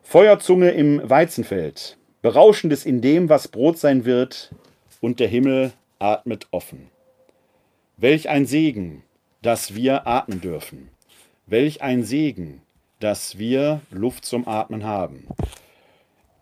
Feuerzunge 0.08 0.70
im 0.70 1.02
Weizenfeld, 1.02 1.96
berauschendes 2.22 2.86
in 2.86 3.00
dem, 3.00 3.28
was 3.28 3.48
Brot 3.48 3.76
sein 3.76 4.04
wird, 4.04 4.52
und 5.00 5.18
der 5.18 5.26
Himmel 5.26 5.72
atmet 5.98 6.46
offen. 6.52 6.90
Welch 7.96 8.28
ein 8.28 8.46
Segen, 8.46 9.02
dass 9.42 9.74
wir 9.74 10.06
atmen 10.06 10.40
dürfen. 10.40 10.90
Welch 11.46 11.82
ein 11.82 12.04
Segen, 12.04 12.62
dass 13.00 13.38
wir 13.38 13.80
Luft 13.90 14.24
zum 14.24 14.46
Atmen 14.46 14.84
haben. 14.84 15.26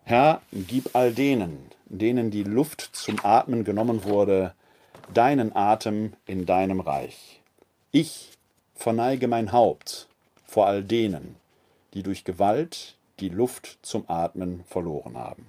Herr, 0.03 0.43
gib 0.51 0.95
all 0.95 1.11
denen, 1.11 1.57
denen 1.87 2.29
die 2.29 2.43
Luft 2.43 2.81
zum 2.93 3.15
Atmen 3.25 3.63
genommen 3.63 4.03
wurde, 4.03 4.53
deinen 5.11 5.55
Atem 5.55 6.13
in 6.27 6.45
deinem 6.45 6.81
Reich. 6.81 7.41
Ich 7.91 8.29
verneige 8.75 9.27
mein 9.27 9.51
Haupt 9.51 10.07
vor 10.45 10.67
all 10.67 10.83
denen, 10.83 11.35
die 11.95 12.03
durch 12.03 12.23
Gewalt 12.23 12.95
die 13.19 13.29
Luft 13.29 13.79
zum 13.81 14.09
Atmen 14.09 14.63
verloren 14.65 15.17
haben. 15.17 15.47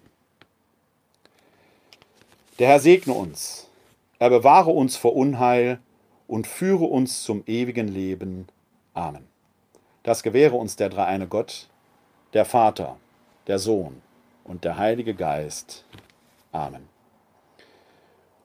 Der 2.58 2.68
Herr 2.68 2.80
segne 2.80 3.12
uns, 3.12 3.68
er 4.18 4.30
bewahre 4.30 4.70
uns 4.70 4.96
vor 4.96 5.14
Unheil 5.14 5.78
und 6.26 6.46
führe 6.46 6.84
uns 6.84 7.22
zum 7.22 7.42
ewigen 7.46 7.88
Leben. 7.88 8.46
Amen. 8.94 9.26
Das 10.02 10.22
gewähre 10.22 10.56
uns 10.56 10.76
der 10.76 10.88
dreieine 10.88 11.26
Gott, 11.26 11.68
der 12.32 12.44
Vater, 12.44 12.96
der 13.46 13.58
Sohn 13.58 14.00
und 14.44 14.64
der 14.64 14.78
Heilige 14.78 15.14
Geist. 15.14 15.84
Amen. 16.52 16.88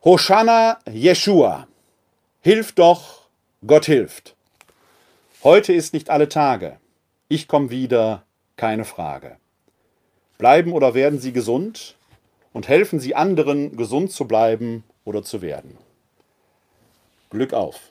Hosanna 0.03 0.79
Jeshua. 0.91 1.67
Hilf 2.41 2.71
doch, 2.73 3.27
Gott 3.65 3.85
hilft. 3.85 4.35
Heute 5.43 5.73
ist 5.73 5.93
nicht 5.93 6.09
alle 6.09 6.27
Tage. 6.27 6.77
Ich 7.27 7.47
komme 7.47 7.69
wieder, 7.69 8.23
keine 8.61 8.85
Frage. 8.85 9.37
Bleiben 10.37 10.73
oder 10.73 10.93
werden 10.93 11.17
Sie 11.17 11.33
gesund 11.33 11.95
und 12.53 12.67
helfen 12.67 12.99
Sie 12.99 13.15
anderen, 13.15 13.75
gesund 13.75 14.11
zu 14.11 14.27
bleiben 14.27 14.83
oder 15.03 15.23
zu 15.23 15.41
werden. 15.41 15.79
Glück 17.31 17.53
auf. 17.53 17.90